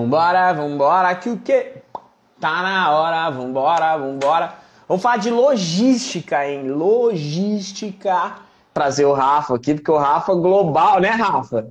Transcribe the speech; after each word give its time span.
Vambora, 0.00 0.54
vambora, 0.54 1.14
que 1.14 1.28
o 1.28 1.36
quê? 1.36 1.74
Tá 2.40 2.62
na 2.62 2.90
hora, 2.90 3.28
vambora, 3.28 3.98
vambora. 3.98 4.54
Vamos 4.88 5.02
falar 5.02 5.18
de 5.18 5.28
logística, 5.28 6.48
hein? 6.48 6.70
Logística. 6.70 8.36
Trazer 8.72 9.04
o 9.04 9.12
Rafa 9.12 9.56
aqui, 9.56 9.74
porque 9.74 9.90
o 9.90 9.98
Rafa 9.98 10.32
é 10.32 10.36
global, 10.36 11.00
né, 11.00 11.10
Rafa? 11.10 11.68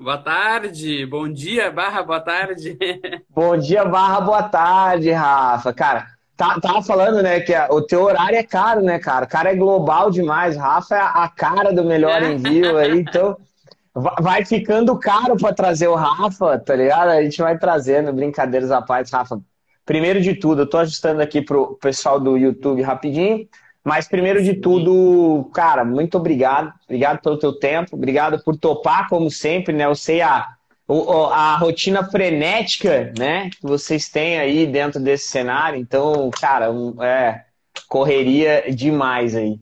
Boa 0.00 0.18
tarde, 0.18 1.06
bom 1.06 1.32
dia, 1.32 1.70
barra, 1.70 2.02
boa 2.02 2.20
tarde. 2.20 2.76
Bom 3.30 3.56
dia, 3.56 3.84
barra, 3.84 4.20
boa 4.20 4.42
tarde, 4.42 5.12
Rafa. 5.12 5.72
Cara, 5.72 6.08
tá, 6.36 6.58
tava 6.60 6.82
falando, 6.82 7.22
né, 7.22 7.38
que 7.38 7.54
o 7.70 7.80
teu 7.80 8.02
horário 8.02 8.36
é 8.36 8.42
caro, 8.42 8.82
né, 8.82 8.98
cara? 8.98 9.26
O 9.26 9.28
cara 9.28 9.52
é 9.52 9.54
global 9.54 10.10
demais. 10.10 10.56
Rafa 10.56 10.96
é 10.96 11.00
a 11.00 11.28
cara 11.28 11.72
do 11.72 11.84
melhor 11.84 12.20
envio 12.20 12.78
aí, 12.78 12.98
então 12.98 13.36
vai 13.94 14.44
ficando 14.44 14.98
caro 14.98 15.36
para 15.36 15.54
trazer 15.54 15.88
o 15.88 15.94
Rafa, 15.94 16.58
tá 16.58 16.74
ligado? 16.74 17.08
A 17.08 17.22
gente 17.22 17.40
vai 17.40 17.58
trazendo, 17.58 18.12
brincadeiras 18.12 18.70
à 18.70 18.80
parte, 18.80 19.12
Rafa. 19.12 19.40
Primeiro 19.84 20.20
de 20.20 20.34
tudo, 20.34 20.62
eu 20.62 20.66
tô 20.68 20.78
ajustando 20.78 21.20
aqui 21.20 21.42
pro 21.42 21.76
pessoal 21.76 22.18
do 22.18 22.36
YouTube 22.36 22.82
rapidinho, 22.82 23.48
mas 23.84 24.06
primeiro 24.06 24.42
de 24.42 24.54
tudo, 24.54 25.50
cara, 25.52 25.84
muito 25.84 26.16
obrigado. 26.16 26.72
Obrigado 26.84 27.20
pelo 27.20 27.38
teu 27.38 27.52
tempo, 27.52 27.96
obrigado 27.96 28.42
por 28.42 28.56
topar, 28.56 29.08
como 29.08 29.30
sempre, 29.30 29.74
né? 29.74 29.84
Eu 29.84 29.94
sei 29.94 30.22
a, 30.22 30.56
a 30.88 31.56
rotina 31.56 32.04
frenética, 32.08 33.12
né, 33.18 33.50
que 33.50 33.62
vocês 33.62 34.08
têm 34.08 34.38
aí 34.38 34.66
dentro 34.66 35.00
desse 35.00 35.28
cenário, 35.28 35.78
então, 35.78 36.30
cara, 36.30 36.68
é 37.02 37.44
correria 37.88 38.64
demais 38.72 39.34
aí. 39.34 39.58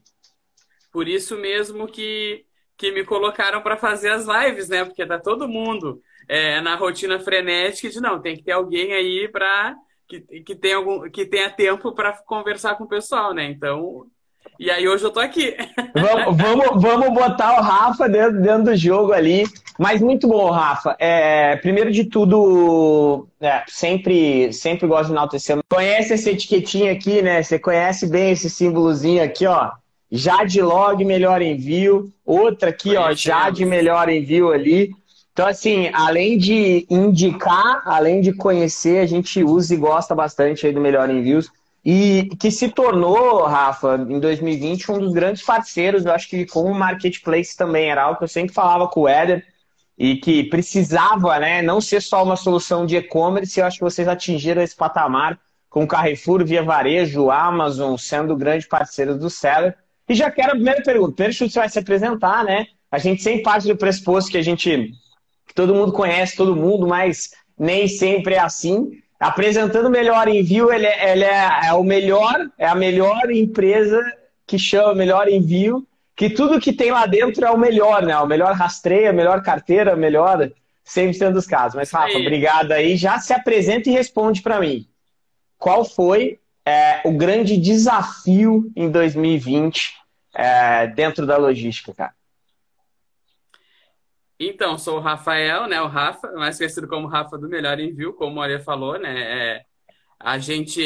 Por 0.93 1.09
isso 1.09 1.37
mesmo 1.37 1.87
que 1.87 2.45
que 2.81 2.91
me 2.91 3.05
colocaram 3.05 3.61
para 3.61 3.77
fazer 3.77 4.09
as 4.09 4.25
lives, 4.27 4.71
né? 4.71 4.87
Porque 4.87 5.05
tá 5.05 5.19
todo 5.19 5.47
mundo 5.47 6.01
é, 6.27 6.63
na 6.63 6.77
rotina 6.77 7.21
frenética 7.21 7.91
de 7.91 8.01
não, 8.01 8.19
tem 8.19 8.35
que 8.35 8.43
ter 8.43 8.53
alguém 8.53 8.95
aí 8.95 9.29
para 9.29 9.77
que, 10.09 10.21
que 10.21 10.57
tenha 10.57 10.77
algum 10.77 11.03
que 11.11 11.27
tenha 11.27 11.51
tempo 11.51 11.93
para 11.93 12.15
conversar 12.25 12.77
com 12.77 12.85
o 12.85 12.89
pessoal, 12.89 13.35
né? 13.35 13.45
Então, 13.45 14.07
e 14.59 14.71
aí 14.71 14.89
hoje 14.89 15.05
eu 15.05 15.11
tô 15.11 15.21
aqui. 15.21 15.55
Vamos, 15.95 16.37
vamos, 16.43 16.83
vamos 16.83 17.13
botar 17.13 17.59
o 17.59 17.63
Rafa 17.63 18.09
dentro, 18.09 18.41
dentro 18.41 18.65
do 18.65 18.77
jogo 18.77 19.13
ali. 19.13 19.45
Mas 19.79 20.01
muito 20.01 20.27
bom, 20.27 20.51
Rafa. 20.51 20.97
É, 20.99 21.57
primeiro 21.57 21.93
de 21.93 22.05
tudo, 22.05 23.29
é, 23.43 23.63
sempre, 23.69 24.55
sempre 24.55 24.87
gosto 24.87 25.09
de 25.09 25.13
enaltecer. 25.13 25.59
Conhece 25.69 26.15
essa 26.15 26.31
etiquetinha 26.31 26.93
aqui, 26.93 27.21
né? 27.21 27.43
Você 27.43 27.59
conhece 27.59 28.07
bem 28.07 28.31
esse 28.31 28.49
símbolozinho 28.49 29.23
aqui, 29.23 29.47
ó. 29.47 29.71
Jadlog 30.11 31.05
melhor 31.05 31.41
envio, 31.41 32.13
outra 32.25 32.71
aqui, 32.71 32.97
ó, 32.97 33.13
Jade 33.13 33.65
melhor 33.65 34.09
envio 34.09 34.51
ali. 34.51 34.91
Então, 35.33 35.47
assim, 35.47 35.89
além 35.95 36.37
de 36.37 36.87
indicar, 36.91 37.83
além 37.87 38.21
de 38.21 38.33
conhecer, 38.33 38.99
a 38.99 39.07
gente 39.07 39.43
usa 39.43 39.75
e 39.75 39.79
gosta 39.79 40.15
bastante 40.15 40.67
aí 40.67 40.73
do 40.73 40.81
Melhor 40.81 41.09
Envios. 41.09 41.49
E 41.83 42.29
que 42.39 42.51
se 42.51 42.69
tornou, 42.69 43.45
Rafa, 43.45 43.97
em 43.97 44.21
2020, 44.21 44.93
um 44.93 44.99
dos 44.99 45.13
grandes 45.15 45.43
parceiros, 45.43 46.05
eu 46.05 46.13
acho 46.13 46.29
que 46.29 46.45
com 46.45 46.65
o 46.65 46.75
Marketplace 46.75 47.57
também. 47.57 47.91
Era 47.91 48.03
algo 48.03 48.19
que 48.19 48.25
eu 48.25 48.29
sempre 48.29 48.53
falava 48.53 48.87
com 48.89 49.03
o 49.03 49.09
Éder 49.09 49.47
e 49.97 50.17
que 50.17 50.45
precisava 50.45 51.39
né, 51.39 51.63
não 51.63 51.81
ser 51.81 52.03
só 52.03 52.23
uma 52.23 52.37
solução 52.37 52.85
de 52.85 52.97
e-commerce. 52.97 53.59
Eu 53.59 53.67
acho 53.67 53.79
que 53.79 53.85
vocês 53.85 54.09
atingiram 54.09 54.61
esse 54.61 54.77
patamar 54.77 55.39
com 55.71 55.85
o 55.85 55.89
Carrefour, 55.89 56.45
Via 56.45 56.63
Varejo, 56.63 57.31
Amazon 57.31 57.97
sendo 57.97 58.37
grandes 58.37 58.69
parceiros 58.69 59.19
do 59.19 59.31
Seller. 59.31 59.75
E 60.11 60.15
já 60.17 60.29
quero 60.29 60.49
a 60.49 60.55
primeira 60.57 60.83
pergunta. 60.83 61.13
Primeiro, 61.13 61.33
você 61.39 61.49
vai 61.57 61.69
se 61.69 61.79
apresentar, 61.79 62.45
né? 62.45 62.67
A 62.91 62.99
gente 62.99 63.23
sempre 63.23 63.45
parte 63.45 63.69
do 63.69 63.77
pressuposto 63.77 64.29
que 64.29 64.39
a 64.39 64.43
gente, 64.43 64.93
que 65.47 65.55
todo 65.55 65.73
mundo 65.73 65.93
conhece 65.93 66.37
todo 66.37 66.57
mundo, 66.57 66.85
mas 66.85 67.31
nem 67.57 67.87
sempre 67.87 68.35
é 68.35 68.41
assim. 68.41 68.91
Apresentando 69.21 69.87
o 69.87 69.91
Melhor 69.91 70.27
Envio, 70.27 70.73
ele, 70.73 70.87
é, 70.87 71.13
ele 71.13 71.23
é, 71.23 71.69
é, 71.69 71.73
o 71.75 71.85
melhor, 71.85 72.51
é 72.59 72.67
a 72.67 72.75
melhor 72.75 73.31
empresa 73.31 74.01
que 74.45 74.59
chama 74.59 74.97
Melhor 74.97 75.29
Envio, 75.29 75.87
que 76.17 76.29
tudo 76.29 76.59
que 76.59 76.73
tem 76.73 76.91
lá 76.91 77.07
dentro 77.07 77.45
é 77.45 77.51
o 77.53 77.57
melhor, 77.57 78.03
né? 78.03 78.19
O 78.19 78.27
melhor 78.27 78.53
rastreio, 78.55 79.11
a 79.11 79.13
melhor 79.13 79.45
carteira, 79.45 79.95
melhor 79.95 80.51
100% 80.85 81.31
dos 81.31 81.47
casos. 81.47 81.77
Mas, 81.77 81.93
Rafa, 81.93 82.17
aí. 82.17 82.21
obrigado 82.21 82.73
aí. 82.73 82.97
Já 82.97 83.21
se 83.21 83.33
apresenta 83.33 83.89
e 83.89 83.93
responde 83.93 84.43
para 84.43 84.59
mim. 84.59 84.89
Qual 85.57 85.85
foi 85.85 86.41
é, 86.67 87.01
o 87.05 87.13
grande 87.13 87.57
desafio 87.57 88.73
em 88.75 88.91
2020 88.91 90.00
é, 90.41 90.87
dentro 90.87 91.27
da 91.27 91.37
logística, 91.37 91.93
cara? 91.93 92.15
Então, 94.39 94.79
sou 94.79 94.97
o 94.97 95.01
Rafael, 95.01 95.67
né? 95.69 95.83
O 95.83 95.87
Rafa, 95.87 96.33
mais 96.33 96.57
conhecido 96.57 96.89
como 96.89 97.07
Rafa 97.07 97.37
do 97.37 97.47
Melhor 97.47 97.79
Envio, 97.79 98.15
como 98.15 98.33
o 98.33 98.37
Maria 98.37 98.59
falou, 98.59 98.99
né? 98.99 99.21
É, 99.21 99.65
a 100.19 100.39
gente 100.39 100.83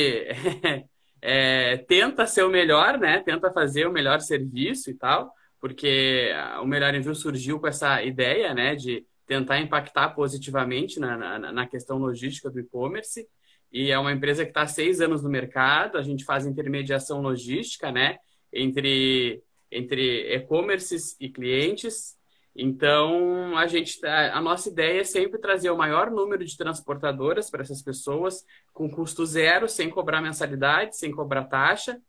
é, 1.22 1.76
tenta 1.86 2.26
ser 2.26 2.42
o 2.42 2.50
melhor, 2.50 2.98
né? 2.98 3.20
Tenta 3.20 3.52
fazer 3.52 3.86
o 3.86 3.92
melhor 3.92 4.20
serviço 4.20 4.90
e 4.90 4.94
tal, 4.94 5.32
porque 5.60 6.32
o 6.60 6.66
Melhor 6.66 6.92
Envio 6.92 7.14
surgiu 7.14 7.60
com 7.60 7.68
essa 7.68 8.02
ideia, 8.02 8.52
né? 8.52 8.74
De 8.74 9.06
tentar 9.24 9.60
impactar 9.60 10.10
positivamente 10.10 10.98
na, 10.98 11.16
na, 11.16 11.52
na 11.52 11.66
questão 11.66 11.98
logística 11.98 12.50
do 12.50 12.58
e-commerce. 12.58 13.24
E 13.72 13.92
é 13.92 13.98
uma 13.98 14.12
empresa 14.12 14.44
que 14.44 14.50
está 14.50 14.62
há 14.62 14.66
seis 14.66 15.00
anos 15.00 15.22
no 15.22 15.30
mercado, 15.30 15.96
a 15.96 16.02
gente 16.02 16.24
faz 16.24 16.44
intermediação 16.44 17.22
logística, 17.22 17.92
né? 17.92 18.18
Entre, 18.54 19.42
entre 19.70 20.34
e-commerces 20.34 21.16
e 21.20 21.28
clientes. 21.28 22.16
Então, 22.56 23.58
a 23.58 23.66
gente 23.66 24.00
tá, 24.00 24.32
a 24.32 24.40
nossa 24.40 24.68
ideia 24.68 25.00
é 25.00 25.04
sempre 25.04 25.40
trazer 25.40 25.70
o 25.70 25.76
maior 25.76 26.10
número 26.10 26.44
de 26.44 26.56
transportadoras 26.56 27.50
para 27.50 27.62
essas 27.62 27.82
pessoas 27.82 28.44
com 28.72 28.88
custo 28.88 29.26
zero, 29.26 29.68
sem 29.68 29.90
cobrar 29.90 30.20
mensalidade, 30.20 30.96
sem 30.96 31.10
cobrar 31.10 31.44
taxa, 31.44 32.00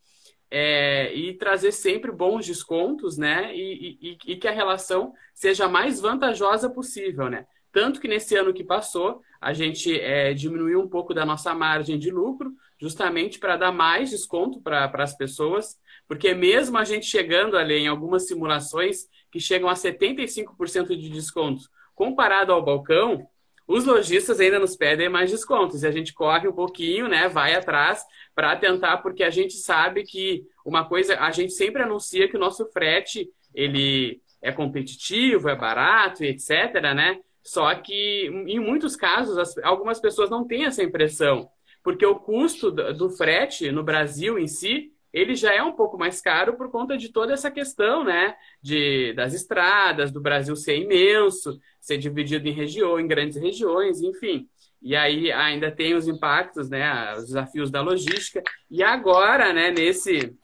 é, 0.51 1.11
e 1.15 1.33
trazer 1.33 1.71
sempre 1.71 2.11
bons 2.11 2.45
descontos, 2.45 3.17
né? 3.17 3.55
E, 3.55 3.97
e, 3.99 4.17
e, 4.33 4.35
que 4.37 4.47
a 4.47 4.51
relação 4.51 5.13
seja 5.33 5.65
a 5.65 5.69
mais 5.69 5.99
vantajosa 5.99 6.69
possível, 6.69 7.27
né? 7.27 7.47
Tanto 7.71 7.99
que 7.99 8.07
nesse 8.07 8.35
ano 8.35 8.53
que 8.53 8.63
passou, 8.63 9.21
a 9.41 9.51
gente 9.51 9.99
é, 9.99 10.33
diminuiu 10.33 10.79
um 10.79 10.87
pouco 10.87 11.13
da 11.13 11.25
nossa 11.25 11.53
margem 11.53 11.97
de 11.97 12.11
lucro, 12.11 12.53
justamente 12.79 13.39
para 13.39 13.57
dar 13.57 13.71
mais 13.71 14.11
desconto 14.11 14.61
para 14.61 14.91
as 14.93 15.17
pessoas 15.17 15.77
porque 16.07 16.33
mesmo 16.33 16.77
a 16.77 16.83
gente 16.83 17.05
chegando 17.05 17.57
ali 17.57 17.75
em 17.75 17.87
algumas 17.87 18.27
simulações 18.27 19.07
que 19.31 19.39
chegam 19.39 19.69
a 19.69 19.73
75% 19.73 20.87
de 20.87 21.09
desconto, 21.09 21.63
comparado 21.93 22.51
ao 22.51 22.63
balcão, 22.63 23.27
os 23.67 23.85
lojistas 23.85 24.39
ainda 24.39 24.59
nos 24.59 24.75
pedem 24.75 25.09
mais 25.09 25.31
descontos 25.31 25.81
e 25.81 25.87
a 25.87 25.91
gente 25.91 26.13
corre 26.13 26.47
um 26.47 26.53
pouquinho, 26.53 27.07
né, 27.07 27.27
vai 27.27 27.55
atrás 27.55 28.03
para 28.35 28.55
tentar, 28.55 28.97
porque 28.97 29.23
a 29.23 29.29
gente 29.29 29.55
sabe 29.55 30.03
que 30.03 30.45
uma 30.63 30.87
coisa, 30.87 31.19
a 31.19 31.31
gente 31.31 31.53
sempre 31.53 31.81
anuncia 31.81 32.27
que 32.27 32.37
o 32.37 32.39
nosso 32.39 32.65
frete 32.67 33.29
ele 33.53 34.21
é 34.41 34.51
competitivo, 34.51 35.49
é 35.49 35.55
barato, 35.55 36.23
etc, 36.23 36.79
né? 36.93 37.19
Só 37.41 37.73
que 37.75 38.27
em 38.47 38.59
muitos 38.59 38.95
casos 38.95 39.37
as, 39.37 39.57
algumas 39.59 39.99
pessoas 39.99 40.29
não 40.29 40.45
têm 40.45 40.65
essa 40.65 40.83
impressão, 40.83 41.49
porque 41.83 42.05
o 42.05 42.15
custo 42.15 42.69
do, 42.69 42.93
do 42.93 43.09
frete 43.09 43.71
no 43.71 43.83
Brasil 43.83 44.37
em 44.37 44.47
si 44.47 44.91
ele 45.15 45.33
já 45.33 45.53
é 45.53 45.63
um 45.63 45.71
pouco 45.71 45.97
mais 45.97 46.19
caro 46.19 46.57
por 46.57 46.69
conta 46.69 46.97
de 46.97 47.07
toda 47.07 47.31
essa 47.31 47.49
questão, 47.49 48.03
né? 48.03 48.35
De, 48.61 49.13
das 49.13 49.33
estradas, 49.33 50.11
do 50.11 50.19
Brasil 50.19 50.53
ser 50.57 50.77
imenso, 50.77 51.57
ser 51.79 51.97
dividido 51.97 52.49
em 52.49 52.51
regiões, 52.51 53.01
em 53.01 53.07
grandes 53.07 53.37
regiões, 53.37 54.01
enfim. 54.01 54.49
E 54.81 54.93
aí 54.93 55.31
ainda 55.31 55.71
tem 55.71 55.95
os 55.95 56.05
impactos, 56.05 56.69
né? 56.69 57.13
Os 57.13 57.27
desafios 57.27 57.71
da 57.71 57.79
logística. 57.79 58.43
E 58.69 58.83
agora, 58.83 59.53
né, 59.53 59.71
nesse, 59.71 60.35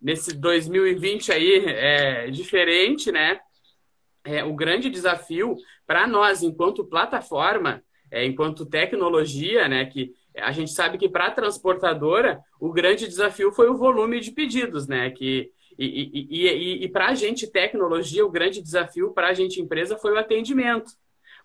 nesse 0.00 0.32
2020 0.36 1.32
aí 1.32 1.64
é 1.66 2.30
diferente, 2.30 3.10
né? 3.10 3.40
É, 4.22 4.44
o 4.44 4.54
grande 4.54 4.88
desafio 4.88 5.56
para 5.84 6.06
nós, 6.06 6.40
enquanto 6.40 6.84
plataforma, 6.84 7.82
é, 8.12 8.24
enquanto 8.24 8.64
tecnologia, 8.64 9.66
né? 9.66 9.86
Que 9.86 10.14
a 10.36 10.52
gente 10.52 10.72
sabe 10.72 10.98
que 10.98 11.08
para 11.08 11.26
a 11.26 11.30
transportadora 11.30 12.40
o 12.60 12.72
grande 12.72 13.06
desafio 13.06 13.52
foi 13.52 13.68
o 13.68 13.76
volume 13.76 14.20
de 14.20 14.32
pedidos, 14.32 14.86
né? 14.88 15.10
Que, 15.10 15.50
e, 15.78 15.86
e, 15.86 16.46
e, 16.46 16.84
e 16.84 16.88
para 16.88 17.08
a 17.08 17.14
gente 17.14 17.50
tecnologia, 17.50 18.24
o 18.24 18.30
grande 18.30 18.60
desafio 18.60 19.12
para 19.12 19.28
a 19.28 19.34
gente 19.34 19.60
empresa 19.60 19.96
foi 19.96 20.12
o 20.12 20.18
atendimento. 20.18 20.92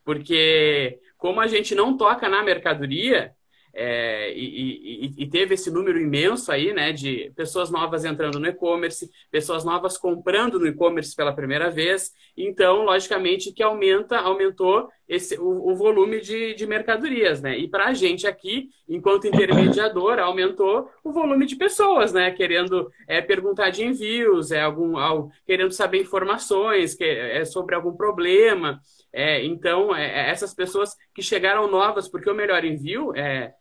Porque 0.04 1.00
como 1.18 1.40
a 1.42 1.48
gente 1.48 1.76
não 1.76 1.96
toca 1.98 2.28
na 2.30 2.44
mercadoria, 2.44 3.34
é, 3.74 4.34
e, 4.34 5.06
e, 5.06 5.24
e, 5.24 5.30
teve 5.30 5.54
esse 5.54 5.70
número 5.70 6.00
imenso 6.00 6.52
aí, 6.52 6.74
né, 6.74 6.92
de 6.92 7.32
pessoas 7.36 7.70
novas 7.70 8.04
entrando 8.04 8.40
no 8.40 8.48
e-commerce, 8.48 9.10
pessoas 9.30 9.64
novas 9.64 9.98
comprando 9.98 10.60
no 10.60 10.68
e-commerce 10.68 11.16
pela 11.16 11.36
primeira 11.36 11.70
vez. 11.70 12.12
Então, 12.36 12.84
logicamente, 12.84 13.54
que 13.54 13.62
aumenta, 13.62 14.18
aumentou 14.18 14.90
esse, 15.10 15.40
o, 15.40 15.72
o 15.72 15.76
volume 15.76 16.22
de, 16.22 16.54
de 16.54 16.68
mercadorias, 16.68 17.42
né? 17.42 17.58
E 17.58 17.68
para 17.68 17.88
a 17.88 17.94
gente 17.96 18.28
aqui, 18.28 18.70
enquanto 18.88 19.26
intermediador, 19.28 20.20
aumentou 20.20 20.88
o 21.04 21.12
volume 21.12 21.48
de 21.48 21.56
pessoas, 21.56 22.14
né? 22.14 22.30
Querendo 22.30 22.92
é, 23.08 23.20
perguntar 23.20 23.72
de 23.72 23.84
envios, 23.84 24.52
é 24.52 24.62
algum, 24.62 24.98
algo, 24.98 25.32
querendo 25.48 25.72
saber 25.72 26.02
informações 26.02 26.94
que, 26.94 27.04
é, 27.04 27.44
sobre 27.44 27.74
algum 27.74 27.96
problema. 27.96 28.80
É, 29.12 29.44
então, 29.44 29.96
é, 29.96 30.06
é, 30.06 30.30
essas 30.30 30.54
pessoas 30.54 30.96
que 31.16 31.24
chegaram 31.24 31.70
novas, 31.70 32.08
porque 32.08 32.30
o 32.30 32.36
melhor 32.36 32.64
envio 32.64 33.12
é 33.16 33.54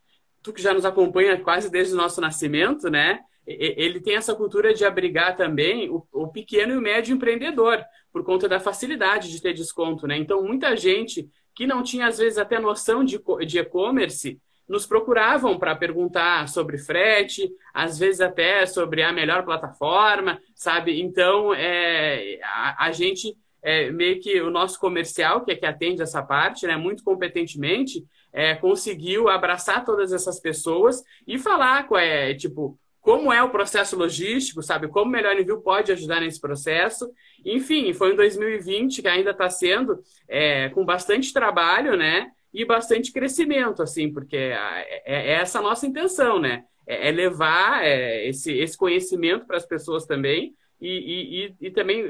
tu 0.43 0.53
que 0.53 0.63
já 0.63 0.75
nos 0.75 0.85
acompanha 0.85 1.41
quase 1.41 1.71
desde 1.71 1.95
o 1.95 1.97
nosso 1.97 2.21
nascimento, 2.21 2.91
né? 2.91 3.21
Ele 3.49 4.01
tem 4.01 4.15
essa 4.15 4.35
cultura 4.35 4.75
de 4.75 4.85
abrigar 4.85 5.35
também 5.35 5.89
o, 5.89 6.07
o 6.13 6.29
pequeno 6.29 6.75
e 6.75 6.77
o 6.77 6.83
médio 6.83 7.15
empreendedor, 7.15 7.83
por 8.13 8.23
conta 8.23 8.47
da 8.47 8.61
facilidade 8.61 9.31
de 9.31 9.41
ter 9.41 9.55
desconto, 9.55 10.07
né? 10.07 10.19
Então, 10.19 10.43
muita 10.43 10.77
gente 10.77 11.29
que 11.55 11.67
não 11.67 11.83
tinha, 11.83 12.07
às 12.07 12.19
vezes, 12.19 12.39
até 12.39 12.59
noção 12.59 13.03
de 13.03 13.17
e-commerce, 13.59 14.39
nos 14.69 14.87
procuravam 14.87 15.59
para 15.59 15.75
perguntar 15.75 16.47
sobre 16.49 16.77
frete, 16.77 17.51
às 17.73 17.99
vezes 17.99 18.21
até 18.21 18.67
sobre 18.67 19.03
a 19.03 19.13
melhor 19.13 19.45
plataforma, 19.45 20.39
sabe? 20.55 21.01
Então, 21.01 21.55
é, 21.55 22.39
a, 22.43 22.87
a 22.87 22.93
gente, 22.93 23.35
é, 23.63 23.91
meio 23.91 24.21
que 24.21 24.41
o 24.43 24.51
nosso 24.51 24.79
comercial, 24.79 25.43
que 25.43 25.53
é 25.53 25.57
que 25.57 25.65
atende 25.65 26.03
essa 26.03 26.23
parte, 26.23 26.67
né, 26.67 26.77
muito 26.77 27.03
competentemente, 27.03 28.05
é, 28.31 28.55
conseguiu 28.55 29.29
abraçar 29.29 29.85
todas 29.85 30.13
essas 30.13 30.39
pessoas 30.39 31.03
e 31.27 31.39
falar, 31.39 31.89
é, 31.97 32.35
tipo, 32.35 32.79
como 33.09 33.33
é 33.33 33.43
o 33.43 33.49
processo 33.49 33.97
logístico, 33.97 34.63
sabe? 34.63 34.87
Como 34.87 35.07
o 35.07 35.11
Melhor 35.11 35.35
Envio 35.35 35.63
pode 35.63 35.91
ajudar 35.91 36.21
nesse 36.21 36.39
processo. 36.39 37.11
Enfim, 37.43 37.95
foi 37.95 38.13
em 38.13 38.17
2020 38.17 39.01
que 39.01 39.09
ainda 39.09 39.31
está 39.31 39.49
sendo 39.49 40.03
é, 40.29 40.69
com 40.69 40.85
bastante 40.85 41.33
trabalho, 41.33 41.97
né? 41.97 42.31
E 42.53 42.67
bastante 42.67 43.11
crescimento, 43.11 43.83
assim, 43.83 44.13
porque 44.13 44.37
é, 44.37 45.03
é, 45.07 45.33
essa 45.33 45.59
a 45.59 45.63
nossa 45.63 45.87
intenção, 45.87 46.39
né? 46.39 46.65
É, 46.87 47.09
é 47.09 47.11
levar 47.11 47.83
é, 47.83 48.29
esse, 48.29 48.53
esse 48.53 48.77
conhecimento 48.77 49.47
para 49.47 49.57
as 49.57 49.65
pessoas 49.65 50.05
também 50.05 50.53
e, 50.79 51.47
e, 51.47 51.67
e 51.67 51.71
também 51.71 52.05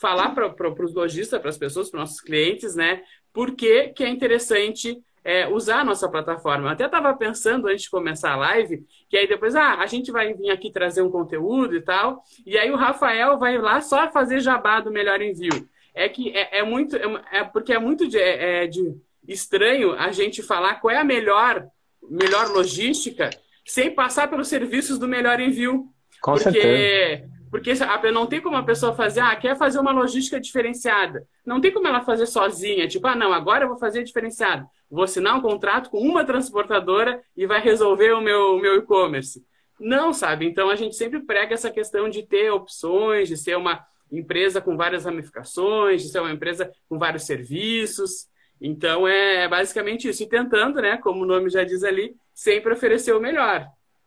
falar 0.00 0.30
para 0.30 0.84
os 0.84 0.92
lojistas, 0.92 1.40
para 1.40 1.50
as 1.50 1.58
pessoas, 1.58 1.88
para 1.90 1.98
os 1.98 2.00
nossos 2.00 2.20
clientes, 2.20 2.74
né? 2.74 3.04
Por 3.32 3.54
que 3.54 3.94
é 4.00 4.08
interessante 4.08 4.98
é, 5.24 5.48
usar 5.48 5.80
a 5.80 5.84
nossa 5.84 6.08
plataforma. 6.08 6.68
Eu 6.68 6.72
até 6.72 6.86
estava 6.86 7.14
pensando 7.14 7.68
antes 7.68 7.84
de 7.84 7.90
começar 7.90 8.32
a 8.32 8.36
live, 8.36 8.84
que 9.08 9.16
aí 9.16 9.28
depois, 9.28 9.54
ah, 9.54 9.74
a 9.74 9.86
gente 9.86 10.10
vai 10.10 10.32
vir 10.34 10.50
aqui 10.50 10.70
trazer 10.70 11.02
um 11.02 11.10
conteúdo 11.10 11.76
e 11.76 11.80
tal, 11.80 12.22
e 12.46 12.56
aí 12.56 12.70
o 12.70 12.76
Rafael 12.76 13.38
vai 13.38 13.58
lá 13.58 13.80
só 13.80 14.10
fazer 14.10 14.40
jabá 14.40 14.80
do 14.80 14.90
melhor 14.90 15.20
envio. 15.20 15.68
É 15.94 16.08
que 16.08 16.30
é, 16.30 16.58
é 16.60 16.62
muito, 16.62 16.96
é, 16.96 17.22
é, 17.32 17.44
porque 17.44 17.72
é 17.72 17.78
muito 17.78 18.08
de, 18.08 18.18
é, 18.18 18.64
é, 18.64 18.66
de 18.66 18.94
estranho 19.26 19.92
a 19.92 20.10
gente 20.12 20.42
falar 20.42 20.76
qual 20.76 20.94
é 20.94 20.98
a 20.98 21.04
melhor, 21.04 21.66
melhor 22.08 22.48
logística 22.48 23.30
sem 23.66 23.94
passar 23.94 24.28
pelos 24.28 24.48
serviços 24.48 24.98
do 24.98 25.06
melhor 25.06 25.38
envio. 25.40 25.88
Com 26.22 26.32
porque 26.32 26.50
certeza. 26.50 27.30
Porque 27.50 27.72
não 28.12 28.26
tem 28.26 28.40
como 28.40 28.56
a 28.56 28.62
pessoa 28.62 28.94
fazer, 28.94 29.20
ah, 29.20 29.34
quer 29.34 29.56
fazer 29.56 29.80
uma 29.80 29.90
logística 29.90 30.40
diferenciada. 30.40 31.26
Não 31.44 31.60
tem 31.60 31.72
como 31.72 31.88
ela 31.88 32.00
fazer 32.00 32.26
sozinha, 32.26 32.86
tipo, 32.86 33.06
ah, 33.08 33.16
não, 33.16 33.32
agora 33.32 33.64
eu 33.64 33.68
vou 33.68 33.76
fazer 33.76 34.04
diferenciado. 34.04 34.66
Vou 34.88 35.02
assinar 35.02 35.36
um 35.36 35.40
contrato 35.40 35.90
com 35.90 35.98
uma 35.98 36.24
transportadora 36.24 37.20
e 37.36 37.46
vai 37.46 37.60
resolver 37.60 38.12
o 38.12 38.20
meu, 38.20 38.58
meu 38.58 38.76
e-commerce. 38.76 39.44
Não, 39.80 40.12
sabe? 40.12 40.46
Então 40.46 40.70
a 40.70 40.76
gente 40.76 40.94
sempre 40.94 41.20
prega 41.20 41.54
essa 41.54 41.70
questão 41.70 42.08
de 42.08 42.22
ter 42.22 42.50
opções, 42.50 43.28
de 43.28 43.36
ser 43.36 43.56
uma 43.56 43.84
empresa 44.12 44.60
com 44.60 44.76
várias 44.76 45.04
ramificações, 45.04 46.02
de 46.02 46.10
ser 46.10 46.20
uma 46.20 46.32
empresa 46.32 46.70
com 46.88 46.98
vários 46.98 47.24
serviços. 47.24 48.28
Então 48.60 49.08
é 49.08 49.48
basicamente 49.48 50.08
isso. 50.08 50.22
E 50.22 50.28
tentando, 50.28 50.80
né, 50.80 50.98
como 50.98 51.22
o 51.22 51.26
nome 51.26 51.48
já 51.48 51.64
diz 51.64 51.82
ali, 51.82 52.14
sempre 52.34 52.72
oferecer 52.72 53.12
o 53.12 53.20
melhor. 53.20 53.66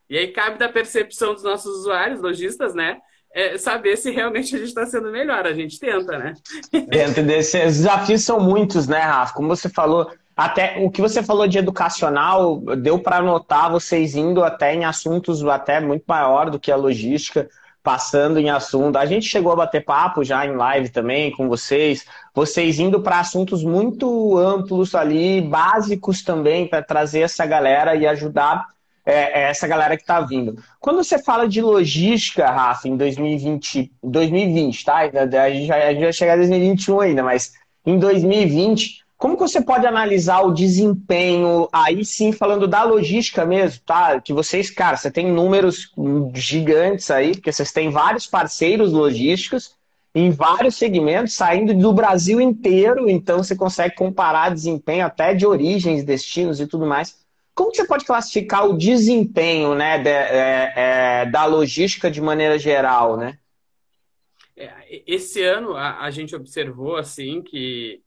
E 0.10 0.18
aí 0.18 0.28
cabe 0.28 0.58
da 0.60 0.70
percepção 0.70 1.34
dos 1.34 1.44
nossos 1.44 1.80
usuários, 1.80 2.22
lojistas, 2.22 2.76
né? 2.76 3.02
É, 3.34 3.58
saber 3.58 3.98
se 3.98 4.12
realmente 4.12 4.56
a 4.56 4.60
gente 4.60 4.68
está 4.68 4.86
sendo 4.86 5.12
melhor. 5.12 5.46
A 5.46 5.54
gente 5.54 5.80
tenta, 5.80 6.18
né? 6.18 6.34
Dentro 6.88 7.24
desses 7.24 7.78
desafios 7.78 8.24
são 8.24 8.40
muitos, 8.40 8.88
né, 8.88 9.00
Rafa? 9.00 9.34
Como 9.34 9.48
você 9.48 9.68
falou, 9.68 10.12
até 10.38 10.78
o 10.80 10.90
que 10.90 11.02
você 11.02 11.24
falou 11.24 11.48
de 11.48 11.58
educacional, 11.58 12.60
deu 12.78 13.00
para 13.00 13.22
notar 13.22 13.72
vocês 13.72 14.16
indo 14.16 14.44
até 14.44 14.74
em 14.74 14.86
assuntos 14.86 15.44
até 15.46 15.80
muito 15.80 16.04
maior 16.08 16.50
do 16.50 16.60
que 16.60 16.72
a 16.72 16.76
logística, 16.76 17.50
passando 17.82 18.40
em 18.40 18.50
assunto. 18.50 18.98
A 18.98 19.06
gente 19.06 19.28
chegou 19.28 19.52
a 19.52 19.58
bater 19.58 19.84
papo 19.84 20.24
já 20.24 20.46
em 20.46 20.56
live 20.56 20.90
também 20.90 21.32
com 21.32 21.50
vocês, 21.50 22.06
vocês 22.34 22.80
indo 22.80 23.02
para 23.02 23.20
assuntos 23.20 23.64
muito 23.64 24.38
amplos 24.38 24.96
ali, 24.96 25.42
básicos 25.42 26.24
também, 26.24 26.68
para 26.68 26.82
trazer 26.82 27.22
essa 27.22 27.46
galera 27.46 27.96
e 27.96 28.08
ajudar 28.08 28.68
é, 29.06 29.42
é 29.42 29.50
essa 29.50 29.68
galera 29.68 29.98
que 29.98 30.04
está 30.04 30.22
vindo. 30.22 30.58
Quando 30.80 31.04
você 31.04 31.22
fala 31.22 31.48
de 31.48 31.62
logística, 31.62 32.50
Rafa, 32.50 32.88
em 32.88 32.96
2020, 32.96 33.92
2020, 34.02 34.86
tá? 34.86 34.98
A 34.98 35.50
gente, 35.50 35.68
vai, 35.68 35.88
a 35.88 35.94
gente 35.94 36.04
vai 36.04 36.14
chegar 36.14 36.36
em 36.36 36.40
2021 36.40 37.00
ainda, 37.00 37.24
mas 37.24 37.54
em 37.86 38.00
2020, 38.00 39.04
como 39.18 39.36
que 39.36 39.42
você 39.42 39.62
pode 39.62 39.86
analisar 39.86 40.42
o 40.42 40.54
desempenho, 40.54 41.68
aí 41.72 42.04
sim, 42.04 42.32
falando 42.32 42.68
da 42.68 42.84
logística 42.84 43.46
mesmo, 43.46 43.82
tá? 43.86 44.20
Que 44.20 44.34
vocês, 44.34 44.70
cara, 44.70 44.98
você 44.98 45.12
tem 45.12 45.32
números 45.32 45.92
gigantes 46.34 47.10
aí, 47.12 47.32
porque 47.34 47.52
vocês 47.52 47.72
têm 47.72 47.90
vários 47.90 48.26
parceiros 48.26 48.92
logísticos 48.92 49.76
em 50.16 50.30
vários 50.30 50.76
segmentos, 50.76 51.34
saindo 51.34 51.74
do 51.74 51.92
Brasil 51.92 52.40
inteiro, 52.40 53.10
então 53.10 53.44
você 53.44 53.56
consegue 53.56 53.96
comparar 53.96 54.54
desempenho 54.54 55.06
até 55.06 55.34
de 55.34 55.46
origens, 55.46 56.04
destinos 56.04 56.60
e 56.60 56.68
tudo 56.68 56.86
mais. 56.86 57.23
Como 57.56 57.74
você 57.74 57.86
pode 57.86 58.06
classificar 58.06 58.68
o 58.68 58.78
desempenho 58.78 59.76
né, 59.76 60.00
de, 60.00 60.10
é, 60.10 60.74
é, 60.76 61.26
da 61.26 61.46
logística 61.46 62.10
de 62.10 62.20
maneira 62.20 62.58
geral, 62.58 63.16
né? 63.16 63.38
É, 64.56 65.04
esse 65.08 65.42
ano 65.44 65.76
a, 65.76 66.02
a, 66.02 66.12
gente 66.12 66.36
observou 66.36 66.96
assim 66.96 67.42
que, 67.42 68.02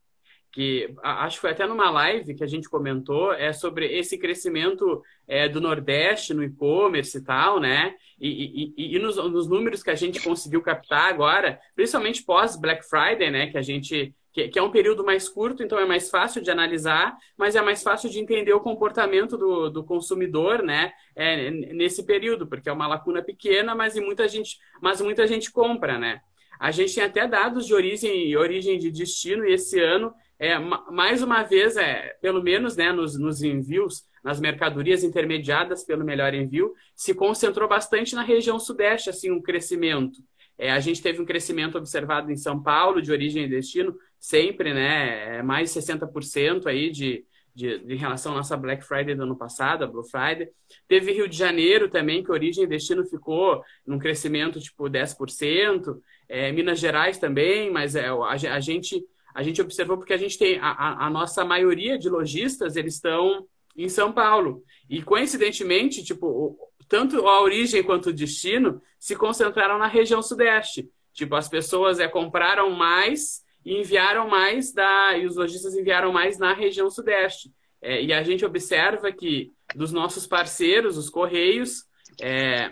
que 0.51 0.93
acho 1.03 1.35
que 1.35 1.41
foi 1.41 1.51
até 1.51 1.67
numa 1.67 1.89
live 1.89 2.35
que 2.35 2.43
a 2.43 2.47
gente 2.47 2.69
comentou 2.69 3.33
é 3.33 3.51
sobre 3.51 3.85
esse 3.85 4.17
crescimento 4.17 5.03
é, 5.27 5.49
do 5.49 5.59
Nordeste 5.59 6.33
no 6.33 6.43
e-commerce 6.43 7.17
e 7.17 7.21
tal, 7.21 7.59
né? 7.59 7.95
E, 8.19 8.73
e, 8.77 8.95
e 8.95 8.99
nos, 8.99 9.17
nos, 9.17 9.47
números 9.47 9.83
que 9.83 9.91
a 9.91 9.95
gente 9.95 10.21
conseguiu 10.21 10.61
captar 10.61 11.09
agora, 11.09 11.59
principalmente 11.75 12.23
pós 12.23 12.55
Black 12.55 12.87
Friday, 12.87 13.29
né? 13.29 13.47
Que 13.47 13.57
a 13.57 13.61
gente 13.61 14.15
que, 14.37 14.49
que, 14.49 14.59
é 14.59 14.61
um 14.61 14.69
período 14.69 15.03
mais 15.03 15.27
curto, 15.27 15.63
então 15.63 15.79
é 15.79 15.85
mais 15.85 16.11
fácil 16.11 16.43
de 16.43 16.51
analisar, 16.51 17.17
mas 17.35 17.55
é 17.55 17.61
mais 17.61 17.81
fácil 17.81 18.07
de 18.07 18.19
entender 18.19 18.53
o 18.53 18.59
comportamento 18.59 19.35
do, 19.35 19.67
do 19.67 19.83
consumidor, 19.83 20.61
né? 20.61 20.93
É, 21.15 21.49
nesse 21.49 22.05
período, 22.05 22.45
porque 22.45 22.69
é 22.69 22.71
uma 22.71 22.85
lacuna 22.85 23.23
pequena, 23.23 23.73
mas 23.73 23.95
muita 23.95 24.27
gente, 24.27 24.59
mas 24.79 25.01
muita 25.01 25.25
gente 25.25 25.51
compra, 25.51 25.97
né? 25.97 26.21
A 26.59 26.69
gente 26.69 26.93
tem 26.93 27.03
até 27.03 27.27
dados 27.27 27.65
de 27.65 27.73
origem, 27.73 28.35
origem 28.37 28.77
de 28.77 28.91
destino, 28.91 29.43
e 29.43 29.53
esse 29.53 29.79
ano, 29.79 30.13
é, 30.37 30.59
mais 30.59 31.23
uma 31.23 31.41
vez, 31.41 31.75
é, 31.75 32.15
pelo 32.21 32.43
menos 32.43 32.75
né, 32.75 32.91
nos, 32.91 33.17
nos 33.17 33.41
envios, 33.41 34.03
nas 34.23 34.39
mercadorias 34.39 35.03
intermediadas 35.03 35.83
pelo 35.83 36.05
melhor 36.05 36.35
envio, 36.35 36.75
se 36.95 37.11
concentrou 37.15 37.67
bastante 37.67 38.13
na 38.13 38.21
região 38.21 38.59
sudeste, 38.59 39.09
assim, 39.09 39.31
um 39.31 39.41
crescimento. 39.41 40.19
É, 40.57 40.71
a 40.71 40.79
gente 40.79 41.01
teve 41.01 41.21
um 41.21 41.25
crescimento 41.25 41.77
observado 41.77 42.31
em 42.31 42.35
São 42.35 42.61
Paulo, 42.61 43.01
de 43.01 43.11
origem 43.11 43.43
e 43.43 43.47
destino, 43.47 43.95
sempre, 44.19 44.73
né? 44.73 45.37
É 45.37 45.43
mais 45.43 45.73
de 45.73 45.79
60% 45.79 46.67
aí 46.67 46.89
de, 46.91 47.25
de, 47.53 47.79
de, 47.79 47.95
relação 47.95 48.33
à 48.33 48.35
nossa 48.35 48.57
Black 48.57 48.85
Friday 48.85 49.15
do 49.15 49.23
ano 49.23 49.35
passado, 49.35 49.83
a 49.83 49.87
Blue 49.87 50.03
Friday. 50.03 50.49
Teve 50.87 51.11
Rio 51.11 51.27
de 51.27 51.37
Janeiro 51.37 51.89
também, 51.89 52.23
que 52.23 52.31
origem 52.31 52.63
e 52.63 52.67
destino 52.67 53.05
ficou 53.05 53.63
num 53.85 53.99
crescimento 53.99 54.59
tipo 54.59 54.85
10%. 54.85 55.99
É, 56.29 56.51
Minas 56.51 56.79
Gerais 56.79 57.17
também, 57.17 57.71
mas 57.71 57.95
é, 57.95 58.07
a, 58.07 58.13
a, 58.13 58.59
gente, 58.59 59.03
a 59.33 59.41
gente 59.43 59.61
observou 59.61 59.97
porque 59.97 60.13
a 60.13 60.17
gente 60.17 60.37
tem 60.37 60.59
a, 60.59 61.05
a 61.05 61.09
nossa 61.09 61.45
maioria 61.45 61.97
de 61.97 62.09
lojistas, 62.09 62.75
eles 62.75 62.95
estão 62.95 63.47
em 63.75 63.87
São 63.87 64.11
Paulo. 64.11 64.63
E 64.89 65.01
coincidentemente, 65.01 66.03
tipo, 66.03 66.57
tanto 66.87 67.27
a 67.27 67.41
origem 67.41 67.83
quanto 67.83 68.09
o 68.09 68.13
destino 68.13 68.81
se 68.99 69.15
concentraram 69.15 69.77
na 69.77 69.87
região 69.87 70.21
sudeste. 70.21 70.89
Tipo, 71.13 71.35
as 71.35 71.47
pessoas 71.47 71.99
é, 71.99 72.07
compraram 72.07 72.69
mais 72.71 73.41
e 73.67 73.81
enviaram 73.81 74.29
mais 74.29 74.71
da. 74.71 75.17
E 75.17 75.25
os 75.25 75.35
lojistas 75.35 75.75
enviaram 75.75 76.13
mais 76.13 76.39
na 76.39 76.53
região 76.53 76.89
sudeste. 76.89 77.51
É, 77.81 78.01
e 78.01 78.13
a 78.13 78.23
gente 78.23 78.45
observa 78.45 79.11
que 79.11 79.51
dos 79.75 79.91
nossos 79.91 80.25
parceiros, 80.25 80.97
os 80.97 81.09
Correios, 81.09 81.83
é, 82.21 82.71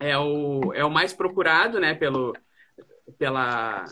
é, 0.00 0.16
o, 0.16 0.72
é 0.72 0.82
o 0.82 0.90
mais 0.90 1.12
procurado 1.12 1.78
né, 1.78 1.94
pelo, 1.94 2.34
pela, 3.18 3.84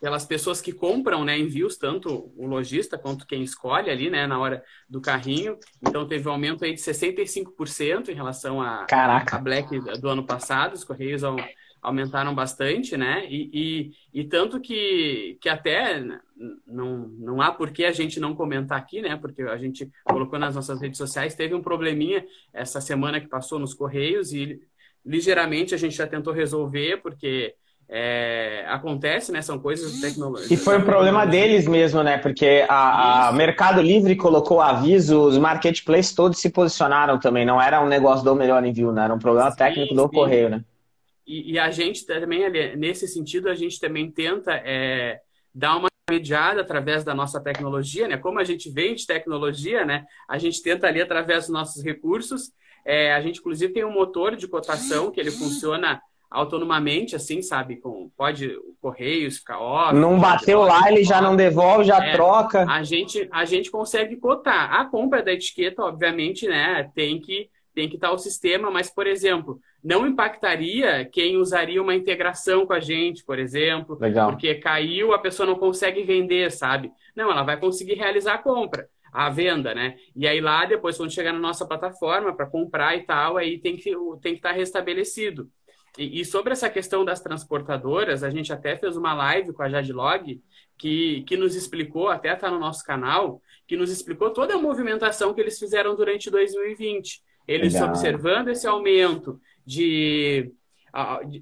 pelas 0.00 0.24
pessoas 0.24 0.60
que 0.60 0.72
compram 0.72 1.24
né, 1.24 1.36
envios, 1.36 1.76
tanto 1.76 2.32
o 2.36 2.46
lojista 2.46 2.96
quanto 2.96 3.26
quem 3.26 3.42
escolhe 3.42 3.90
ali 3.90 4.08
né, 4.08 4.28
na 4.28 4.38
hora 4.38 4.62
do 4.88 5.00
carrinho. 5.00 5.58
Então 5.82 6.06
teve 6.06 6.28
um 6.28 6.32
aumento 6.32 6.64
aí 6.64 6.72
de 6.72 6.80
65% 6.80 8.10
em 8.10 8.14
relação 8.14 8.62
a, 8.62 8.84
Caraca. 8.84 9.36
a 9.36 9.40
Black 9.40 9.76
do 10.00 10.08
ano 10.08 10.24
passado. 10.24 10.74
Os 10.74 10.84
Correios 10.84 11.24
aumentaram 11.84 12.34
bastante, 12.34 12.96
né? 12.96 13.26
E, 13.28 13.50
e, 14.12 14.20
e, 14.20 14.24
tanto 14.24 14.58
que, 14.58 15.36
que 15.38 15.50
até 15.50 16.02
não, 16.66 17.08
não 17.18 17.42
há 17.42 17.52
por 17.52 17.70
que 17.70 17.84
a 17.84 17.92
gente 17.92 18.18
não 18.18 18.34
comentar 18.34 18.78
aqui, 18.78 19.02
né? 19.02 19.16
Porque 19.16 19.42
a 19.42 19.58
gente 19.58 19.90
colocou 20.02 20.38
nas 20.38 20.54
nossas 20.54 20.80
redes 20.80 20.96
sociais, 20.96 21.34
teve 21.34 21.54
um 21.54 21.62
probleminha 21.62 22.24
essa 22.54 22.80
semana 22.80 23.20
que 23.20 23.28
passou 23.28 23.58
nos 23.58 23.74
Correios 23.74 24.32
e 24.32 24.60
ligeiramente 25.04 25.74
a 25.74 25.78
gente 25.78 25.94
já 25.94 26.06
tentou 26.06 26.32
resolver, 26.32 27.02
porque 27.02 27.54
é, 27.86 28.64
acontece, 28.66 29.30
né? 29.30 29.42
São 29.42 29.58
coisas 29.58 29.92
de 29.92 30.00
tecnologia. 30.00 30.54
E 30.54 30.56
foi 30.56 30.78
um 30.78 30.84
problema 30.84 31.26
deles 31.26 31.68
mesmo, 31.68 32.02
né? 32.02 32.16
Porque 32.16 32.64
a, 32.66 33.28
a 33.28 33.32
Mercado 33.32 33.82
Livre 33.82 34.16
colocou 34.16 34.62
aviso, 34.62 35.20
os 35.20 35.36
marketplaces 35.36 36.14
todos 36.14 36.40
se 36.40 36.48
posicionaram 36.48 37.20
também. 37.20 37.44
Não 37.44 37.60
era 37.60 37.84
um 37.84 37.88
negócio 37.88 38.24
do 38.24 38.34
melhor 38.34 38.64
envio, 38.64 38.90
né? 38.90 39.04
Era 39.04 39.14
um 39.14 39.18
problema 39.18 39.50
sim, 39.50 39.58
técnico 39.58 39.94
do 39.94 40.04
sim. 40.04 40.14
correio, 40.14 40.48
né? 40.48 40.64
E, 41.26 41.52
e, 41.52 41.58
a 41.58 41.70
gente 41.70 42.04
também, 42.04 42.50
nesse 42.76 43.08
sentido, 43.08 43.48
a 43.48 43.54
gente 43.54 43.80
também 43.80 44.10
tenta 44.10 44.52
é, 44.52 45.20
dar 45.54 45.76
uma 45.76 45.88
mediada 46.10 46.60
através 46.60 47.02
da 47.02 47.14
nossa 47.14 47.40
tecnologia, 47.40 48.06
né? 48.06 48.16
Como 48.18 48.38
a 48.38 48.44
gente 48.44 48.70
vende 48.70 49.06
tecnologia, 49.06 49.84
né? 49.84 50.04
A 50.28 50.36
gente 50.36 50.62
tenta 50.62 50.86
ali 50.86 51.00
através 51.00 51.44
dos 51.44 51.52
nossos 51.52 51.82
recursos. 51.82 52.52
É, 52.84 53.14
a 53.14 53.20
gente, 53.20 53.40
inclusive, 53.40 53.72
tem 53.72 53.84
um 53.84 53.92
motor 53.92 54.36
de 54.36 54.46
cotação 54.46 55.10
que 55.10 55.18
ele 55.18 55.30
funciona 55.30 56.02
autonomamente, 56.30 57.16
assim, 57.16 57.40
sabe? 57.40 57.76
Com, 57.76 58.10
pode 58.16 58.48
o 58.48 58.74
Correios 58.80 59.38
ficar 59.38 59.60
off. 59.60 59.94
Não 59.94 60.18
bateu 60.18 60.60
lá, 60.62 60.90
ele 60.90 61.04
já 61.04 61.22
não 61.22 61.36
devolve, 61.36 61.84
já 61.84 62.04
é, 62.04 62.12
troca. 62.12 62.66
A 62.68 62.82
gente, 62.82 63.26
a 63.32 63.44
gente 63.44 63.70
consegue 63.70 64.16
cotar. 64.16 64.74
A 64.74 64.84
compra 64.84 65.22
da 65.22 65.32
etiqueta, 65.32 65.82
obviamente, 65.82 66.46
né? 66.46 66.90
Tem 66.94 67.20
que 67.20 67.48
tem 67.74 67.88
que 67.88 67.96
estar 67.96 68.12
o 68.12 68.18
sistema, 68.18 68.70
mas, 68.70 68.88
por 68.88 69.04
exemplo, 69.04 69.60
não 69.84 70.06
impactaria 70.06 71.04
quem 71.04 71.36
usaria 71.36 71.82
uma 71.82 71.94
integração 71.94 72.66
com 72.66 72.72
a 72.72 72.80
gente, 72.80 73.22
por 73.22 73.38
exemplo, 73.38 73.98
Legal. 74.00 74.30
porque 74.30 74.54
caiu, 74.54 75.12
a 75.12 75.18
pessoa 75.18 75.46
não 75.46 75.56
consegue 75.56 76.02
vender, 76.02 76.50
sabe? 76.50 76.90
Não, 77.14 77.30
ela 77.30 77.42
vai 77.42 77.60
conseguir 77.60 77.92
realizar 77.94 78.34
a 78.34 78.38
compra, 78.38 78.88
a 79.12 79.28
venda, 79.28 79.74
né? 79.74 79.96
E 80.16 80.26
aí 80.26 80.40
lá, 80.40 80.64
depois, 80.64 80.96
quando 80.96 81.12
chegar 81.12 81.34
na 81.34 81.38
nossa 81.38 81.66
plataforma 81.66 82.34
para 82.34 82.46
comprar 82.46 82.96
e 82.96 83.02
tal, 83.02 83.36
aí 83.36 83.58
tem 83.58 83.76
que, 83.76 83.92
tem 84.22 84.32
que 84.32 84.38
estar 84.38 84.52
restabelecido. 84.52 85.50
E, 85.98 86.20
e, 86.20 86.24
sobre 86.24 86.52
essa 86.52 86.70
questão 86.70 87.04
das 87.04 87.20
transportadoras, 87.20 88.24
a 88.24 88.30
gente 88.30 88.52
até 88.52 88.76
fez 88.76 88.96
uma 88.96 89.12
live 89.12 89.52
com 89.52 89.62
a 89.62 89.68
Jadlog, 89.68 90.42
que, 90.78 91.22
que 91.24 91.36
nos 91.36 91.54
explicou, 91.54 92.08
até 92.08 92.32
está 92.32 92.50
no 92.50 92.58
nosso 92.58 92.82
canal, 92.84 93.40
que 93.66 93.76
nos 93.76 93.90
explicou 93.90 94.30
toda 94.30 94.54
a 94.54 94.58
movimentação 94.58 95.34
que 95.34 95.40
eles 95.42 95.58
fizeram 95.58 95.94
durante 95.94 96.30
2020 96.30 97.22
eles 97.46 97.74
Legal. 97.74 97.88
observando 97.88 98.48
esse 98.48 98.66
aumento 98.66 99.40
de, 99.64 100.52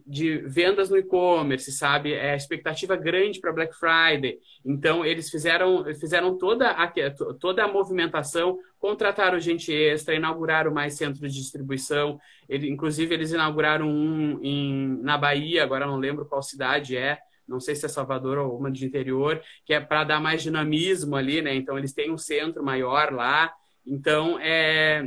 de 0.07 0.38
vendas 0.38 0.88
no 0.88 0.97
e-commerce, 0.97 1.71
sabe? 1.73 2.14
É 2.14 2.35
expectativa 2.35 2.97
grande 2.97 3.41
para 3.41 3.52
Black 3.52 3.75
Friday. 3.75 4.38
Então, 4.64 5.05
eles 5.05 5.31
fizeram, 5.31 5.85
fizeram 5.95 6.38
toda, 6.38 6.71
a, 6.71 6.91
toda 7.38 7.64
a 7.64 7.69
movimentação, 7.69 8.59
contrataram 8.79 9.38
gente 9.38 9.73
extra, 9.73 10.14
inauguraram 10.14 10.73
mais 10.73 10.95
centros 10.95 11.33
de 11.33 11.41
distribuição. 11.41 12.19
Ele, 12.49 12.69
inclusive, 12.71 13.14
eles 13.14 13.33
inauguraram 13.33 13.88
um 13.88 14.38
em, 14.43 14.99
na 15.02 15.19
Bahia, 15.19 15.62
agora 15.62 15.87
não 15.87 15.97
lembro 15.97 16.25
qual 16.25 16.43
cidade 16.43 16.97
é, 16.97 17.19
não 17.47 17.61
sei 17.61 17.75
se 17.75 17.85
é 17.85 17.88
Salvador 17.88 18.38
ou 18.38 18.57
uma 18.57 18.71
de 18.71 18.87
interior, 18.87 19.43
que 19.67 19.75
é 19.75 19.81
para 19.81 20.05
dar 20.05 20.21
mais 20.21 20.43
dinamismo 20.43 21.17
ali, 21.17 21.43
né? 21.43 21.55
Então, 21.55 21.76
eles 21.76 21.93
têm 21.93 22.11
um 22.11 22.17
centro 22.17 22.64
maior 22.64 23.12
lá. 23.12 23.52
Então, 23.87 24.38
é, 24.38 25.02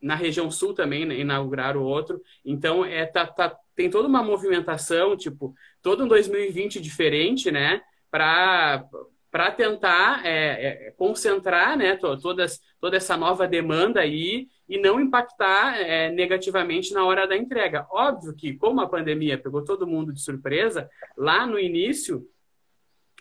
na 0.00 0.14
região 0.14 0.50
sul 0.50 0.74
também 0.74 1.04
né, 1.04 1.18
inauguraram 1.18 1.82
outro. 1.82 2.20
Então, 2.44 2.84
é, 2.84 3.06
tá, 3.06 3.26
tá, 3.26 3.56
tem 3.74 3.90
toda 3.90 4.08
uma 4.08 4.22
movimentação, 4.22 5.16
tipo, 5.16 5.54
todo 5.82 6.04
um 6.04 6.08
2020 6.08 6.80
diferente, 6.80 7.50
né? 7.50 7.80
Para 8.10 9.50
tentar 9.56 10.24
é, 10.24 10.86
é, 10.88 10.90
concentrar 10.92 11.76
né, 11.76 11.96
todas, 11.96 12.60
toda 12.80 12.96
essa 12.96 13.16
nova 13.16 13.46
demanda 13.46 14.00
aí 14.00 14.48
e 14.68 14.78
não 14.78 15.00
impactar 15.00 15.78
é, 15.78 16.10
negativamente 16.10 16.92
na 16.92 17.04
hora 17.04 17.26
da 17.26 17.36
entrega. 17.36 17.86
Óbvio 17.90 18.34
que, 18.34 18.54
como 18.54 18.80
a 18.80 18.88
pandemia 18.88 19.38
pegou 19.38 19.62
todo 19.62 19.86
mundo 19.86 20.12
de 20.12 20.22
surpresa, 20.22 20.88
lá 21.16 21.46
no 21.46 21.58
início, 21.58 22.26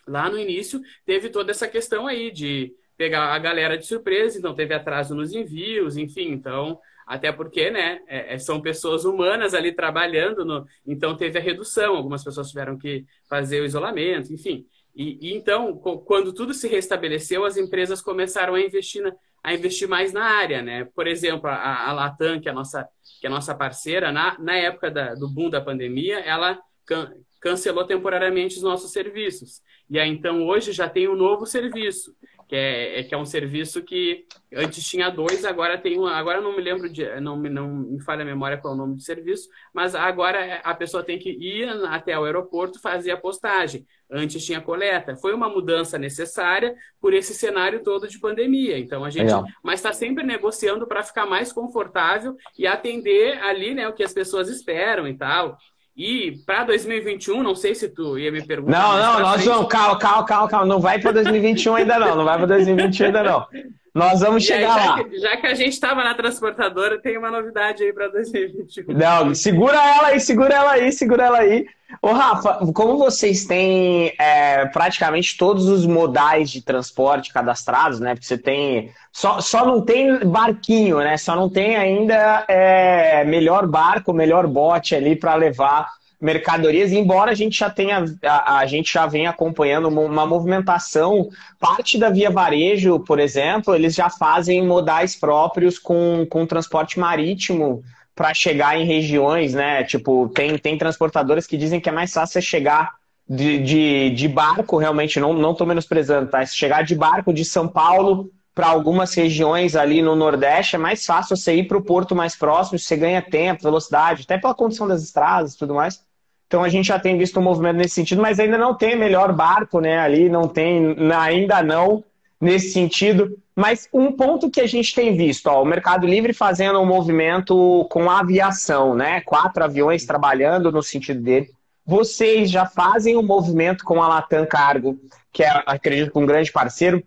lá 0.08 0.30
no 0.30 0.40
início, 0.40 0.82
teve 1.06 1.30
toda 1.30 1.52
essa 1.52 1.68
questão 1.68 2.08
aí 2.08 2.32
de 2.32 2.74
pegar 2.98 3.34
a 3.34 3.40
galera 3.40 3.78
de 3.78 3.86
surpresa, 3.86 4.38
então 4.38 4.56
teve 4.56 4.74
atraso 4.74 5.16
nos 5.16 5.34
envios, 5.34 5.98
enfim, 5.98 6.32
então 6.32 6.80
até 7.06 7.32
porque, 7.32 7.70
né, 7.70 8.02
é, 8.08 8.34
é, 8.34 8.40
são 8.40 8.60
pessoas 8.60 9.06
humanas 9.06 9.54
ali 9.54 9.72
trabalhando, 9.72 10.44
no, 10.44 10.66
então 10.88 11.16
teve 11.16 11.38
a 11.38 11.42
redução, 11.42 11.96
algumas 11.96 12.24
pessoas 12.24 12.50
tiveram 12.50 12.78
que 12.78 13.06
fazer 13.30 13.62
o 13.62 13.66
isolamento, 13.66 14.34
enfim. 14.34 14.66
E, 14.96 15.30
e 15.30 15.36
então, 15.36 15.78
quando 15.78 16.34
tudo 16.34 16.54
se 16.54 16.68
restabeleceu, 16.68 17.46
as 17.46 17.58
empresas 17.58 18.02
começaram 18.02 18.56
a 18.56 18.62
investir, 18.62 19.04
na, 19.04 19.14
a 19.44 19.54
investir 19.54 19.88
mais 19.88 20.14
na 20.14 20.24
área, 20.24 20.62
né? 20.64 20.86
Por 20.96 21.06
exemplo, 21.06 21.48
a, 21.48 21.90
a 21.90 21.94
Latam, 21.94 22.40
que 22.40 22.48
é 22.48 22.52
a 22.52 22.56
nossa, 22.56 22.88
que 23.20 23.28
é 23.28 23.30
a 23.30 23.34
nossa 23.34 23.54
parceira, 23.54 24.12
na, 24.12 24.40
na 24.40 24.56
época 24.56 24.90
da, 24.90 25.14
do 25.14 25.30
boom 25.30 25.50
da 25.50 25.62
pandemia, 25.62 26.20
ela 26.20 26.58
can, 26.86 27.14
cancelou 27.40 27.86
temporariamente 27.86 28.56
os 28.56 28.64
nossos 28.64 28.92
serviços. 28.92 29.62
E 29.90 30.00
aí, 30.00 30.10
então, 30.10 30.46
hoje 30.46 30.72
já 30.72 30.90
tem 30.90 31.08
um 31.08 31.16
novo 31.16 31.46
serviço 31.46 32.16
que 32.48 32.56
é, 32.56 33.00
é, 33.00 33.04
que 33.04 33.14
é 33.14 33.18
um 33.18 33.26
serviço 33.26 33.82
que 33.82 34.26
antes 34.54 34.88
tinha 34.88 35.10
dois, 35.10 35.44
agora 35.44 35.78
tem 35.78 36.00
um. 36.00 36.06
Agora 36.06 36.40
não 36.42 36.56
me 36.56 36.62
lembro 36.62 36.88
de. 36.88 37.04
Não, 37.20 37.36
não 37.38 37.70
me 37.70 38.02
falha 38.04 38.22
a 38.22 38.26
memória 38.26 38.58
qual 38.58 38.74
é 38.74 38.76
o 38.76 38.78
nome 38.78 38.96
do 38.96 39.02
serviço, 39.02 39.50
mas 39.74 39.96
agora 39.96 40.60
a 40.64 40.74
pessoa 40.76 41.04
tem 41.04 41.18
que 41.18 41.30
ir 41.30 41.68
até 41.88 42.18
o 42.18 42.24
aeroporto 42.24 42.80
fazer 42.80 43.12
a 43.12 43.18
postagem. 43.18 43.86
Antes 44.12 44.46
tinha 44.46 44.62
coleta. 44.62 45.16
Foi 45.16 45.34
uma 45.34 45.50
mudança 45.50 45.98
necessária 45.98 46.76
por 47.02 47.14
esse 47.14 47.34
cenário 47.34 47.82
todo 47.82 48.08
de 48.08 48.20
pandemia. 48.20 48.78
Então 48.78 49.04
a 49.04 49.10
gente. 49.10 49.26
Legal. 49.26 49.46
Mas 49.64 49.80
está 49.80 49.92
sempre 49.92 50.24
negociando 50.24 50.86
para 50.86 51.04
ficar 51.04 51.26
mais 51.26 51.52
confortável 51.52 52.36
e 52.58 52.68
atender 52.68 53.40
ali 53.40 53.74
né, 53.74 53.88
o 53.88 53.94
que 53.94 54.04
as 54.04 54.14
pessoas 54.14 54.50
esperam 54.50 55.08
e 55.08 55.18
tal. 55.18 55.58
E 55.96 56.40
para 56.46 56.66
2021, 56.66 57.42
não 57.42 57.56
sei 57.56 57.74
se 57.74 57.88
tu 57.88 58.20
ia 58.20 58.30
me 58.30 58.46
perguntar. 58.46 58.78
Não, 58.78 58.98
não, 58.98 59.20
nós 59.22 59.42
frente... 59.42 59.48
vamos, 59.48 59.70
calma, 59.70 59.98
calma, 59.98 60.26
calma, 60.26 60.48
calma. 60.50 60.66
Não 60.66 60.80
vai 60.82 61.00
para 61.00 61.14
2021 61.14 61.76
ainda 61.76 61.98
não, 61.98 62.16
não 62.18 62.26
vai 62.26 62.38
para 62.38 62.48
2021 62.48 63.06
ainda 63.06 63.24
não. 63.24 63.48
Nós 63.94 64.20
vamos 64.20 64.44
e 64.44 64.48
chegar 64.48 64.76
aí, 64.76 64.84
já 64.84 64.90
lá. 64.90 65.04
Que, 65.06 65.20
já 65.20 65.38
que 65.38 65.48
a 65.48 65.54
gente 65.54 65.72
estava 65.72 66.04
na 66.04 66.14
transportadora, 66.14 67.00
tem 67.00 67.18
uma 67.18 67.32
novidade 67.32 67.82
aí 67.82 67.94
para 67.94 68.10
2021. 68.10 68.94
Não, 68.94 69.34
segura 69.34 69.78
ela 69.78 70.08
aí, 70.10 70.20
segura 70.20 70.54
ela 70.54 70.72
aí, 70.74 70.92
segura 70.92 71.24
ela 71.24 71.40
aí. 71.40 71.66
Ô, 72.02 72.12
Rafa, 72.12 72.60
como 72.74 72.98
vocês 72.98 73.46
têm 73.46 74.14
é, 74.20 74.66
praticamente 74.68 75.38
todos 75.38 75.68
os 75.68 75.86
modais 75.86 76.50
de 76.50 76.62
transporte 76.62 77.32
cadastrados, 77.32 78.00
né? 78.00 78.16
Porque 78.16 78.26
você 78.26 78.38
tem. 78.38 78.92
Só, 79.12 79.40
só 79.40 79.66
não 79.66 79.82
tem 79.82 80.26
barquinho, 80.26 80.98
né? 80.98 81.16
Só 81.18 81.36
não 81.36 81.50
tem 81.50 81.76
ainda 81.76 82.44
é, 82.48 83.24
melhor 83.24 83.68
barco, 83.68 84.14
melhor 84.14 84.48
bote 84.48 84.96
ali 84.96 85.16
para 85.16 85.36
levar 85.36 85.88
mercadorias, 86.20 86.92
embora 86.92 87.32
a 87.32 87.36
gente 87.36 87.60
já 87.60 87.70
tenha, 87.70 88.04
a, 88.24 88.60
a, 88.60 88.66
gente 88.66 88.92
já 88.92 89.06
venha 89.06 89.30
acompanhando 89.30 89.90
uma 89.90 90.26
movimentação, 90.26 91.30
parte 91.60 91.98
da 91.98 92.10
Via 92.10 92.32
Varejo, 92.32 93.00
por 93.02 93.20
exemplo, 93.20 93.76
eles 93.76 93.94
já 93.94 94.10
fazem 94.10 94.66
modais 94.66 95.16
próprios 95.16 95.78
com, 95.78 96.26
com 96.30 96.46
transporte 96.46 97.00
marítimo 97.00 97.84
para 98.16 98.34
chegar 98.34 98.80
em 98.80 98.86
regiões, 98.86 99.54
né? 99.54 99.84
Tipo, 99.84 100.30
tem, 100.30 100.58
tem 100.58 100.78
transportadoras 100.78 101.46
que 101.46 101.58
dizem 101.58 101.82
que 101.82 101.90
é 101.90 101.92
mais 101.92 102.14
fácil 102.14 102.34
você 102.34 102.42
chegar 102.42 102.94
de, 103.28 103.60
de, 103.60 104.10
de 104.12 104.28
barco, 104.28 104.78
realmente, 104.78 105.20
não, 105.20 105.34
não 105.34 105.54
tô 105.54 105.66
menosprezando, 105.66 106.30
tá? 106.30 106.46
Se 106.46 106.56
chegar 106.56 106.84
de 106.84 106.96
barco 106.96 107.34
de 107.34 107.44
São 107.44 107.68
Paulo 107.68 108.32
para 108.54 108.68
algumas 108.68 109.14
regiões 109.14 109.76
ali 109.76 110.02
no 110.02 110.16
Nordeste, 110.16 110.78
é 110.78 110.80
mais 110.80 111.06
fácil 111.06 111.36
você 111.36 111.56
ir 111.56 111.68
para 111.68 111.78
o 111.78 111.84
porto 111.84 112.16
mais 112.16 112.38
próximo, 112.38 112.80
você 112.80 112.96
ganha 112.96 113.22
tempo, 113.22 113.64
velocidade, 113.64 114.24
até 114.24 114.38
pela 114.38 114.56
condição 114.56 114.88
das 114.88 115.04
estradas 115.04 115.54
e 115.54 115.58
tudo 115.58 115.74
mais. 115.74 116.02
Então 116.48 116.64
a 116.64 116.70
gente 116.70 116.88
já 116.88 116.98
tem 116.98 117.18
visto 117.18 117.38
um 117.40 117.44
movimento 117.44 117.78
nesse 117.78 117.96
sentido, 117.96 118.22
mas 118.22 118.40
ainda 118.40 118.58
não 118.58 118.74
tem 118.74 118.96
melhor 118.96 119.34
barco, 119.34 119.82
né? 119.82 119.98
Ali 120.00 120.30
não 120.30 120.48
tem, 120.48 120.96
ainda 121.14 121.62
não 121.62 122.04
nesse 122.40 122.72
sentido. 122.72 123.38
Mas 123.56 123.88
um 123.94 124.12
ponto 124.12 124.50
que 124.50 124.60
a 124.60 124.68
gente 124.68 124.94
tem 124.94 125.16
visto, 125.16 125.48
ó, 125.48 125.64
o 125.64 125.66
Mercado 125.66 126.06
Livre 126.06 126.34
fazendo 126.34 126.80
um 126.80 126.86
movimento 126.86 127.88
com 127.90 128.10
a 128.10 128.20
aviação, 128.20 128.94
né? 128.94 129.22
Quatro 129.22 129.64
aviões 129.64 130.06
trabalhando 130.06 130.72
no 130.72 130.84
sentido 130.84 131.22
dele. 131.22 131.50
Vocês 131.86 132.52
já 132.52 132.66
fazem 132.66 133.16
um 133.16 133.24
movimento 133.24 133.86
com 133.86 134.04
a 134.04 134.08
Latam 134.10 134.46
Cargo, 134.46 135.00
que 135.32 135.44
é, 135.44 135.64
acredito, 135.66 136.20
um 136.20 136.26
grande 136.26 136.52
parceiro. 136.52 137.02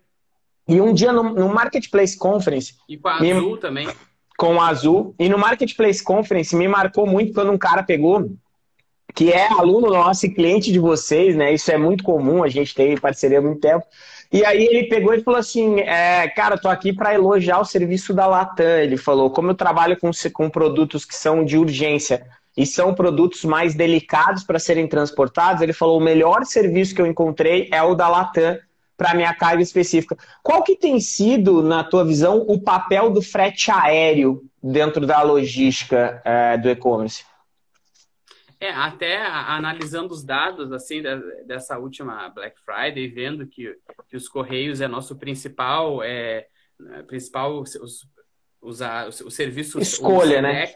E 0.67 0.81
um 0.81 0.91
dia 0.93 1.13
no, 1.13 1.23
no 1.23 1.49
Marketplace 1.49 2.17
Conference. 2.17 2.75
E 2.87 2.97
com 2.97 3.09
a 3.09 3.17
Azul 3.17 3.51
me, 3.51 3.59
também. 3.59 3.87
Com 4.37 4.59
a 4.59 4.69
Azul. 4.69 5.13
E 5.19 5.29
no 5.29 5.37
Marketplace 5.37 6.03
Conference 6.03 6.55
me 6.55 6.67
marcou 6.67 7.05
muito 7.05 7.33
quando 7.33 7.51
um 7.51 7.57
cara 7.57 7.83
pegou 7.83 8.31
que 9.13 9.31
é 9.31 9.47
aluno 9.47 9.89
nosso 9.89 10.25
e 10.25 10.29
cliente 10.29 10.71
de 10.71 10.79
vocês, 10.79 11.35
né? 11.35 11.53
Isso 11.53 11.71
é 11.71 11.77
muito 11.77 12.03
comum, 12.03 12.43
a 12.43 12.47
gente 12.47 12.73
tem 12.73 12.95
parceria 12.97 13.39
há 13.39 13.41
muito 13.41 13.59
tempo. 13.59 13.85
E 14.31 14.45
aí 14.45 14.63
ele 14.63 14.87
pegou 14.87 15.13
e 15.13 15.23
falou 15.23 15.39
assim, 15.39 15.79
é, 15.79 16.27
cara, 16.27 16.55
tô 16.55 16.69
aqui 16.69 16.93
para 16.93 17.15
elogiar 17.15 17.59
o 17.59 17.65
serviço 17.65 18.13
da 18.13 18.27
Latam. 18.27 18.77
Ele 18.77 18.95
falou, 18.95 19.31
como 19.31 19.49
eu 19.49 19.55
trabalho 19.55 19.97
com, 19.99 20.11
com 20.31 20.49
produtos 20.49 21.03
que 21.03 21.15
são 21.15 21.43
de 21.43 21.57
urgência 21.57 22.25
e 22.55 22.65
são 22.65 22.93
produtos 22.93 23.43
mais 23.43 23.73
delicados 23.73 24.43
para 24.43 24.59
serem 24.59 24.87
transportados, 24.87 25.61
ele 25.61 25.73
falou, 25.73 25.97
o 25.97 26.03
melhor 26.03 26.45
serviço 26.45 26.93
que 26.93 27.01
eu 27.01 27.07
encontrei 27.07 27.69
é 27.71 27.81
o 27.81 27.95
da 27.95 28.07
Latam 28.07 28.57
para 28.95 29.15
minha 29.15 29.33
carga 29.33 29.63
específica. 29.63 30.17
Qual 30.43 30.61
que 30.61 30.75
tem 30.75 30.99
sido, 30.99 31.63
na 31.63 31.83
tua 31.83 32.03
visão, 32.03 32.45
o 32.47 32.61
papel 32.61 33.09
do 33.09 33.21
frete 33.21 33.71
aéreo 33.71 34.43
dentro 34.61 35.07
da 35.07 35.21
logística 35.23 36.21
é, 36.23 36.57
do 36.57 36.69
e-commerce? 36.69 37.23
É, 38.61 38.71
até 38.71 39.25
analisando 39.25 40.13
os 40.13 40.23
dados 40.23 40.73
assim 40.73 41.01
dessa 41.45 41.77
última 41.77 42.27
Black 42.29 42.59
Friday, 42.61 43.07
vendo 43.07 43.47
que, 43.47 43.73
que 44.09 44.17
os 44.17 44.27
Correios 44.27 44.81
é 44.81 44.87
nosso 44.87 45.17
principal, 45.17 46.03
é, 46.03 46.47
principal 47.07 47.61
os, 47.61 47.75
os, 47.75 48.07
os, 48.61 49.21
os 49.21 49.33
serviços... 49.33 49.93
Escolha, 49.93 50.39
o 50.39 50.41
né? 50.41 50.73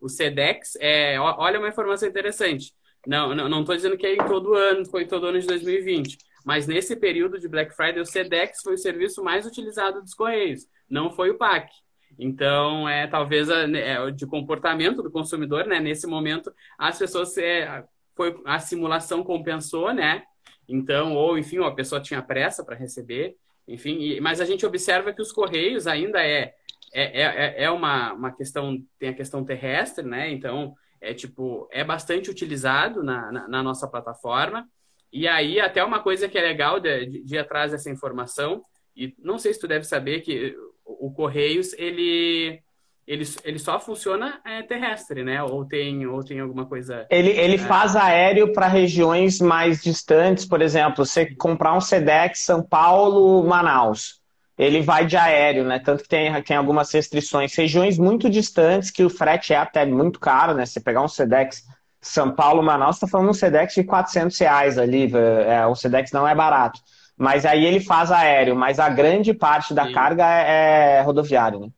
O 0.00 0.08
SEDEX, 0.08 0.76
é, 0.80 1.18
olha 1.18 1.58
uma 1.58 1.68
informação 1.68 2.06
interessante. 2.06 2.74
Não 3.06 3.32
estou 3.32 3.48
não, 3.48 3.64
não 3.64 3.74
dizendo 3.74 3.96
que 3.96 4.06
é 4.06 4.14
em 4.14 4.26
todo 4.26 4.54
ano, 4.54 4.84
foi 4.84 5.04
em 5.04 5.08
todo 5.08 5.26
ano 5.26 5.40
de 5.40 5.46
2020. 5.46 6.18
Mas 6.44 6.66
nesse 6.66 6.94
período 6.94 7.38
de 7.38 7.48
Black 7.48 7.74
Friday, 7.74 8.00
o 8.00 8.06
SEDEX 8.06 8.60
foi 8.62 8.74
o 8.74 8.78
serviço 8.78 9.24
mais 9.24 9.46
utilizado 9.46 10.02
dos 10.02 10.12
Correios, 10.12 10.66
não 10.88 11.10
foi 11.10 11.30
o 11.30 11.38
PAC. 11.38 11.70
Então, 12.18 12.88
é 12.88 13.06
talvez 13.06 13.50
a, 13.50 13.62
é, 13.62 14.10
de 14.10 14.26
comportamento 14.26 15.02
do 15.02 15.10
consumidor, 15.10 15.66
né? 15.66 15.80
Nesse 15.80 16.06
momento, 16.06 16.52
as 16.78 16.98
pessoas 16.98 17.36
é, 17.38 17.84
foi 18.14 18.40
a 18.44 18.58
simulação 18.58 19.22
compensou, 19.22 19.92
né? 19.92 20.24
Então, 20.68 21.14
ou 21.14 21.38
enfim, 21.38 21.58
a 21.58 21.70
pessoa 21.70 22.00
tinha 22.00 22.22
pressa 22.22 22.64
para 22.64 22.76
receber, 22.76 23.36
enfim. 23.66 23.98
E, 23.98 24.20
mas 24.20 24.40
a 24.40 24.44
gente 24.44 24.64
observa 24.64 25.12
que 25.12 25.22
os 25.22 25.32
correios 25.32 25.86
ainda 25.86 26.24
é 26.24 26.54
é, 26.92 27.22
é, 27.22 27.64
é 27.64 27.70
uma, 27.70 28.12
uma 28.12 28.30
questão 28.30 28.80
tem 29.00 29.08
a 29.08 29.14
questão 29.14 29.44
terrestre, 29.44 30.04
né? 30.04 30.30
Então, 30.30 30.74
é 31.00 31.12
tipo 31.12 31.68
é 31.72 31.82
bastante 31.82 32.30
utilizado 32.30 33.02
na, 33.02 33.32
na, 33.32 33.48
na 33.48 33.62
nossa 33.62 33.88
plataforma. 33.88 34.68
E 35.12 35.26
aí, 35.28 35.60
até 35.60 35.82
uma 35.82 36.00
coisa 36.00 36.28
que 36.28 36.38
é 36.38 36.42
legal 36.42 36.78
de, 36.80 37.06
de, 37.06 37.24
de 37.24 37.38
atrás 37.38 37.72
dessa 37.72 37.90
informação, 37.90 38.64
e 38.96 39.14
não 39.18 39.38
sei 39.38 39.52
se 39.52 39.60
tu 39.60 39.68
deve 39.68 39.84
saber 39.84 40.20
que 40.20 40.56
o 40.84 41.10
Correios, 41.12 41.72
ele, 41.74 42.60
ele, 43.06 43.24
ele 43.44 43.58
só 43.58 43.78
funciona 43.78 44.40
é, 44.44 44.62
terrestre, 44.62 45.22
né? 45.22 45.42
Ou 45.42 45.64
tem, 45.64 46.06
ou 46.06 46.22
tem 46.22 46.40
alguma 46.40 46.66
coisa. 46.66 47.06
Ele, 47.10 47.30
ele 47.30 47.56
é... 47.56 47.58
faz 47.58 47.96
aéreo 47.96 48.52
para 48.52 48.66
regiões 48.66 49.40
mais 49.40 49.82
distantes, 49.82 50.44
por 50.44 50.62
exemplo, 50.62 51.04
você 51.04 51.26
comprar 51.34 51.74
um 51.76 51.80
SEDEX 51.80 52.40
São 52.40 52.62
Paulo, 52.62 53.42
Manaus. 53.44 54.22
Ele 54.56 54.80
vai 54.80 55.04
de 55.04 55.16
aéreo, 55.16 55.64
né? 55.64 55.80
Tanto 55.80 56.04
que 56.04 56.08
tem, 56.08 56.30
tem 56.42 56.56
algumas 56.56 56.92
restrições. 56.92 57.54
Regiões 57.54 57.98
muito 57.98 58.30
distantes, 58.30 58.90
que 58.90 59.02
o 59.02 59.10
frete 59.10 59.52
é 59.52 59.56
até 59.56 59.84
muito 59.84 60.20
caro, 60.20 60.54
né? 60.54 60.64
Você 60.64 60.80
pegar 60.80 61.02
um 61.02 61.08
SEDEX 61.08 61.64
São 62.00 62.30
Paulo, 62.30 62.62
Manaus, 62.62 62.96
está 62.96 63.08
falando 63.08 63.30
um 63.30 63.34
SEDEX 63.34 63.74
de 63.74 63.82
400 63.82 64.38
reais 64.38 64.78
ali. 64.78 65.10
É, 65.48 65.66
o 65.66 65.74
SEDEX 65.74 66.12
não 66.12 66.26
é 66.26 66.34
barato. 66.36 66.78
Mas 67.16 67.46
aí 67.46 67.64
ele 67.64 67.80
faz 67.80 68.10
aéreo, 68.10 68.56
mas 68.56 68.78
a 68.78 68.88
grande 68.88 69.32
parte 69.32 69.72
da 69.72 69.86
sim. 69.86 69.92
carga 69.92 70.24
é, 70.26 70.96
é 70.96 71.00
rodoviário, 71.02 71.60
né? 71.60 71.68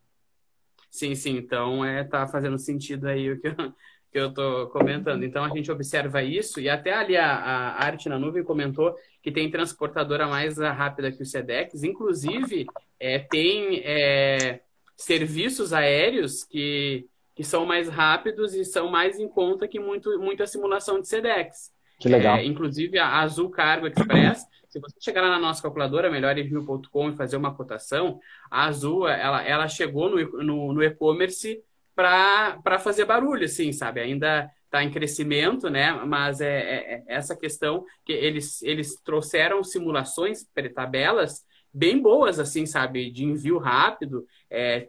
Sim, 0.91 1.15
sim. 1.15 1.37
Então 1.37 1.85
é, 1.85 2.05
tá 2.05 2.27
fazendo 2.27 2.59
sentido 2.59 3.07
aí 3.07 3.31
o 3.31 3.41
que 3.41 3.49
eu, 3.49 3.55
que 4.11 4.19
eu 4.19 4.33
tô 4.33 4.69
comentando. 4.69 5.25
Então 5.25 5.45
a 5.45 5.51
gente 5.51 5.71
observa 5.71 6.23
isso, 6.23 6.59
e 6.59 6.71
até 6.71 6.95
ali 6.95 7.17
a, 7.17 7.27
a 7.27 7.85
Arte 7.85 8.09
na 8.09 8.19
Nuvem 8.19 8.43
comentou 8.43 8.97
que 9.23 9.31
tem 9.31 9.51
transportadora 9.51 10.27
mais 10.27 10.57
rápida 10.57 11.13
que 11.13 11.23
o 11.23 11.27
SEDEX, 11.27 11.83
inclusive 11.83 12.65
é, 12.99 13.19
tem 13.19 13.83
é, 13.85 14.61
serviços 14.97 15.73
aéreos 15.73 16.45
que, 16.45 17.07
que 17.35 17.45
são 17.45 17.67
mais 17.67 17.89
rápidos 17.89 18.55
e 18.55 18.65
são 18.65 18.91
mais 18.91 19.19
em 19.19 19.29
conta 19.29 19.69
que 19.69 19.79
muito, 19.79 20.19
muita 20.19 20.47
simulação 20.47 21.01
de 21.01 21.09
SEDEX. 21.09 21.73
Que 21.99 22.09
legal. 22.09 22.39
É, 22.39 22.45
inclusive 22.45 22.99
a 22.99 23.21
Azul 23.21 23.51
Cargo 23.51 23.87
Express 23.87 24.47
se 24.77 24.81
você 24.81 25.01
chegar 25.01 25.23
lá 25.23 25.31
na 25.31 25.39
nossa 25.39 25.63
calculadora, 25.63 26.11
melhorenvio.com, 26.11 27.11
e 27.11 27.17
fazer 27.17 27.37
uma 27.37 27.55
cotação, 27.55 28.21
a 28.51 28.67
Azul, 28.67 29.09
ela, 29.09 29.43
ela 29.43 29.69
chegou 29.69 30.11
no, 30.11 30.43
no, 30.43 30.73
no 30.75 30.83
e-commerce 30.83 31.63
para 31.95 32.79
fazer 32.79 33.07
barulho, 33.07 33.45
assim, 33.47 33.73
sabe? 33.73 34.01
Ainda 34.01 34.51
está 34.65 34.85
em 34.85 34.91
crescimento, 34.91 35.71
né? 35.71 35.93
Mas 36.05 36.41
é, 36.41 36.59
é, 36.59 36.95
é, 36.95 37.05
essa 37.07 37.35
questão 37.35 37.85
que 38.05 38.13
eles, 38.13 38.63
eles 38.63 39.01
trouxeram 39.03 39.65
simulações, 39.65 40.45
tabelas 40.75 41.45
bem 41.73 42.01
boas, 42.01 42.39
assim, 42.39 42.67
sabe? 42.67 43.11
De 43.11 43.25
envio 43.25 43.59
rápido, 43.59 44.27
é, 44.51 44.87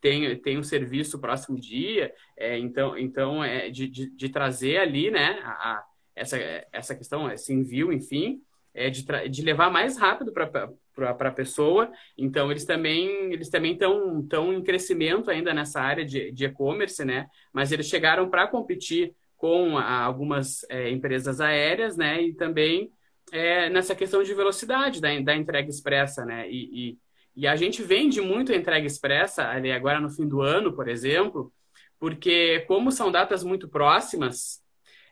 tem, 0.00 0.36
tem 0.40 0.58
um 0.58 0.62
serviço 0.62 1.18
próximo 1.18 1.58
dia, 1.58 2.12
é, 2.36 2.58
então, 2.58 2.96
então 2.96 3.42
é, 3.42 3.68
de, 3.70 3.88
de, 3.88 4.10
de, 4.10 4.28
trazer 4.28 4.78
ali, 4.78 5.10
né? 5.10 5.40
A, 5.42 5.50
a, 5.50 5.84
essa, 6.14 6.38
essa 6.72 6.94
questão, 6.94 7.30
esse 7.30 7.52
envio, 7.52 7.92
enfim, 7.92 8.40
é, 8.76 8.90
de, 8.90 9.04
de 9.28 9.42
levar 9.42 9.70
mais 9.70 9.98
rápido 9.98 10.32
para 10.32 10.70
a 11.10 11.30
pessoa. 11.32 11.90
Então, 12.16 12.50
eles 12.50 12.64
também 12.64 13.32
eles 13.32 13.48
também 13.48 13.72
estão 13.72 14.22
tão 14.28 14.52
em 14.52 14.62
crescimento 14.62 15.30
ainda 15.30 15.54
nessa 15.54 15.80
área 15.80 16.04
de 16.04 16.44
e-commerce, 16.44 17.04
né? 17.04 17.26
Mas 17.52 17.72
eles 17.72 17.86
chegaram 17.86 18.28
para 18.28 18.46
competir 18.46 19.14
com 19.36 19.78
a, 19.78 20.02
algumas 20.02 20.64
é, 20.68 20.90
empresas 20.90 21.40
aéreas, 21.40 21.96
né? 21.96 22.22
E 22.22 22.34
também 22.34 22.90
é, 23.32 23.68
nessa 23.70 23.94
questão 23.94 24.22
de 24.22 24.34
velocidade 24.34 25.00
da, 25.00 25.18
da 25.20 25.34
entrega 25.34 25.68
expressa, 25.68 26.24
né? 26.24 26.48
E, 26.48 26.90
e, 26.90 26.98
e, 27.36 27.46
a 27.46 27.56
gente 27.56 27.82
vende 27.82 28.20
muito 28.20 28.52
a 28.52 28.56
entrega 28.56 28.86
expressa 28.86 29.48
ali 29.48 29.72
agora 29.72 30.00
no 30.00 30.10
fim 30.10 30.28
do 30.28 30.40
ano, 30.42 30.72
por 30.72 30.88
exemplo, 30.88 31.52
porque 31.98 32.60
como 32.68 32.92
são 32.92 33.10
datas 33.10 33.42
muito 33.42 33.68
próximas, 33.68 34.62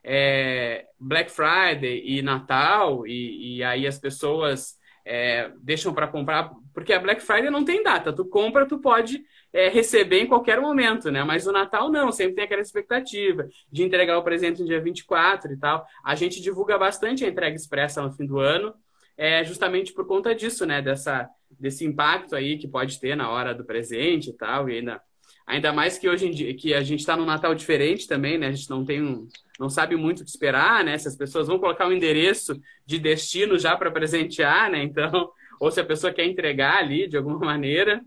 é, 0.04 0.84
Black 1.00 1.30
Friday 1.30 2.02
e 2.04 2.20
Natal, 2.20 3.06
e, 3.06 3.56
e 3.56 3.64
aí 3.64 3.86
as 3.86 3.98
pessoas 3.98 4.76
é, 5.04 5.50
deixam 5.62 5.94
para 5.94 6.06
comprar, 6.06 6.50
porque 6.74 6.92
a 6.92 7.00
Black 7.00 7.22
Friday 7.22 7.50
não 7.50 7.64
tem 7.64 7.82
data, 7.82 8.12
tu 8.12 8.26
compra, 8.26 8.66
tu 8.66 8.78
pode 8.78 9.22
é, 9.52 9.68
receber 9.68 10.20
em 10.20 10.26
qualquer 10.26 10.60
momento, 10.60 11.10
né? 11.10 11.24
Mas 11.24 11.46
o 11.46 11.52
Natal 11.52 11.90
não, 11.90 12.12
sempre 12.12 12.34
tem 12.34 12.44
aquela 12.44 12.60
expectativa 12.60 13.48
de 13.70 13.82
entregar 13.82 14.18
o 14.18 14.22
presente 14.22 14.60
no 14.60 14.66
dia 14.66 14.80
24 14.80 15.52
e 15.52 15.56
tal. 15.56 15.86
A 16.04 16.14
gente 16.14 16.40
divulga 16.42 16.76
bastante 16.76 17.24
a 17.24 17.28
entrega 17.28 17.56
expressa 17.56 18.02
no 18.02 18.12
fim 18.12 18.26
do 18.26 18.38
ano, 18.38 18.74
é, 19.16 19.44
justamente 19.44 19.92
por 19.92 20.06
conta 20.06 20.34
disso, 20.34 20.66
né? 20.66 20.82
Dessa, 20.82 21.28
desse 21.50 21.84
impacto 21.84 22.34
aí 22.36 22.58
que 22.58 22.68
pode 22.68 23.00
ter 23.00 23.16
na 23.16 23.30
hora 23.30 23.54
do 23.54 23.64
presente 23.64 24.30
e 24.30 24.36
tal, 24.36 24.68
e 24.68 24.78
ainda 24.78 25.00
Ainda 25.46 25.72
mais 25.72 25.98
que 25.98 26.09
hoje 26.09 26.26
em 26.26 26.30
dia 26.30 26.54
que 26.54 26.72
a 26.72 26.83
gente 26.83 27.00
está 27.00 27.16
num 27.16 27.26
Natal 27.26 27.54
diferente 27.54 28.09
também, 28.09 28.38
né? 28.38 28.48
A 28.48 28.52
gente 28.52 28.70
não 28.70 28.85
tem 28.85 29.02
um, 29.02 29.28
não 29.61 29.68
sabe 29.68 29.94
muito 29.94 30.20
o 30.20 30.24
que 30.24 30.30
esperar, 30.30 30.83
né? 30.83 30.96
Se 30.96 31.07
as 31.07 31.16
pessoas 31.16 31.48
vão 31.48 31.59
colocar 31.59 31.87
um 31.87 31.92
endereço 31.92 32.59
de 32.87 32.98
destino 32.98 33.59
já 33.59 33.76
para 33.76 33.90
presentear, 33.90 34.70
né? 34.70 34.83
Então, 34.83 35.30
ou 35.61 35.70
se 35.70 35.80
a 35.80 35.85
pessoa 35.85 36.12
quer 36.12 36.24
entregar 36.24 36.78
ali 36.78 37.07
de 37.07 37.16
alguma 37.16 37.38
maneira. 37.44 38.02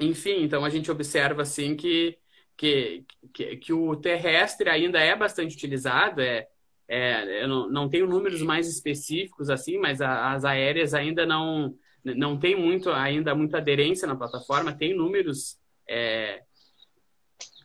Enfim, 0.00 0.42
então 0.42 0.64
a 0.64 0.70
gente 0.70 0.90
observa 0.90 1.42
assim 1.42 1.76
que, 1.76 2.18
que, 2.56 3.04
que, 3.32 3.56
que 3.56 3.72
o 3.72 3.94
terrestre 3.94 4.68
ainda 4.68 4.98
é 4.98 5.14
bastante 5.14 5.54
utilizado, 5.54 6.20
é, 6.20 6.48
é, 6.88 7.44
eu 7.44 7.48
não, 7.48 7.70
não 7.70 7.88
tenho 7.88 8.08
números 8.08 8.42
mais 8.42 8.68
específicos 8.68 9.48
assim, 9.50 9.78
mas 9.78 10.00
a, 10.00 10.32
as 10.32 10.44
aéreas 10.44 10.94
ainda 10.94 11.24
não 11.24 11.76
não 12.04 12.38
tem 12.38 12.54
muito 12.54 12.90
ainda 12.90 13.34
muita 13.34 13.56
aderência 13.56 14.06
na 14.06 14.14
plataforma, 14.14 14.76
tem 14.76 14.94
números 14.94 15.58
é, 15.88 16.40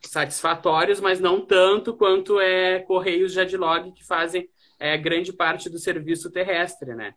satisfatórios, 0.06 1.00
mas 1.00 1.20
não 1.20 1.44
tanto 1.44 1.94
quanto 1.94 2.40
é 2.40 2.80
Correios 2.80 3.32
Jadlog, 3.32 3.92
que 3.92 4.04
fazem 4.04 4.48
é, 4.78 4.96
grande 4.96 5.32
parte 5.32 5.70
do 5.70 5.78
serviço 5.78 6.30
terrestre, 6.30 6.94
né? 6.94 7.14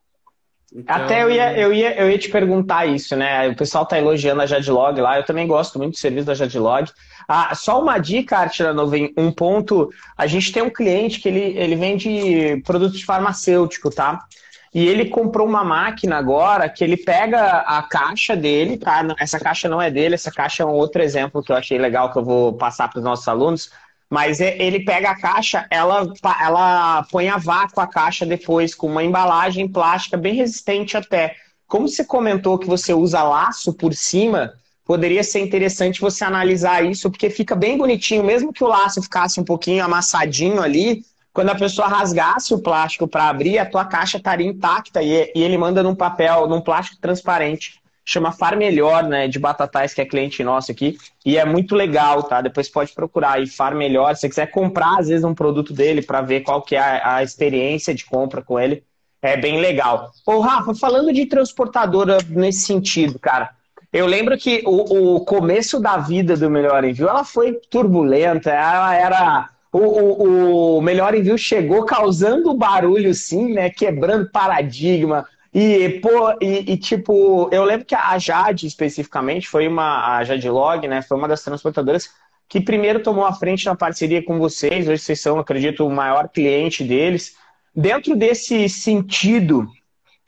Então... 0.76 0.96
Até 0.96 1.24
eu 1.24 1.30
ia, 1.30 1.58
eu, 1.58 1.72
ia, 1.72 1.96
eu 1.96 2.10
ia 2.10 2.18
te 2.18 2.30
perguntar 2.30 2.88
isso, 2.88 3.16
né? 3.16 3.48
O 3.48 3.56
pessoal 3.56 3.86
tá 3.86 3.98
elogiando 3.98 4.42
a 4.42 4.46
Jadlog 4.46 5.00
lá, 5.00 5.18
eu 5.18 5.24
também 5.24 5.46
gosto 5.46 5.78
muito 5.78 5.94
do 5.94 6.00
serviço 6.00 6.26
da 6.26 6.34
Jadlog. 6.34 6.92
Ah, 7.28 7.54
só 7.54 7.80
uma 7.82 8.00
dica, 8.00 8.38
Artila 8.38 8.74
Nuvem, 8.74 9.14
um 9.16 9.32
ponto, 9.32 9.90
a 10.18 10.26
gente 10.26 10.52
tem 10.52 10.64
um 10.64 10.70
cliente 10.70 11.20
que 11.20 11.30
ele, 11.30 11.58
ele 11.58 11.76
vende 11.76 12.62
produtos 12.66 13.02
farmacêutico, 13.04 13.90
tá? 13.92 14.20
E 14.74 14.88
ele 14.88 15.10
comprou 15.10 15.48
uma 15.48 15.64
máquina 15.64 16.18
agora 16.18 16.68
que 16.68 16.84
ele 16.84 16.98
pega 16.98 17.60
a 17.60 17.84
caixa 17.84 18.36
dele, 18.36 18.78
tá? 18.78 19.06
Essa 19.20 19.40
caixa 19.40 19.70
não 19.70 19.80
é 19.80 19.92
dele, 19.92 20.16
essa 20.16 20.32
caixa 20.32 20.64
é 20.64 20.66
um 20.66 20.72
outro 20.72 21.02
exemplo 21.02 21.44
que 21.44 21.52
eu 21.52 21.56
achei 21.56 21.78
legal 21.78 22.12
que 22.12 22.18
eu 22.18 22.24
vou 22.24 22.54
passar 22.54 22.90
para 22.90 22.98
os 22.98 23.04
nossos 23.04 23.28
alunos. 23.28 23.70
Mas 24.10 24.40
ele 24.40 24.84
pega 24.84 25.12
a 25.12 25.20
caixa, 25.20 25.66
ela, 25.70 26.12
ela 26.42 27.04
põe 27.12 27.30
a 27.30 27.38
vácuo 27.38 27.82
a 27.82 27.88
caixa 27.88 28.26
depois, 28.26 28.74
com 28.74 28.88
uma 28.88 29.04
embalagem 29.04 29.68
plástica 29.68 30.18
bem 30.18 30.36
resistente 30.36 30.98
até. 30.98 31.36
Como 31.68 31.88
você 31.88 32.04
comentou 32.04 32.58
que 32.58 32.68
você 32.68 32.94
usa 32.94 33.24
laço 33.24 33.74
por 33.74 33.94
cima, 33.94 34.54
poderia 34.86 35.24
ser 35.24 35.40
interessante 35.40 36.02
você 36.02 36.24
analisar 36.24 36.84
isso, 36.86 37.10
porque 37.10 37.30
fica 37.30 37.56
bem 37.56 37.78
bonitinho, 37.78 38.24
mesmo 38.24 38.54
que 38.54 38.64
o 38.64 38.68
laço 38.68 39.02
ficasse 39.02 39.40
um 39.40 39.44
pouquinho 39.44 39.84
amassadinho 39.84 40.62
ali, 40.62 41.04
quando 41.34 41.50
a 41.50 41.56
pessoa 41.56 41.88
rasgasse 41.88 42.54
o 42.54 42.60
plástico 42.60 43.08
para 43.08 43.28
abrir, 43.28 43.58
a 43.58 43.66
tua 43.66 43.84
caixa 43.84 44.18
estaria 44.18 44.48
intacta 44.48 45.02
e, 45.02 45.32
e, 45.36 45.42
ele 45.42 45.58
manda 45.58 45.82
num 45.82 45.96
papel, 45.96 46.48
num 46.48 46.62
plástico 46.62 47.02
transparente. 47.02 47.82
Chama 48.06 48.32
Far 48.32 48.56
Melhor, 48.56 49.04
né, 49.04 49.28
de 49.28 49.40
Batatais, 49.40 49.94
que 49.94 50.02
é 50.02 50.06
cliente 50.06 50.44
nosso 50.44 50.72
aqui. 50.72 50.98
E 51.26 51.38
é 51.38 51.46
muito 51.46 51.74
legal, 51.74 52.22
tá? 52.22 52.42
Depois 52.42 52.70
pode 52.70 52.94
procurar 52.94 53.34
aí, 53.34 53.48
Far 53.48 53.74
Melhor. 53.74 54.14
Se 54.14 54.22
você 54.22 54.30
quiser 54.30 54.52
comprar, 54.52 55.00
às 55.00 55.08
vezes, 55.08 55.24
um 55.24 55.34
produto 55.34 55.74
dele 55.74 56.02
para 56.02 56.22
ver 56.22 56.42
qual 56.42 56.62
que 56.62 56.76
é 56.76 56.80
a, 56.80 57.16
a 57.16 57.24
experiência 57.24 57.96
de 57.96 58.06
compra 58.06 58.42
com 58.42 58.60
ele, 58.60 58.84
é 59.22 59.38
bem 59.38 59.60
legal. 59.60 60.12
Ô, 60.26 60.42
Rafa, 60.42 60.76
falando 60.76 61.14
de 61.14 61.26
transportadora 61.26 62.18
nesse 62.28 62.66
sentido, 62.66 63.18
cara, 63.18 63.52
eu 63.92 64.06
lembro 64.06 64.38
que 64.38 64.62
o, 64.66 65.16
o 65.16 65.22
começo 65.22 65.80
da 65.80 65.98
vida 65.98 66.36
do 66.36 66.50
Melhor 66.50 66.84
Envio, 66.84 67.08
ela 67.08 67.24
foi 67.24 67.54
turbulenta, 67.70 68.52
ela 68.52 68.94
era 68.94 69.50
o, 69.74 69.80
o, 69.80 70.78
o, 70.78 70.82
Melhor 70.82 71.16
Envio 71.16 71.38
chegou 71.38 71.84
causando 71.84 72.54
barulho, 72.54 73.12
sim, 73.14 73.54
né? 73.54 73.72
Quebrando 73.72 74.30
paradigma. 74.30 75.28
E, 75.52 76.00
pô, 76.00 76.32
e, 76.40 76.74
e, 76.74 76.78
tipo, 76.78 77.50
eu 77.52 77.64
lembro 77.64 77.86
que 77.86 77.96
a 77.96 78.18
Jade, 78.20 78.68
especificamente, 78.68 79.48
foi 79.48 79.68
uma, 79.68 80.18
a 80.18 80.24
Jade 80.24 80.48
Log, 80.48 80.88
né? 80.88 81.02
Foi 81.02 81.18
uma 81.18 81.28
das 81.28 81.44
transportadoras 81.44 82.10
que 82.48 82.62
primeiro 82.62 83.02
tomou 83.02 83.26
a 83.26 83.34
frente 83.34 83.66
na 83.66 83.76
parceria 83.76 84.24
com 84.24 84.38
vocês. 84.38 84.88
Hoje 84.88 85.02
vocês 85.02 85.20
são, 85.20 85.40
acredito, 85.40 85.86
o 85.86 85.90
maior 85.90 86.30
cliente 86.30 86.84
deles. 86.84 87.36
Dentro 87.76 88.16
desse 88.16 88.70
sentido 88.70 89.68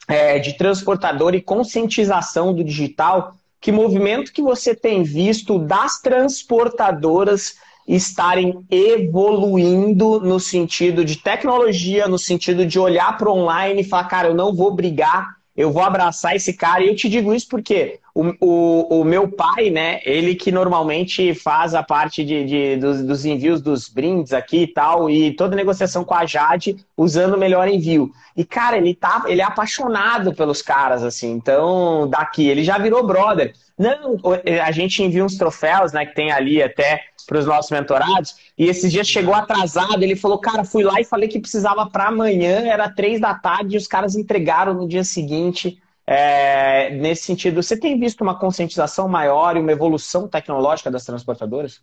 é, 0.08 0.40
de 0.40 0.54
transportador 0.54 1.36
e 1.36 1.40
conscientização 1.40 2.52
do 2.52 2.64
digital, 2.64 3.36
que 3.60 3.70
movimento 3.70 4.32
que 4.32 4.42
você 4.42 4.74
tem 4.74 5.04
visto 5.04 5.56
das 5.56 6.00
transportadoras 6.00 7.64
estarem 7.86 8.64
evoluindo 8.70 10.20
no 10.20 10.40
sentido 10.40 11.04
de 11.04 11.16
tecnologia, 11.16 12.08
no 12.08 12.18
sentido 12.18 12.66
de 12.66 12.78
olhar 12.78 13.16
para 13.16 13.30
online 13.30 13.80
e 13.82 13.84
falar, 13.84 14.04
cara, 14.04 14.28
eu 14.28 14.34
não 14.34 14.54
vou 14.54 14.74
brigar, 14.74 15.36
eu 15.56 15.72
vou 15.72 15.82
abraçar 15.82 16.34
esse 16.34 16.52
cara. 16.52 16.82
E 16.82 16.88
eu 16.88 16.96
te 16.96 17.08
digo 17.08 17.32
isso 17.32 17.46
porque 17.48 18.00
o, 18.16 18.34
o, 18.40 19.00
o 19.00 19.04
meu 19.04 19.28
pai, 19.30 19.68
né, 19.68 20.00
ele 20.06 20.34
que 20.34 20.50
normalmente 20.50 21.34
faz 21.34 21.74
a 21.74 21.82
parte 21.82 22.24
de, 22.24 22.46
de 22.46 22.76
dos, 22.76 23.02
dos, 23.02 23.24
envios 23.26 23.60
dos 23.60 23.90
brindes 23.90 24.32
aqui 24.32 24.62
e 24.62 24.66
tal, 24.66 25.10
e 25.10 25.32
toda 25.32 25.54
negociação 25.54 26.02
com 26.02 26.14
a 26.14 26.24
Jade 26.24 26.78
usando 26.96 27.34
o 27.34 27.38
melhor 27.38 27.68
envio. 27.68 28.10
E, 28.34 28.42
cara, 28.42 28.78
ele, 28.78 28.94
tá, 28.94 29.24
ele 29.26 29.42
é 29.42 29.44
apaixonado 29.44 30.32
pelos 30.32 30.62
caras, 30.62 31.04
assim, 31.04 31.30
então, 31.30 32.08
daqui, 32.08 32.48
ele 32.48 32.64
já 32.64 32.78
virou 32.78 33.06
brother. 33.06 33.52
Não, 33.78 34.16
a 34.64 34.72
gente 34.72 35.02
envia 35.02 35.22
uns 35.22 35.36
troféus, 35.36 35.92
né, 35.92 36.06
que 36.06 36.14
tem 36.14 36.32
ali 36.32 36.62
até 36.62 37.02
para 37.26 37.38
os 37.38 37.44
nossos 37.44 37.70
mentorados, 37.70 38.34
e 38.56 38.64
esses 38.64 38.90
dias 38.90 39.06
chegou 39.06 39.34
atrasado, 39.34 40.02
ele 40.02 40.16
falou, 40.16 40.38
cara, 40.38 40.64
fui 40.64 40.82
lá 40.82 40.98
e 40.98 41.04
falei 41.04 41.28
que 41.28 41.38
precisava 41.38 41.84
para 41.84 42.06
amanhã, 42.06 42.66
era 42.66 42.88
três 42.88 43.20
da 43.20 43.34
tarde, 43.34 43.74
e 43.74 43.78
os 43.78 43.86
caras 43.86 44.16
entregaram 44.16 44.72
no 44.72 44.88
dia 44.88 45.04
seguinte. 45.04 45.78
É, 46.06 46.90
nesse 46.90 47.24
sentido, 47.24 47.62
você 47.62 47.78
tem 47.78 47.98
visto 47.98 48.20
uma 48.20 48.38
conscientização 48.38 49.08
maior 49.08 49.56
e 49.56 49.60
uma 49.60 49.72
evolução 49.72 50.28
tecnológica 50.28 50.90
das 50.90 51.04
transportadoras? 51.04 51.82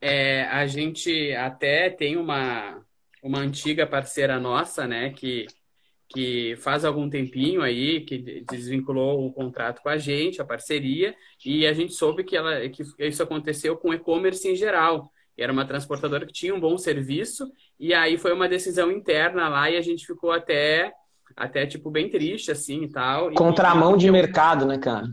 É, 0.00 0.44
a 0.44 0.66
gente 0.66 1.32
até 1.34 1.90
tem 1.90 2.16
uma, 2.16 2.80
uma 3.22 3.38
antiga 3.38 3.86
parceira 3.86 4.40
nossa, 4.40 4.86
né, 4.86 5.10
que 5.10 5.46
que 6.12 6.56
faz 6.56 6.84
algum 6.84 7.08
tempinho 7.08 7.62
aí, 7.62 8.00
que 8.00 8.42
desvinculou 8.50 9.26
o 9.26 9.32
contrato 9.32 9.80
com 9.80 9.88
a 9.88 9.96
gente, 9.96 10.42
a 10.42 10.44
parceria, 10.44 11.14
e 11.44 11.66
a 11.66 11.72
gente 11.72 11.92
soube 11.92 12.24
que, 12.24 12.36
ela, 12.36 12.68
que 12.68 12.82
isso 12.98 13.22
aconteceu 13.22 13.76
com 13.76 13.94
e-commerce 13.94 14.46
em 14.48 14.56
geral. 14.56 15.10
Era 15.38 15.52
uma 15.52 15.64
transportadora 15.64 16.26
que 16.26 16.32
tinha 16.32 16.54
um 16.54 16.60
bom 16.60 16.76
serviço, 16.76 17.50
e 17.78 17.94
aí 17.94 18.18
foi 18.18 18.32
uma 18.32 18.48
decisão 18.48 18.90
interna 18.90 19.48
lá, 19.48 19.70
e 19.70 19.76
a 19.76 19.80
gente 19.80 20.04
ficou 20.04 20.32
até, 20.32 20.92
até 21.36 21.66
tipo, 21.66 21.90
bem 21.90 22.08
triste, 22.08 22.50
assim, 22.50 22.84
e 22.84 22.88
tal. 22.88 23.32
Contramão 23.34 23.96
de 23.96 24.10
mercado, 24.10 24.66
né, 24.66 24.78
cara? 24.78 25.08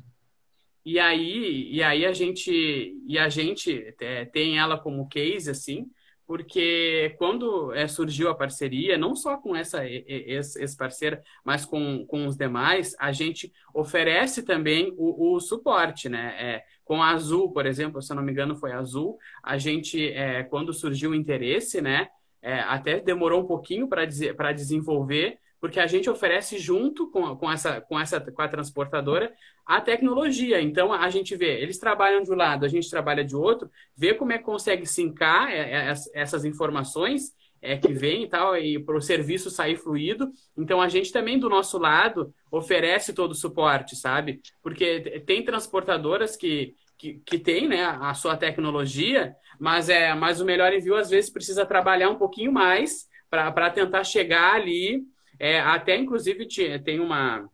E 0.86 1.00
aí, 1.00 1.68
e 1.70 1.84
aí 1.84 2.06
a 2.06 2.14
gente, 2.14 2.96
e 3.06 3.20
a 3.20 3.28
gente 3.28 3.94
é, 4.00 4.24
tem 4.24 4.58
ela 4.58 4.78
como 4.78 5.10
case, 5.10 5.50
assim, 5.50 5.86
porque 6.28 7.16
quando 7.18 7.74
é, 7.74 7.88
surgiu 7.88 8.30
a 8.30 8.36
parceria, 8.36 8.98
não 8.98 9.16
só 9.16 9.38
com 9.38 9.56
essa 9.56 9.86
ex-parceira, 9.86 11.22
mas 11.44 11.66
com, 11.66 12.06
com 12.06 12.26
os 12.26 12.36
demais, 12.36 12.96
a 13.00 13.14
gente 13.14 13.52
oferece 13.74 14.44
também 14.44 14.94
o, 14.98 15.36
o 15.36 15.40
suporte, 15.40 16.10
né? 16.10 16.36
É, 16.38 16.64
com 16.84 17.02
a 17.02 17.12
Azul, 17.12 17.52
por 17.52 17.66
exemplo, 17.66 18.02
se 18.02 18.12
eu 18.12 18.16
não 18.16 18.24
me 18.24 18.32
engano 18.32 18.56
foi 18.56 18.74
a 18.74 18.80
Azul, 18.80 19.18
a 19.44 19.58
gente, 19.58 20.10
é, 20.10 20.44
quando 20.44 20.74
surgiu 20.74 21.12
o 21.12 21.16
interesse, 21.16 21.82
né? 21.82 22.10
É, 22.42 22.60
até 22.60 23.00
demorou 23.00 23.42
um 23.42 23.48
pouquinho 23.48 23.88
para 23.88 24.52
desenvolver, 24.54 25.38
porque 25.60 25.80
a 25.80 25.88
gente 25.88 26.10
oferece 26.10 26.58
junto 26.58 27.10
com, 27.10 27.36
com, 27.36 27.52
essa, 27.52 27.82
com, 27.82 28.00
essa, 28.00 28.20
com 28.20 28.42
a 28.42 28.48
transportadora 28.48 29.34
a 29.66 29.82
tecnologia. 29.82 30.62
Então, 30.62 30.94
a 30.94 31.10
gente 31.10 31.36
vê, 31.36 31.62
eles 31.62 31.78
trabalham 31.78 32.24
de 32.24 32.32
um 32.32 32.36
lado, 32.36 32.66
a 32.66 32.70
gente 32.70 32.90
trabalha 32.90 33.24
de 33.24 33.36
outro, 33.36 33.70
vê 33.96 34.14
como 34.14 34.32
é 34.32 34.38
que 34.38 34.44
consegue 34.44 34.86
sincar 34.86 35.52
é, 35.52 35.90
é, 35.90 35.94
essas 36.14 36.46
informações 36.46 37.34
é, 37.62 37.76
que 37.76 37.92
vem 37.92 38.24
e 38.24 38.30
tal, 38.30 38.56
e 38.56 38.80
para 38.80 38.96
o 38.96 39.02
serviço 39.02 39.50
sair 39.50 39.76
fluido. 39.76 40.32
Então, 40.56 40.82
a 40.82 40.88
gente 40.88 41.12
também, 41.12 41.38
do 41.38 41.50
nosso 41.50 41.78
lado, 41.78 42.34
oferece 42.52 43.14
todo 43.14 43.32
o 43.32 43.36
suporte, 43.36 43.96
sabe? 43.96 44.42
Porque 44.62 45.22
tem 45.26 45.44
transportadoras 45.44 46.38
que, 46.38 46.76
que, 46.98 47.16
que 47.26 47.38
tem 47.38 47.68
né, 47.68 47.84
a 47.84 48.14
sua 48.14 48.38
tecnologia, 48.38 49.36
mas, 49.60 49.90
é, 49.90 50.14
mas 50.14 50.40
o 50.40 50.46
melhor 50.46 50.72
envio, 50.72 50.96
às 50.96 51.10
vezes, 51.10 51.30
precisa 51.30 51.66
trabalhar 51.66 52.10
um 52.10 52.18
pouquinho 52.18 52.54
mais 52.54 53.08
para 53.30 53.70
tentar 53.70 54.06
chegar 54.06 54.56
ali 54.56 55.04
é, 55.40 55.60
até, 55.60 55.96
inclusive, 55.96 56.46
tinha, 56.48 56.80
tem 56.82 57.00
uma, 57.00 57.50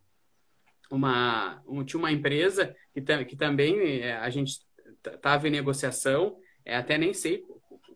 uma, 0.90 1.62
um, 1.66 1.84
tinha 1.84 1.98
uma 1.98 2.12
empresa 2.12 2.74
que, 2.92 3.00
que 3.24 3.36
também 3.36 4.00
é, 4.00 4.16
a 4.16 4.30
gente 4.30 4.58
estava 5.04 5.48
em 5.48 5.50
negociação, 5.50 6.36
é, 6.64 6.76
até 6.76 6.96
nem 6.96 7.12
sei 7.12 7.42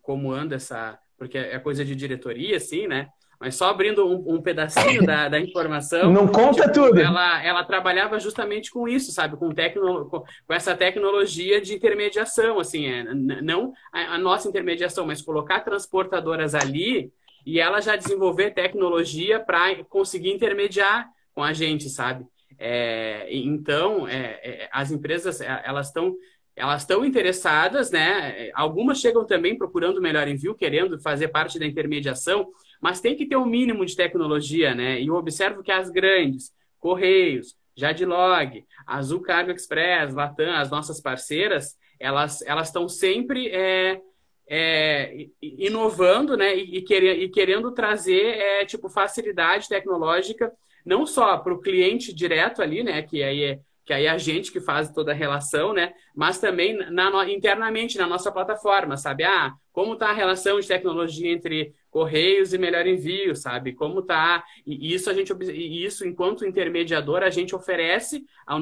como 0.02 0.32
anda 0.32 0.56
essa, 0.56 0.98
porque 1.16 1.36
é 1.36 1.58
coisa 1.58 1.84
de 1.84 1.94
diretoria, 1.94 2.56
assim, 2.56 2.86
né? 2.86 3.08
Mas 3.40 3.54
só 3.54 3.68
abrindo 3.68 4.04
um, 4.04 4.34
um 4.34 4.42
pedacinho 4.42 5.06
da, 5.06 5.28
da, 5.28 5.38
informação. 5.38 6.12
Não 6.12 6.26
conta 6.26 6.62
tipo, 6.62 6.74
tudo. 6.74 6.98
Ela, 7.00 7.44
ela 7.44 7.62
trabalhava 7.62 8.18
justamente 8.18 8.70
com 8.70 8.88
isso, 8.88 9.12
sabe? 9.12 9.36
Com, 9.36 9.50
tecno, 9.50 10.06
com, 10.06 10.20
com 10.20 10.54
essa 10.54 10.74
tecnologia 10.74 11.60
de 11.60 11.74
intermediação, 11.74 12.58
assim, 12.58 12.86
é, 12.86 13.04
não 13.04 13.72
a, 13.92 14.14
a, 14.14 14.18
nossa 14.18 14.48
intermediação, 14.48 15.06
mas 15.06 15.22
colocar 15.22 15.60
transportadoras 15.60 16.54
ali 16.54 17.12
e 17.48 17.58
ela 17.58 17.80
já 17.80 17.96
desenvolver 17.96 18.50
tecnologia 18.50 19.40
para 19.40 19.82
conseguir 19.84 20.30
intermediar 20.30 21.08
com 21.34 21.42
a 21.42 21.54
gente, 21.54 21.88
sabe? 21.88 22.26
É, 22.58 23.26
então, 23.34 24.06
é, 24.06 24.38
é, 24.42 24.68
as 24.70 24.90
empresas, 24.90 25.40
é, 25.40 25.62
elas 25.64 25.86
estão 25.86 26.14
elas 26.54 26.82
estão 26.82 27.04
interessadas, 27.04 27.90
né? 27.90 28.50
Algumas 28.52 29.00
chegam 29.00 29.24
também 29.24 29.56
procurando 29.56 30.02
melhor 30.02 30.28
envio, 30.28 30.56
querendo 30.56 31.00
fazer 31.00 31.28
parte 31.28 31.58
da 31.58 31.64
intermediação, 31.64 32.50
mas 32.82 33.00
tem 33.00 33.16
que 33.16 33.24
ter 33.24 33.36
um 33.36 33.46
mínimo 33.46 33.86
de 33.86 33.96
tecnologia, 33.96 34.74
né? 34.74 35.00
E 35.00 35.06
eu 35.06 35.14
observo 35.14 35.62
que 35.62 35.72
as 35.72 35.88
grandes, 35.88 36.52
Correios, 36.78 37.56
Jadlog, 37.74 38.62
Azul 38.86 39.22
Cargo 39.22 39.52
Express, 39.52 40.12
Latam, 40.12 40.52
as 40.52 40.68
nossas 40.68 41.00
parceiras, 41.00 41.76
elas 41.98 42.42
elas 42.42 42.66
estão 42.66 42.88
sempre 42.88 43.48
é, 43.48 44.02
é, 44.48 45.26
inovando 45.42 46.36
né, 46.36 46.54
e, 46.54 46.82
querendo, 46.82 47.20
e 47.20 47.28
querendo 47.28 47.72
trazer 47.72 48.38
é, 48.38 48.64
tipo 48.64 48.88
facilidade 48.88 49.68
tecnológica 49.68 50.52
não 50.84 51.04
só 51.04 51.36
para 51.36 51.52
o 51.52 51.60
cliente 51.60 52.14
direto 52.14 52.62
ali, 52.62 52.82
né, 52.82 53.02
que 53.02 53.22
aí 53.22 53.44
é 53.44 53.60
que 53.88 53.94
aí 53.94 54.04
é 54.04 54.10
a 54.10 54.18
gente 54.18 54.52
que 54.52 54.60
faz 54.60 54.92
toda 54.92 55.12
a 55.12 55.14
relação, 55.14 55.72
né? 55.72 55.94
Mas 56.14 56.38
também 56.38 56.76
na, 56.90 57.26
internamente 57.30 57.96
na 57.96 58.06
nossa 58.06 58.30
plataforma, 58.30 58.98
sabe? 58.98 59.24
Ah, 59.24 59.54
como 59.72 59.94
está 59.94 60.10
a 60.10 60.12
relação 60.12 60.60
de 60.60 60.68
tecnologia 60.68 61.32
entre 61.32 61.72
correios 61.90 62.52
e 62.52 62.58
melhor 62.58 62.86
envio, 62.86 63.34
sabe? 63.34 63.72
Como 63.72 64.02
tá? 64.02 64.44
E 64.66 64.92
isso 64.92 65.08
a 65.08 65.14
gente 65.14 65.32
isso 65.50 66.06
enquanto 66.06 66.44
intermediador 66.44 67.22
a 67.22 67.30
gente 67.30 67.56
oferece 67.56 68.26
a 68.46 68.58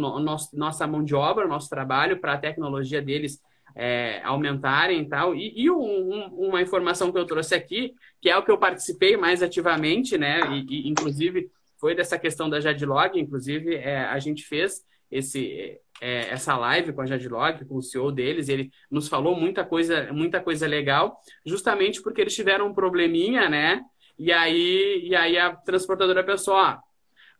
nossa 0.52 0.86
mão 0.86 1.02
de 1.02 1.16
obra, 1.16 1.48
nosso 1.48 1.68
trabalho 1.68 2.20
para 2.20 2.34
a 2.34 2.38
tecnologia 2.38 3.02
deles 3.02 3.40
é, 3.76 4.22
aumentarem 4.24 5.02
e 5.02 5.08
tal. 5.08 5.34
E, 5.34 5.70
um, 5.70 6.24
uma 6.48 6.62
informação 6.62 7.12
que 7.12 7.18
eu 7.18 7.26
trouxe 7.26 7.54
aqui, 7.54 7.94
que 8.20 8.30
é 8.30 8.36
o 8.36 8.42
que 8.42 8.50
eu 8.50 8.58
participei 8.58 9.16
mais 9.16 9.42
ativamente, 9.42 10.16
né? 10.16 10.40
E, 10.50 10.86
e 10.86 10.88
inclusive 10.88 11.50
foi 11.78 11.94
dessa 11.94 12.18
questão 12.18 12.48
da 12.48 12.58
Jadlog, 12.58 13.20
inclusive 13.20 13.74
é, 13.74 13.98
a 13.98 14.18
gente 14.18 14.44
fez 14.44 14.82
esse 15.10 15.78
é, 16.00 16.30
essa 16.30 16.56
live 16.56 16.92
com 16.92 17.02
a 17.02 17.06
Jadlog, 17.06 17.64
com 17.64 17.76
o 17.76 17.82
CEO 17.82 18.10
deles, 18.10 18.48
ele 18.48 18.70
nos 18.90 19.08
falou 19.08 19.36
muita 19.38 19.64
coisa, 19.64 20.12
muita 20.12 20.40
coisa 20.40 20.66
legal, 20.66 21.18
justamente 21.44 22.02
porque 22.02 22.20
eles 22.20 22.34
tiveram 22.34 22.68
um 22.68 22.74
probleminha, 22.74 23.48
né? 23.48 23.82
E 24.18 24.32
aí, 24.32 25.02
e 25.04 25.14
aí 25.14 25.38
a 25.38 25.54
transportadora 25.54 26.24
pensou, 26.24 26.54
ó, 26.54 26.78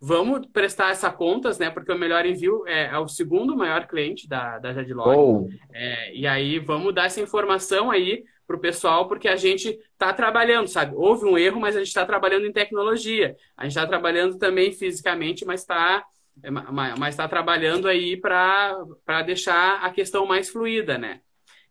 Vamos 0.00 0.46
prestar 0.52 0.90
essa 0.90 1.10
contas, 1.10 1.58
né? 1.58 1.70
Porque 1.70 1.92
o 1.92 1.98
Melhor 1.98 2.26
Envio 2.26 2.66
é, 2.66 2.86
é 2.86 2.98
o 2.98 3.08
segundo 3.08 3.56
maior 3.56 3.86
cliente 3.86 4.28
da, 4.28 4.58
da 4.58 4.72
Jadlog. 4.72 5.16
Oh. 5.16 5.48
É, 5.72 6.14
e 6.14 6.26
aí 6.26 6.58
vamos 6.58 6.94
dar 6.94 7.06
essa 7.06 7.20
informação 7.20 7.90
aí 7.90 8.24
para 8.46 8.56
o 8.56 8.60
pessoal, 8.60 9.08
porque 9.08 9.26
a 9.26 9.36
gente 9.36 9.68
está 9.92 10.12
trabalhando, 10.12 10.68
sabe? 10.68 10.94
Houve 10.94 11.26
um 11.26 11.36
erro, 11.36 11.60
mas 11.60 11.74
a 11.74 11.80
gente 11.80 11.88
está 11.88 12.06
trabalhando 12.06 12.46
em 12.46 12.52
tecnologia. 12.52 13.36
A 13.56 13.64
gente 13.64 13.72
está 13.72 13.86
trabalhando 13.86 14.38
também 14.38 14.72
fisicamente, 14.72 15.44
mas 15.44 15.60
está 15.60 16.04
é, 16.42 16.50
mas 16.50 17.14
está 17.14 17.26
trabalhando 17.26 17.88
aí 17.88 18.16
para 18.16 19.22
deixar 19.24 19.82
a 19.82 19.90
questão 19.90 20.26
mais 20.26 20.48
fluida, 20.50 20.98
né? 20.98 21.20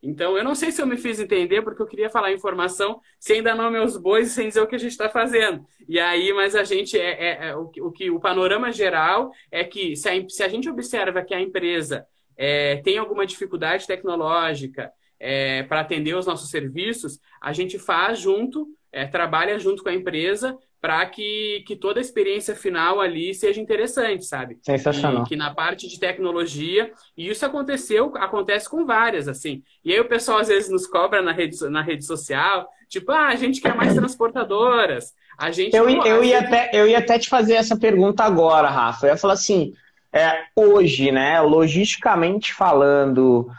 Então, 0.05 0.37
eu 0.37 0.43
não 0.43 0.53
sei 0.53 0.71
se 0.71 0.79
eu 0.79 0.85
me 0.85 0.97
fiz 0.97 1.19
entender, 1.19 1.63
porque 1.63 1.81
eu 1.81 1.87
queria 1.87 2.11
falar 2.11 2.31
informação 2.31 3.01
sem 3.19 3.41
dar 3.41 3.55
nome 3.55 3.79
aos 3.79 3.97
bois 3.97 4.27
e 4.27 4.29
sem 4.29 4.47
dizer 4.47 4.61
o 4.61 4.67
que 4.67 4.75
a 4.75 4.79
gente 4.79 4.91
está 4.91 5.09
fazendo. 5.09 5.65
E 5.89 5.99
aí, 5.99 6.31
mas 6.31 6.55
a 6.55 6.63
gente, 6.63 6.97
é, 6.97 7.09
é, 7.11 7.47
é 7.47 7.55
o, 7.55 7.71
o, 7.81 7.91
que 7.91 8.11
o 8.11 8.19
panorama 8.19 8.71
geral 8.71 9.31
é 9.51 9.63
que 9.63 9.95
se 9.95 10.07
a, 10.07 10.29
se 10.29 10.43
a 10.43 10.47
gente 10.47 10.69
observa 10.69 11.23
que 11.23 11.33
a 11.33 11.41
empresa 11.41 12.05
é, 12.37 12.77
tem 12.77 12.99
alguma 12.99 13.25
dificuldade 13.25 13.87
tecnológica 13.87 14.91
é, 15.19 15.63
para 15.63 15.79
atender 15.79 16.15
os 16.15 16.27
nossos 16.27 16.51
serviços, 16.51 17.19
a 17.41 17.51
gente 17.51 17.79
faz 17.79 18.19
junto, 18.19 18.67
é, 18.95 19.05
trabalha 19.05 19.59
junto 19.59 19.83
com 19.83 19.89
a 19.89 19.93
empresa 19.93 20.57
para 20.79 21.05
que, 21.05 21.63
que 21.67 21.75
toda 21.75 21.99
a 21.99 22.01
experiência 22.01 22.55
final 22.55 23.01
ali 23.01 23.33
seja 23.33 23.59
interessante, 23.59 24.23
sabe? 24.23 24.57
Sensacional. 24.61 25.23
E, 25.23 25.27
que 25.27 25.35
na 25.35 25.53
parte 25.53 25.87
de 25.87 25.99
tecnologia, 25.99 26.91
e 27.17 27.27
isso 27.27 27.45
aconteceu, 27.45 28.13
acontece 28.15 28.69
com 28.69 28.85
várias, 28.85 29.27
assim. 29.27 29.61
E 29.83 29.91
aí 29.91 29.99
o 29.99 30.07
pessoal 30.07 30.37
às 30.37 30.47
vezes 30.47 30.69
nos 30.69 30.87
cobra 30.87 31.21
na 31.21 31.33
rede, 31.33 31.57
na 31.69 31.81
rede 31.81 32.05
social, 32.05 32.69
tipo, 32.87 33.11
ah, 33.11 33.27
a 33.27 33.35
gente 33.35 33.59
quer 33.59 33.75
mais 33.75 33.93
transportadoras. 33.93 35.13
A 35.37 35.51
gente. 35.51 35.75
Eu, 35.75 35.89
eu, 35.89 36.23
ia 36.23 36.39
gente... 36.39 36.53
até, 36.53 36.69
eu 36.71 36.87
ia 36.87 36.99
até 36.99 37.19
te 37.19 37.27
fazer 37.27 37.55
essa 37.55 37.77
pergunta 37.77 38.23
agora, 38.23 38.69
Rafa. 38.69 39.07
Eu 39.07 39.11
ia 39.11 39.17
falar 39.17 39.33
assim, 39.33 39.73
é, 40.13 40.43
hoje, 40.55 41.11
né, 41.11 41.41
logisticamente 41.41 42.53
falando, 42.53 43.51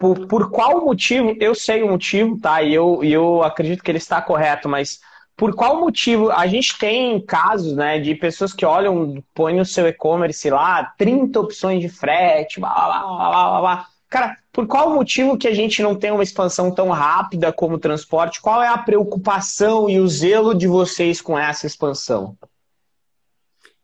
por, 0.00 0.26
por 0.26 0.50
qual 0.50 0.82
motivo, 0.82 1.36
eu 1.38 1.54
sei 1.54 1.82
o 1.82 1.88
motivo, 1.88 2.40
tá? 2.40 2.62
E 2.62 2.72
eu, 2.72 3.04
eu 3.04 3.42
acredito 3.42 3.82
que 3.82 3.90
ele 3.90 3.98
está 3.98 4.22
correto, 4.22 4.66
mas 4.66 4.98
por 5.36 5.54
qual 5.54 5.78
motivo 5.78 6.30
a 6.30 6.46
gente 6.46 6.78
tem 6.78 7.20
casos 7.20 7.76
né, 7.76 7.98
de 7.98 8.14
pessoas 8.14 8.54
que 8.54 8.64
olham, 8.64 9.22
põem 9.34 9.60
o 9.60 9.64
seu 9.64 9.86
e-commerce 9.86 10.48
lá, 10.48 10.94
30 10.96 11.38
opções 11.38 11.82
de 11.82 11.90
frete, 11.90 12.58
blá, 12.58 12.72
blá, 12.72 13.02
blá, 13.02 13.30
blá, 13.30 13.60
blá. 13.60 13.86
Cara, 14.08 14.38
por 14.50 14.66
qual 14.66 14.90
motivo 14.90 15.36
que 15.36 15.46
a 15.46 15.54
gente 15.54 15.82
não 15.82 15.94
tem 15.94 16.10
uma 16.10 16.22
expansão 16.22 16.70
tão 16.70 16.88
rápida 16.88 17.52
como 17.52 17.74
o 17.74 17.78
transporte? 17.78 18.40
Qual 18.40 18.62
é 18.62 18.68
a 18.68 18.78
preocupação 18.78 19.88
e 19.88 20.00
o 20.00 20.08
zelo 20.08 20.54
de 20.54 20.66
vocês 20.66 21.20
com 21.20 21.38
essa 21.38 21.66
expansão? 21.66 22.38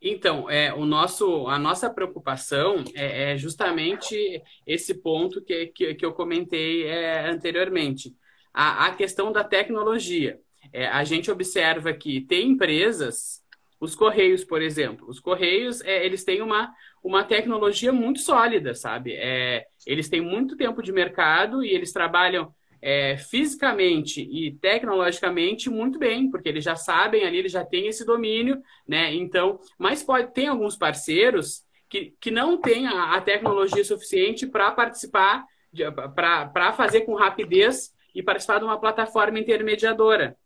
Então, 0.00 0.48
é, 0.50 0.72
o 0.74 0.84
nosso, 0.84 1.48
a 1.48 1.58
nossa 1.58 1.88
preocupação 1.88 2.84
é, 2.94 3.32
é 3.32 3.36
justamente 3.38 4.42
esse 4.66 4.94
ponto 4.94 5.42
que, 5.42 5.66
que, 5.68 5.94
que 5.94 6.04
eu 6.04 6.12
comentei 6.12 6.86
é, 6.86 7.28
anteriormente. 7.28 8.14
A, 8.52 8.86
a 8.86 8.94
questão 8.94 9.32
da 9.32 9.42
tecnologia 9.42 10.38
é, 10.72 10.86
a 10.86 11.04
gente 11.04 11.30
observa 11.30 11.92
que 11.92 12.20
tem 12.20 12.50
empresas, 12.50 13.42
os 13.80 13.94
Correios, 13.94 14.44
por 14.44 14.62
exemplo, 14.62 15.08
os 15.08 15.20
Correios, 15.20 15.80
é, 15.82 16.04
eles 16.04 16.24
têm 16.24 16.42
uma, 16.42 16.72
uma 17.02 17.24
tecnologia 17.24 17.92
muito 17.92 18.20
sólida, 18.20 18.74
sabe? 18.74 19.12
É, 19.14 19.66
eles 19.86 20.08
têm 20.08 20.20
muito 20.20 20.56
tempo 20.56 20.82
de 20.82 20.92
mercado 20.92 21.64
e 21.64 21.70
eles 21.70 21.92
trabalham 21.92 22.54
é, 22.86 23.16
fisicamente 23.16 24.20
e 24.20 24.52
tecnologicamente 24.58 25.68
muito 25.68 25.98
bem, 25.98 26.30
porque 26.30 26.48
eles 26.48 26.62
já 26.62 26.76
sabem 26.76 27.24
ali, 27.24 27.38
eles 27.38 27.50
já 27.50 27.64
têm 27.64 27.88
esse 27.88 28.06
domínio, 28.06 28.62
né? 28.86 29.12
Então, 29.12 29.58
mas 29.76 30.04
pode 30.04 30.32
tem 30.32 30.46
alguns 30.46 30.76
parceiros 30.76 31.64
que, 31.88 32.14
que 32.20 32.30
não 32.30 32.60
têm 32.60 32.86
a, 32.86 33.16
a 33.16 33.20
tecnologia 33.20 33.84
suficiente 33.84 34.46
para 34.46 34.70
participar, 34.70 35.44
para 36.14 36.72
fazer 36.74 37.00
com 37.00 37.16
rapidez 37.16 37.92
e 38.14 38.22
participar 38.22 38.60
de 38.60 38.64
uma 38.64 38.78
plataforma 38.78 39.40
intermediadora. 39.40 40.36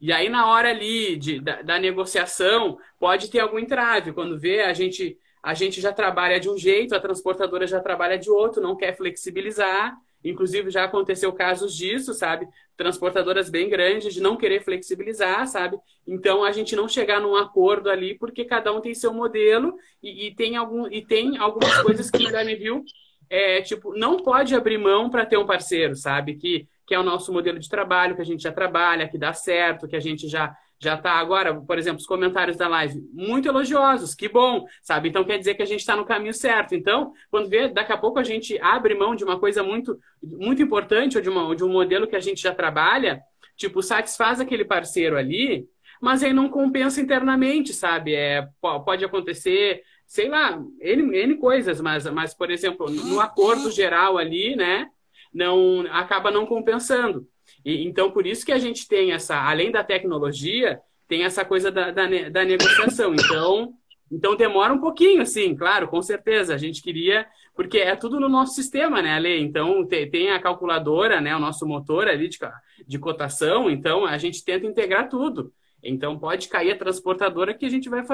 E 0.00 0.12
aí, 0.12 0.28
na 0.28 0.48
hora 0.48 0.70
ali 0.70 1.16
de, 1.16 1.40
da, 1.40 1.60
da, 1.60 1.76
negociação, 1.80 2.78
pode 3.00 3.28
ter 3.28 3.40
algum 3.40 3.58
entrave. 3.58 4.12
Quando 4.12 4.38
vê, 4.38 4.62
a 4.62 4.72
gente, 4.72 5.18
a 5.42 5.54
gente 5.54 5.80
já 5.80 5.92
trabalha 5.92 6.38
de 6.38 6.48
um 6.48 6.56
jeito, 6.56 6.94
a 6.94 7.00
transportadora 7.00 7.66
já 7.66 7.80
trabalha 7.80 8.16
de 8.16 8.30
outro, 8.30 8.62
não 8.62 8.76
quer 8.76 8.96
flexibilizar. 8.96 9.96
Inclusive, 10.24 10.70
já 10.70 10.84
aconteceu 10.84 11.32
casos 11.32 11.76
disso, 11.76 12.14
sabe? 12.14 12.48
Transportadoras 12.76 13.50
bem 13.50 13.68
grandes 13.68 14.14
de 14.14 14.20
não 14.20 14.36
querer 14.36 14.62
flexibilizar, 14.64 15.46
sabe? 15.46 15.76
Então, 16.06 16.42
a 16.42 16.50
gente 16.50 16.74
não 16.74 16.88
chegar 16.88 17.20
num 17.20 17.36
acordo 17.36 17.90
ali, 17.90 18.16
porque 18.18 18.44
cada 18.44 18.72
um 18.72 18.80
tem 18.80 18.94
seu 18.94 19.12
modelo 19.12 19.76
e, 20.02 20.28
e 20.28 20.34
tem, 20.34 20.56
algum, 20.56 20.86
e 20.88 21.04
tem 21.04 21.36
algumas 21.36 21.82
coisas 21.82 22.10
que 22.10 22.26
o 22.26 22.58
viu 22.58 22.84
é, 23.28 23.62
tipo, 23.62 23.96
não 23.96 24.16
pode 24.18 24.54
abrir 24.54 24.78
mão 24.78 25.10
para 25.10 25.26
ter 25.26 25.36
um 25.36 25.46
parceiro, 25.46 25.94
sabe? 25.96 26.36
Que 26.36 26.68
que 26.86 26.94
é 26.94 26.98
o 26.98 27.02
nosso 27.02 27.32
modelo 27.32 27.58
de 27.58 27.68
trabalho, 27.68 28.14
que 28.14 28.22
a 28.22 28.24
gente 28.24 28.42
já 28.42 28.52
trabalha, 28.52 29.08
que 29.08 29.18
dá 29.18 29.32
certo, 29.32 29.88
que 29.88 29.96
a 29.96 30.00
gente 30.00 30.28
já 30.28 30.54
já 30.84 30.94
está 30.94 31.12
agora, 31.12 31.54
por 31.54 31.78
exemplo, 31.78 31.98
os 31.98 32.06
comentários 32.06 32.56
da 32.56 32.68
live 32.68 33.00
muito 33.12 33.48
elogiosos, 33.48 34.14
que 34.14 34.28
bom, 34.28 34.64
sabe? 34.82 35.08
Então 35.08 35.24
quer 35.24 35.38
dizer 35.38 35.54
que 35.54 35.62
a 35.62 35.66
gente 35.66 35.80
está 35.80 35.96
no 35.96 36.04
caminho 36.04 36.34
certo. 36.34 36.74
Então, 36.74 37.12
quando 37.30 37.48
vê, 37.48 37.68
daqui 37.68 37.92
a 37.92 37.98
pouco 37.98 38.18
a 38.18 38.22
gente 38.22 38.58
abre 38.60 38.94
mão 38.94 39.16
de 39.16 39.24
uma 39.24 39.38
coisa 39.38 39.62
muito 39.62 39.98
muito 40.22 40.62
importante 40.62 41.16
ou 41.16 41.22
de, 41.22 41.28
uma, 41.28 41.54
de 41.56 41.64
um 41.64 41.68
modelo 41.68 42.06
que 42.06 42.16
a 42.16 42.20
gente 42.20 42.42
já 42.42 42.54
trabalha, 42.54 43.20
tipo, 43.56 43.82
satisfaz 43.82 44.40
aquele 44.40 44.64
parceiro 44.64 45.16
ali, 45.16 45.66
mas 46.00 46.22
aí 46.22 46.32
não 46.32 46.48
compensa 46.48 47.00
internamente, 47.00 47.72
sabe? 47.72 48.14
É, 48.14 48.46
pode 48.60 49.04
acontecer, 49.04 49.82
sei 50.06 50.28
lá, 50.28 50.62
N, 50.80 51.16
N 51.16 51.36
coisas, 51.36 51.80
mas, 51.80 52.04
mas, 52.10 52.34
por 52.34 52.50
exemplo, 52.50 52.90
no 52.90 53.20
acordo 53.20 53.70
geral 53.70 54.18
ali, 54.18 54.54
né? 54.54 54.88
Não 55.34 55.84
acaba 55.90 56.30
não 56.30 56.46
compensando. 56.46 57.26
E, 57.64 57.84
então, 57.84 58.10
por 58.10 58.26
isso 58.26 58.46
que 58.46 58.52
a 58.52 58.58
gente 58.58 58.86
tem 58.86 59.12
essa, 59.12 59.36
além 59.36 59.72
da 59.72 59.82
tecnologia, 59.82 60.80
tem 61.08 61.24
essa 61.24 61.44
coisa 61.44 61.70
da, 61.70 61.90
da, 61.90 62.06
da 62.30 62.44
negociação. 62.44 63.12
Então, 63.14 63.74
então 64.10 64.36
demora 64.36 64.72
um 64.72 64.80
pouquinho, 64.80 65.22
assim, 65.22 65.56
claro, 65.56 65.88
com 65.88 66.00
certeza. 66.00 66.54
A 66.54 66.58
gente 66.58 66.80
queria, 66.82 67.26
porque 67.54 67.78
é 67.78 67.96
tudo 67.96 68.20
no 68.20 68.28
nosso 68.28 68.54
sistema, 68.54 69.02
né, 69.02 69.14
Ale? 69.14 69.40
Então 69.40 69.84
tem, 69.86 70.08
tem 70.08 70.30
a 70.30 70.40
calculadora, 70.40 71.20
né, 71.20 71.34
o 71.34 71.40
nosso 71.40 71.66
motor 71.66 72.06
ali 72.06 72.28
de, 72.28 72.38
de 72.86 72.98
cotação, 72.98 73.70
então 73.70 74.04
a 74.04 74.16
gente 74.18 74.44
tenta 74.44 74.66
integrar 74.66 75.08
tudo. 75.08 75.52
Então 75.82 76.18
pode 76.18 76.48
cair 76.48 76.72
a 76.72 76.78
transportadora 76.78 77.54
que 77.54 77.66
a 77.66 77.70
gente 77.70 77.88
vai 77.88 78.04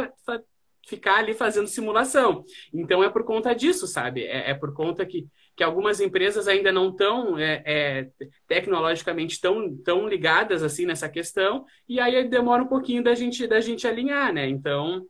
ficar 0.86 1.18
ali 1.18 1.34
fazendo 1.34 1.68
simulação. 1.68 2.44
Então 2.72 3.02
é 3.02 3.08
por 3.08 3.24
conta 3.24 3.54
disso, 3.54 3.86
sabe? 3.86 4.24
É, 4.24 4.50
é 4.50 4.54
por 4.54 4.74
conta 4.74 5.04
que 5.06 5.26
que 5.60 5.64
algumas 5.64 6.00
empresas 6.00 6.48
ainda 6.48 6.72
não 6.72 6.88
estão 6.88 7.38
é, 7.38 7.62
é, 7.66 8.06
tecnologicamente 8.48 9.38
tão, 9.38 9.76
tão 9.84 10.08
ligadas 10.08 10.62
assim 10.62 10.86
nessa 10.86 11.06
questão, 11.06 11.66
e 11.86 12.00
aí 12.00 12.26
demora 12.26 12.62
um 12.62 12.66
pouquinho 12.66 13.04
da 13.04 13.14
gente, 13.14 13.46
da 13.46 13.60
gente 13.60 13.86
alinhar, 13.86 14.32
né? 14.32 14.48
Então, 14.48 15.04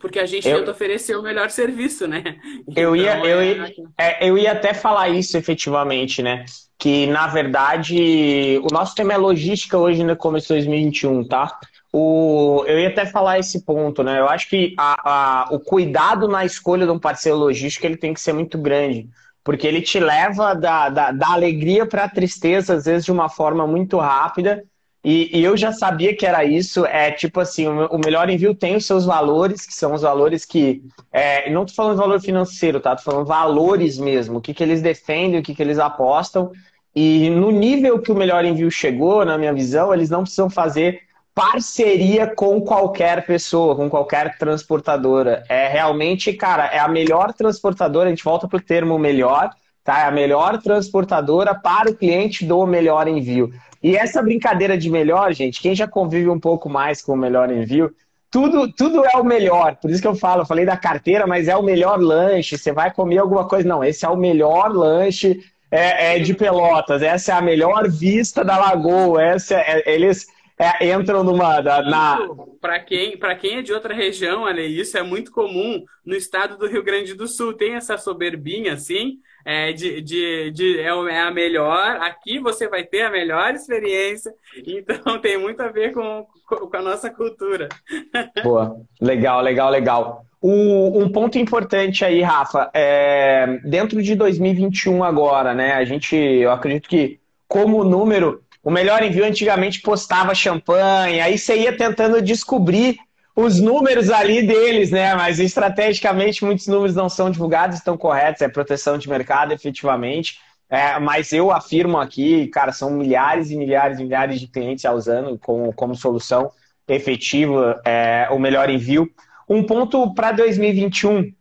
porque 0.00 0.18
a 0.18 0.26
gente 0.26 0.48
eu, 0.48 0.58
tenta 0.58 0.72
oferecer 0.72 1.14
o 1.16 1.22
melhor 1.22 1.48
serviço, 1.48 2.08
né? 2.08 2.24
Eu, 2.74 2.96
ia, 2.96 3.18
então, 3.18 3.26
eu, 3.26 3.40
é 3.40 3.46
ia, 3.46 3.74
é, 3.96 4.28
eu 4.28 4.36
ia 4.36 4.50
até 4.50 4.74
falar 4.74 5.08
isso 5.10 5.36
efetivamente, 5.36 6.22
né? 6.22 6.44
Que, 6.76 7.06
na 7.06 7.28
verdade, 7.28 8.58
o 8.64 8.72
nosso 8.72 8.96
tema 8.96 9.12
é 9.12 9.16
logística 9.16 9.78
hoje 9.78 10.02
no 10.02 10.16
começo 10.16 10.48
de 10.48 10.54
2021, 10.54 11.28
tá? 11.28 11.56
O, 11.92 12.64
eu 12.66 12.78
ia 12.78 12.88
até 12.88 13.04
falar 13.04 13.38
esse 13.38 13.64
ponto, 13.64 14.02
né? 14.02 14.20
Eu 14.20 14.28
acho 14.28 14.48
que 14.48 14.74
a, 14.78 14.94
a, 15.04 15.48
o 15.50 15.58
cuidado 15.58 16.28
na 16.28 16.44
escolha 16.44 16.86
de 16.86 16.92
um 16.92 16.98
parceiro 16.98 17.36
logístico 17.36 17.84
ele 17.84 17.96
tem 17.96 18.14
que 18.14 18.20
ser 18.20 18.32
muito 18.32 18.56
grande, 18.56 19.08
porque 19.42 19.66
ele 19.66 19.82
te 19.82 19.98
leva 19.98 20.54
da, 20.54 20.88
da, 20.88 21.10
da 21.10 21.32
alegria 21.32 21.84
para 21.84 22.04
a 22.04 22.08
tristeza, 22.08 22.74
às 22.74 22.84
vezes 22.84 23.04
de 23.04 23.10
uma 23.10 23.28
forma 23.28 23.66
muito 23.66 23.98
rápida. 23.98 24.62
E, 25.02 25.38
e, 25.38 25.42
eu 25.42 25.56
já 25.56 25.72
sabia 25.72 26.14
que 26.14 26.26
era 26.26 26.44
isso. 26.44 26.84
É 26.84 27.10
tipo 27.10 27.40
assim, 27.40 27.66
o, 27.66 27.86
o, 27.86 27.98
melhor 27.98 28.28
envio 28.28 28.54
tem 28.54 28.76
os 28.76 28.84
seus 28.84 29.04
valores, 29.04 29.66
que 29.66 29.74
são 29.74 29.94
os 29.94 30.02
valores 30.02 30.44
que. 30.44 30.82
É, 31.10 31.50
não 31.50 31.62
estou 31.62 31.74
falando 31.74 31.98
valor 31.98 32.20
financeiro, 32.20 32.80
tá? 32.80 32.92
Estou 32.92 33.12
falando 33.12 33.26
valores 33.26 33.98
mesmo, 33.98 34.38
o 34.38 34.40
que, 34.40 34.54
que 34.54 34.62
eles 34.62 34.82
defendem, 34.82 35.40
o 35.40 35.42
que, 35.42 35.54
que 35.54 35.62
eles 35.62 35.78
apostam. 35.78 36.52
E 36.94 37.30
no 37.30 37.50
nível 37.50 38.00
que 38.00 38.12
o 38.12 38.16
melhor 38.16 38.44
envio 38.44 38.70
chegou, 38.70 39.24
na 39.24 39.38
minha 39.38 39.54
visão, 39.54 39.94
eles 39.94 40.10
não 40.10 40.22
precisam 40.22 40.50
fazer 40.50 41.00
parceria 41.34 42.26
com 42.26 42.60
qualquer 42.60 43.24
pessoa, 43.24 43.76
com 43.76 43.88
qualquer 43.88 44.36
transportadora. 44.36 45.44
É 45.48 45.68
realmente, 45.68 46.32
cara, 46.32 46.66
é 46.66 46.78
a 46.78 46.88
melhor 46.88 47.32
transportadora, 47.32 48.06
a 48.06 48.10
gente 48.10 48.24
volta 48.24 48.48
para 48.48 48.58
o 48.58 48.62
termo 48.62 48.98
melhor, 48.98 49.50
tá? 49.84 50.00
É 50.00 50.04
a 50.04 50.10
melhor 50.10 50.58
transportadora 50.58 51.54
para 51.54 51.90
o 51.90 51.94
cliente 51.94 52.44
do 52.44 52.66
melhor 52.66 53.08
envio. 53.08 53.52
E 53.82 53.96
essa 53.96 54.22
brincadeira 54.22 54.76
de 54.76 54.90
melhor, 54.90 55.32
gente, 55.32 55.60
quem 55.60 55.74
já 55.74 55.88
convive 55.88 56.28
um 56.28 56.38
pouco 56.38 56.68
mais 56.68 57.00
com 57.00 57.12
o 57.12 57.16
melhor 57.16 57.50
envio, 57.50 57.90
tudo, 58.30 58.70
tudo 58.72 59.04
é 59.04 59.16
o 59.16 59.24
melhor. 59.24 59.76
Por 59.76 59.90
isso 59.90 60.00
que 60.00 60.06
eu 60.06 60.14
falo, 60.14 60.42
eu 60.42 60.46
falei 60.46 60.64
da 60.64 60.76
carteira, 60.76 61.26
mas 61.26 61.48
é 61.48 61.56
o 61.56 61.62
melhor 61.62 61.98
lanche. 61.98 62.56
Você 62.56 62.72
vai 62.72 62.92
comer 62.92 63.18
alguma 63.18 63.46
coisa? 63.48 63.66
Não, 63.66 63.82
esse 63.82 64.04
é 64.04 64.08
o 64.08 64.16
melhor 64.16 64.70
lanche 64.70 65.40
é, 65.70 66.16
é 66.16 66.18
de 66.18 66.34
Pelotas. 66.34 67.02
Essa 67.02 67.32
é 67.32 67.34
a 67.34 67.40
melhor 67.40 67.88
vista 67.88 68.44
da 68.44 68.56
lagoa. 68.56 69.22
Essa 69.22 69.56
é, 69.56 69.82
eles 69.86 70.26
é, 70.60 70.92
entram 70.92 71.24
numa. 71.24 71.62
Da, 71.62 71.82
na... 71.82 72.18
Para 72.60 72.78
quem, 72.80 73.18
quem 73.40 73.56
é 73.56 73.62
de 73.62 73.72
outra 73.72 73.94
região, 73.94 74.42
olha, 74.42 74.60
isso 74.60 74.98
é 74.98 75.02
muito 75.02 75.32
comum 75.32 75.82
no 76.04 76.14
estado 76.14 76.58
do 76.58 76.68
Rio 76.68 76.82
Grande 76.82 77.14
do 77.14 77.26
Sul. 77.26 77.54
Tem 77.54 77.76
essa 77.76 77.96
soberbinha, 77.96 78.74
assim, 78.74 79.20
é, 79.42 79.72
de, 79.72 80.02
de, 80.02 80.50
de 80.50 80.78
é, 80.78 80.88
é 80.88 81.20
a 81.20 81.30
melhor. 81.30 81.96
Aqui 82.02 82.38
você 82.38 82.68
vai 82.68 82.84
ter 82.84 83.00
a 83.00 83.10
melhor 83.10 83.54
experiência. 83.54 84.30
Então 84.66 85.18
tem 85.22 85.38
muito 85.38 85.62
a 85.62 85.68
ver 85.68 85.94
com, 85.94 86.26
com 86.46 86.76
a 86.76 86.82
nossa 86.82 87.08
cultura. 87.08 87.66
Boa, 88.44 88.76
legal, 89.00 89.40
legal, 89.40 89.70
legal. 89.70 90.26
O, 90.42 90.98
um 90.98 91.10
ponto 91.10 91.38
importante 91.38 92.04
aí, 92.04 92.20
Rafa, 92.20 92.70
é, 92.74 93.60
dentro 93.64 94.02
de 94.02 94.14
2021 94.14 95.02
agora, 95.02 95.54
né? 95.54 95.72
A 95.72 95.84
gente, 95.86 96.14
eu 96.14 96.50
acredito 96.50 96.86
que 96.86 97.18
como 97.48 97.82
número 97.82 98.42
o 98.62 98.70
melhor 98.70 99.02
envio 99.02 99.24
antigamente 99.24 99.80
postava 99.80 100.34
champanhe, 100.34 101.20
aí 101.20 101.38
você 101.38 101.56
ia 101.56 101.76
tentando 101.76 102.20
descobrir 102.20 102.98
os 103.34 103.60
números 103.60 104.10
ali 104.10 104.46
deles, 104.46 104.90
né? 104.90 105.14
Mas 105.14 105.38
estrategicamente 105.38 106.44
muitos 106.44 106.66
números 106.66 106.94
não 106.94 107.08
são 107.08 107.30
divulgados, 107.30 107.78
estão 107.78 107.96
corretos, 107.96 108.42
é 108.42 108.48
proteção 108.48 108.98
de 108.98 109.08
mercado 109.08 109.52
efetivamente. 109.52 110.38
É, 110.68 111.00
mas 111.00 111.32
eu 111.32 111.50
afirmo 111.50 111.98
aqui, 111.98 112.46
cara, 112.48 112.70
são 112.70 112.90
milhares 112.90 113.50
e 113.50 113.56
milhares 113.56 113.98
e 113.98 114.04
milhares 114.04 114.38
de 114.38 114.46
clientes 114.46 114.84
usando 114.84 115.36
como, 115.38 115.72
como 115.72 115.96
solução 115.96 116.52
efetiva 116.86 117.80
é, 117.84 118.28
o 118.30 118.38
melhor 118.38 118.70
envio. 118.70 119.10
Um 119.48 119.64
ponto 119.64 120.14
para 120.14 120.30
2021. 120.32 121.32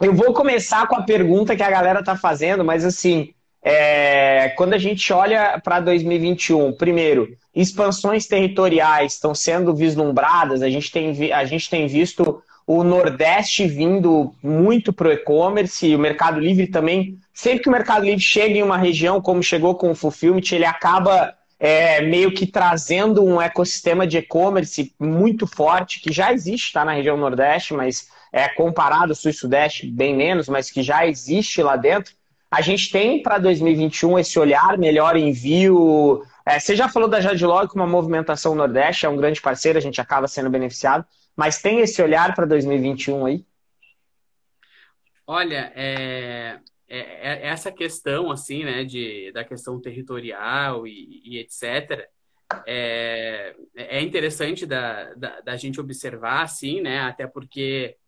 Eu 0.00 0.12
vou 0.12 0.34
começar 0.34 0.86
com 0.88 0.96
a 0.96 1.02
pergunta 1.02 1.56
que 1.56 1.62
a 1.62 1.70
galera 1.70 2.04
tá 2.04 2.16
fazendo, 2.16 2.62
mas 2.62 2.84
assim, 2.84 3.32
é, 3.68 4.50
quando 4.50 4.74
a 4.74 4.78
gente 4.78 5.12
olha 5.12 5.60
para 5.60 5.80
2021, 5.80 6.74
primeiro, 6.74 7.36
expansões 7.52 8.24
territoriais 8.28 9.14
estão 9.14 9.34
sendo 9.34 9.74
vislumbradas, 9.74 10.62
a 10.62 10.70
gente 10.70 10.92
tem, 10.92 11.32
a 11.32 11.44
gente 11.44 11.68
tem 11.68 11.88
visto 11.88 12.40
o 12.64 12.84
Nordeste 12.84 13.66
vindo 13.66 14.32
muito 14.40 14.92
para 14.92 15.08
o 15.08 15.12
e-commerce 15.12 15.92
o 15.92 15.98
Mercado 15.98 16.38
Livre 16.38 16.68
também. 16.68 17.18
Sempre 17.34 17.64
que 17.64 17.68
o 17.68 17.72
Mercado 17.72 18.04
Livre 18.04 18.20
chega 18.20 18.56
em 18.56 18.62
uma 18.62 18.78
região, 18.78 19.20
como 19.20 19.42
chegou 19.42 19.74
com 19.74 19.90
o 19.90 19.96
Fulfillment, 19.96 20.52
ele 20.52 20.64
acaba 20.64 21.34
é, 21.58 22.00
meio 22.02 22.30
que 22.30 22.46
trazendo 22.46 23.24
um 23.24 23.42
ecossistema 23.42 24.06
de 24.06 24.18
e-commerce 24.18 24.94
muito 24.96 25.44
forte, 25.44 26.00
que 26.00 26.12
já 26.12 26.32
existe, 26.32 26.68
está 26.68 26.84
na 26.84 26.92
região 26.92 27.16
Nordeste, 27.16 27.74
mas 27.74 28.06
é 28.32 28.48
comparado 28.48 29.10
ao 29.10 29.16
Sul 29.16 29.32
e 29.32 29.34
Sudeste, 29.34 29.88
bem 29.88 30.14
menos, 30.14 30.48
mas 30.48 30.70
que 30.70 30.84
já 30.84 31.04
existe 31.04 31.60
lá 31.64 31.74
dentro. 31.74 32.14
A 32.56 32.62
gente 32.62 32.90
tem 32.90 33.22
para 33.22 33.36
2021 33.36 34.18
esse 34.18 34.38
olhar 34.38 34.78
melhor 34.78 35.14
envio. 35.14 36.24
É, 36.46 36.58
você 36.58 36.74
já 36.74 36.88
falou 36.88 37.06
da 37.06 37.20
Jadlog 37.20 37.68
com 37.68 37.78
uma 37.78 37.86
movimentação 37.86 38.54
Nordeste, 38.54 39.04
é 39.04 39.10
um 39.10 39.16
grande 39.18 39.42
parceiro, 39.42 39.76
a 39.76 39.82
gente 39.82 40.00
acaba 40.00 40.26
sendo 40.26 40.48
beneficiado, 40.48 41.04
mas 41.36 41.60
tem 41.60 41.80
esse 41.80 42.00
olhar 42.00 42.34
para 42.34 42.46
2021 42.46 43.26
aí? 43.26 43.44
Olha, 45.26 45.70
é, 45.76 46.58
é, 46.88 46.98
é, 46.98 47.46
essa 47.46 47.70
questão 47.70 48.30
assim, 48.30 48.64
né, 48.64 48.84
de, 48.84 49.30
da 49.32 49.44
questão 49.44 49.78
territorial 49.78 50.86
e, 50.86 51.20
e 51.26 51.38
etc. 51.38 52.08
É, 52.66 53.54
é 53.74 54.00
interessante 54.00 54.64
da, 54.64 55.12
da, 55.12 55.40
da, 55.42 55.56
gente 55.58 55.78
observar, 55.78 56.44
assim, 56.44 56.80
né, 56.80 57.00
até 57.00 57.26
porque, 57.26 57.98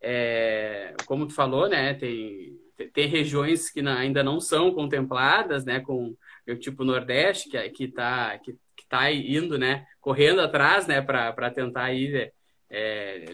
é, 0.00 0.94
como 1.06 1.26
tu 1.26 1.34
falou, 1.34 1.68
né, 1.68 1.92
tem 1.94 2.56
tem 2.92 3.08
regiões 3.08 3.70
que 3.70 3.80
ainda 3.80 4.22
não 4.22 4.40
são 4.40 4.72
contempladas, 4.72 5.64
né, 5.64 5.80
com 5.80 6.14
o 6.48 6.54
tipo 6.56 6.84
Nordeste, 6.84 7.48
que 7.48 7.70
que 7.70 7.84
está 7.84 8.38
que, 8.38 8.52
que 8.76 8.86
tá 8.88 9.10
indo, 9.10 9.58
né, 9.58 9.86
correndo 10.00 10.40
atrás, 10.40 10.86
né, 10.86 11.00
para 11.00 11.50
tentar 11.50 11.92
ir 11.92 12.32
é, 12.70 13.24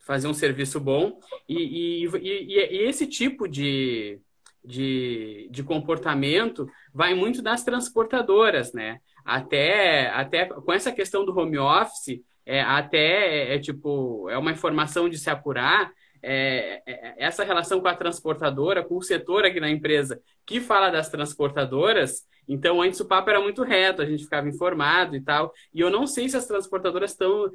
fazer 0.00 0.28
um 0.28 0.34
serviço 0.34 0.80
bom 0.80 1.18
e, 1.48 2.04
e, 2.04 2.06
e, 2.18 2.54
e 2.54 2.78
esse 2.88 3.06
tipo 3.06 3.48
de, 3.48 4.20
de, 4.64 5.48
de, 5.50 5.62
comportamento 5.62 6.68
vai 6.92 7.14
muito 7.14 7.40
das 7.40 7.64
transportadoras, 7.64 8.72
né? 8.72 8.98
Até, 9.24 10.08
até 10.08 10.46
com 10.46 10.72
essa 10.72 10.90
questão 10.90 11.24
do 11.24 11.36
home 11.36 11.56
office, 11.58 12.20
é, 12.44 12.60
até 12.60 13.52
é, 13.52 13.54
é 13.54 13.58
tipo 13.60 14.28
é 14.28 14.36
uma 14.36 14.50
informação 14.50 15.08
de 15.08 15.16
se 15.16 15.30
apurar 15.30 15.92
é, 16.22 16.82
é, 16.86 16.92
é, 16.92 17.14
essa 17.18 17.44
relação 17.44 17.80
com 17.80 17.88
a 17.88 17.96
transportadora, 17.96 18.84
com 18.84 18.96
o 18.96 19.02
setor 19.02 19.44
aqui 19.44 19.58
na 19.58 19.70
empresa 19.70 20.20
que 20.46 20.60
fala 20.60 20.90
das 20.90 21.08
transportadoras. 21.08 22.26
Então, 22.48 22.82
antes 22.82 22.98
o 23.00 23.06
papo 23.06 23.30
era 23.30 23.40
muito 23.40 23.62
reto, 23.62 24.02
a 24.02 24.04
gente 24.06 24.24
ficava 24.24 24.48
informado 24.48 25.16
e 25.16 25.20
tal. 25.20 25.52
E 25.72 25.80
eu 25.80 25.90
não 25.90 26.06
sei 26.06 26.28
se 26.28 26.36
as 26.36 26.46
transportadoras 26.46 27.12
estão, 27.12 27.50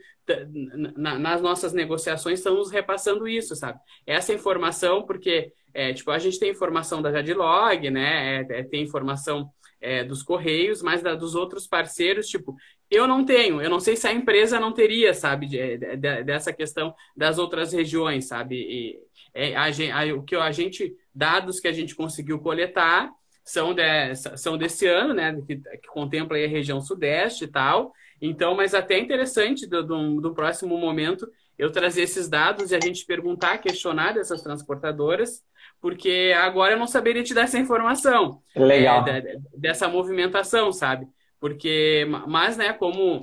nas 0.95 1.41
nossas 1.41 1.73
negociações, 1.73 2.39
estão 2.39 2.55
nos 2.55 2.71
repassando 2.71 3.27
isso, 3.27 3.55
sabe? 3.55 3.79
Essa 4.05 4.33
informação, 4.33 5.05
porque, 5.05 5.51
é, 5.73 5.93
tipo, 5.93 6.09
a 6.11 6.19
gente 6.19 6.39
tem 6.39 6.51
informação 6.51 7.01
da 7.01 7.11
Jadlog, 7.11 7.89
né? 7.89 8.37
É, 8.49 8.59
é, 8.59 8.63
tem 8.63 8.83
informação 8.83 9.49
é, 9.81 10.03
dos 10.03 10.23
Correios, 10.23 10.81
mas 10.81 11.01
da, 11.01 11.15
dos 11.15 11.35
outros 11.35 11.67
parceiros, 11.67 12.27
tipo, 12.27 12.55
eu 12.89 13.07
não 13.07 13.25
tenho, 13.25 13.61
eu 13.61 13.69
não 13.69 13.79
sei 13.79 13.95
se 13.95 14.07
a 14.07 14.13
empresa 14.13 14.59
não 14.59 14.71
teria, 14.71 15.13
sabe, 15.13 15.47
de, 15.47 15.77
de, 15.77 16.23
dessa 16.23 16.53
questão 16.53 16.93
das 17.15 17.37
outras 17.37 17.73
regiões, 17.73 18.27
sabe? 18.27 18.55
E, 18.55 18.99
é, 19.33 19.55
a, 19.55 19.65
a, 19.65 20.13
o 20.15 20.23
que 20.23 20.35
a 20.35 20.51
gente, 20.51 20.95
dados 21.13 21.59
que 21.59 21.67
a 21.67 21.71
gente 21.71 21.95
conseguiu 21.95 22.39
coletar 22.39 23.11
são, 23.43 23.73
de, 23.73 24.15
são 24.35 24.57
desse 24.57 24.87
ano, 24.87 25.13
né, 25.13 25.39
que, 25.45 25.57
que 25.57 25.87
contempla 25.87 26.37
a 26.37 26.47
região 26.47 26.81
sudeste 26.81 27.43
e 27.45 27.47
tal. 27.47 27.93
Então, 28.21 28.55
mas 28.55 28.73
até 28.73 28.95
é 28.95 28.99
interessante 28.99 29.67
do, 29.67 29.83
do, 29.83 30.21
do 30.21 30.33
próximo 30.33 30.77
momento 30.77 31.27
eu 31.57 31.71
trazer 31.71 32.03
esses 32.03 32.27
dados 32.27 32.71
e 32.71 32.75
a 32.75 32.79
gente 32.79 33.05
perguntar, 33.05 33.57
questionar 33.59 34.13
dessas 34.13 34.41
transportadoras 34.41 35.43
porque 35.81 36.33
agora 36.37 36.73
eu 36.73 36.79
não 36.79 36.87
saberia 36.87 37.23
te 37.23 37.33
dar 37.33 37.43
essa 37.43 37.59
informação. 37.59 38.41
Legal. 38.55 39.07
É, 39.07 39.37
dessa 39.55 39.87
movimentação, 39.87 40.71
sabe? 40.71 41.07
Porque, 41.39 42.07
mas, 42.27 42.57
né, 42.57 42.73
como 42.73 43.21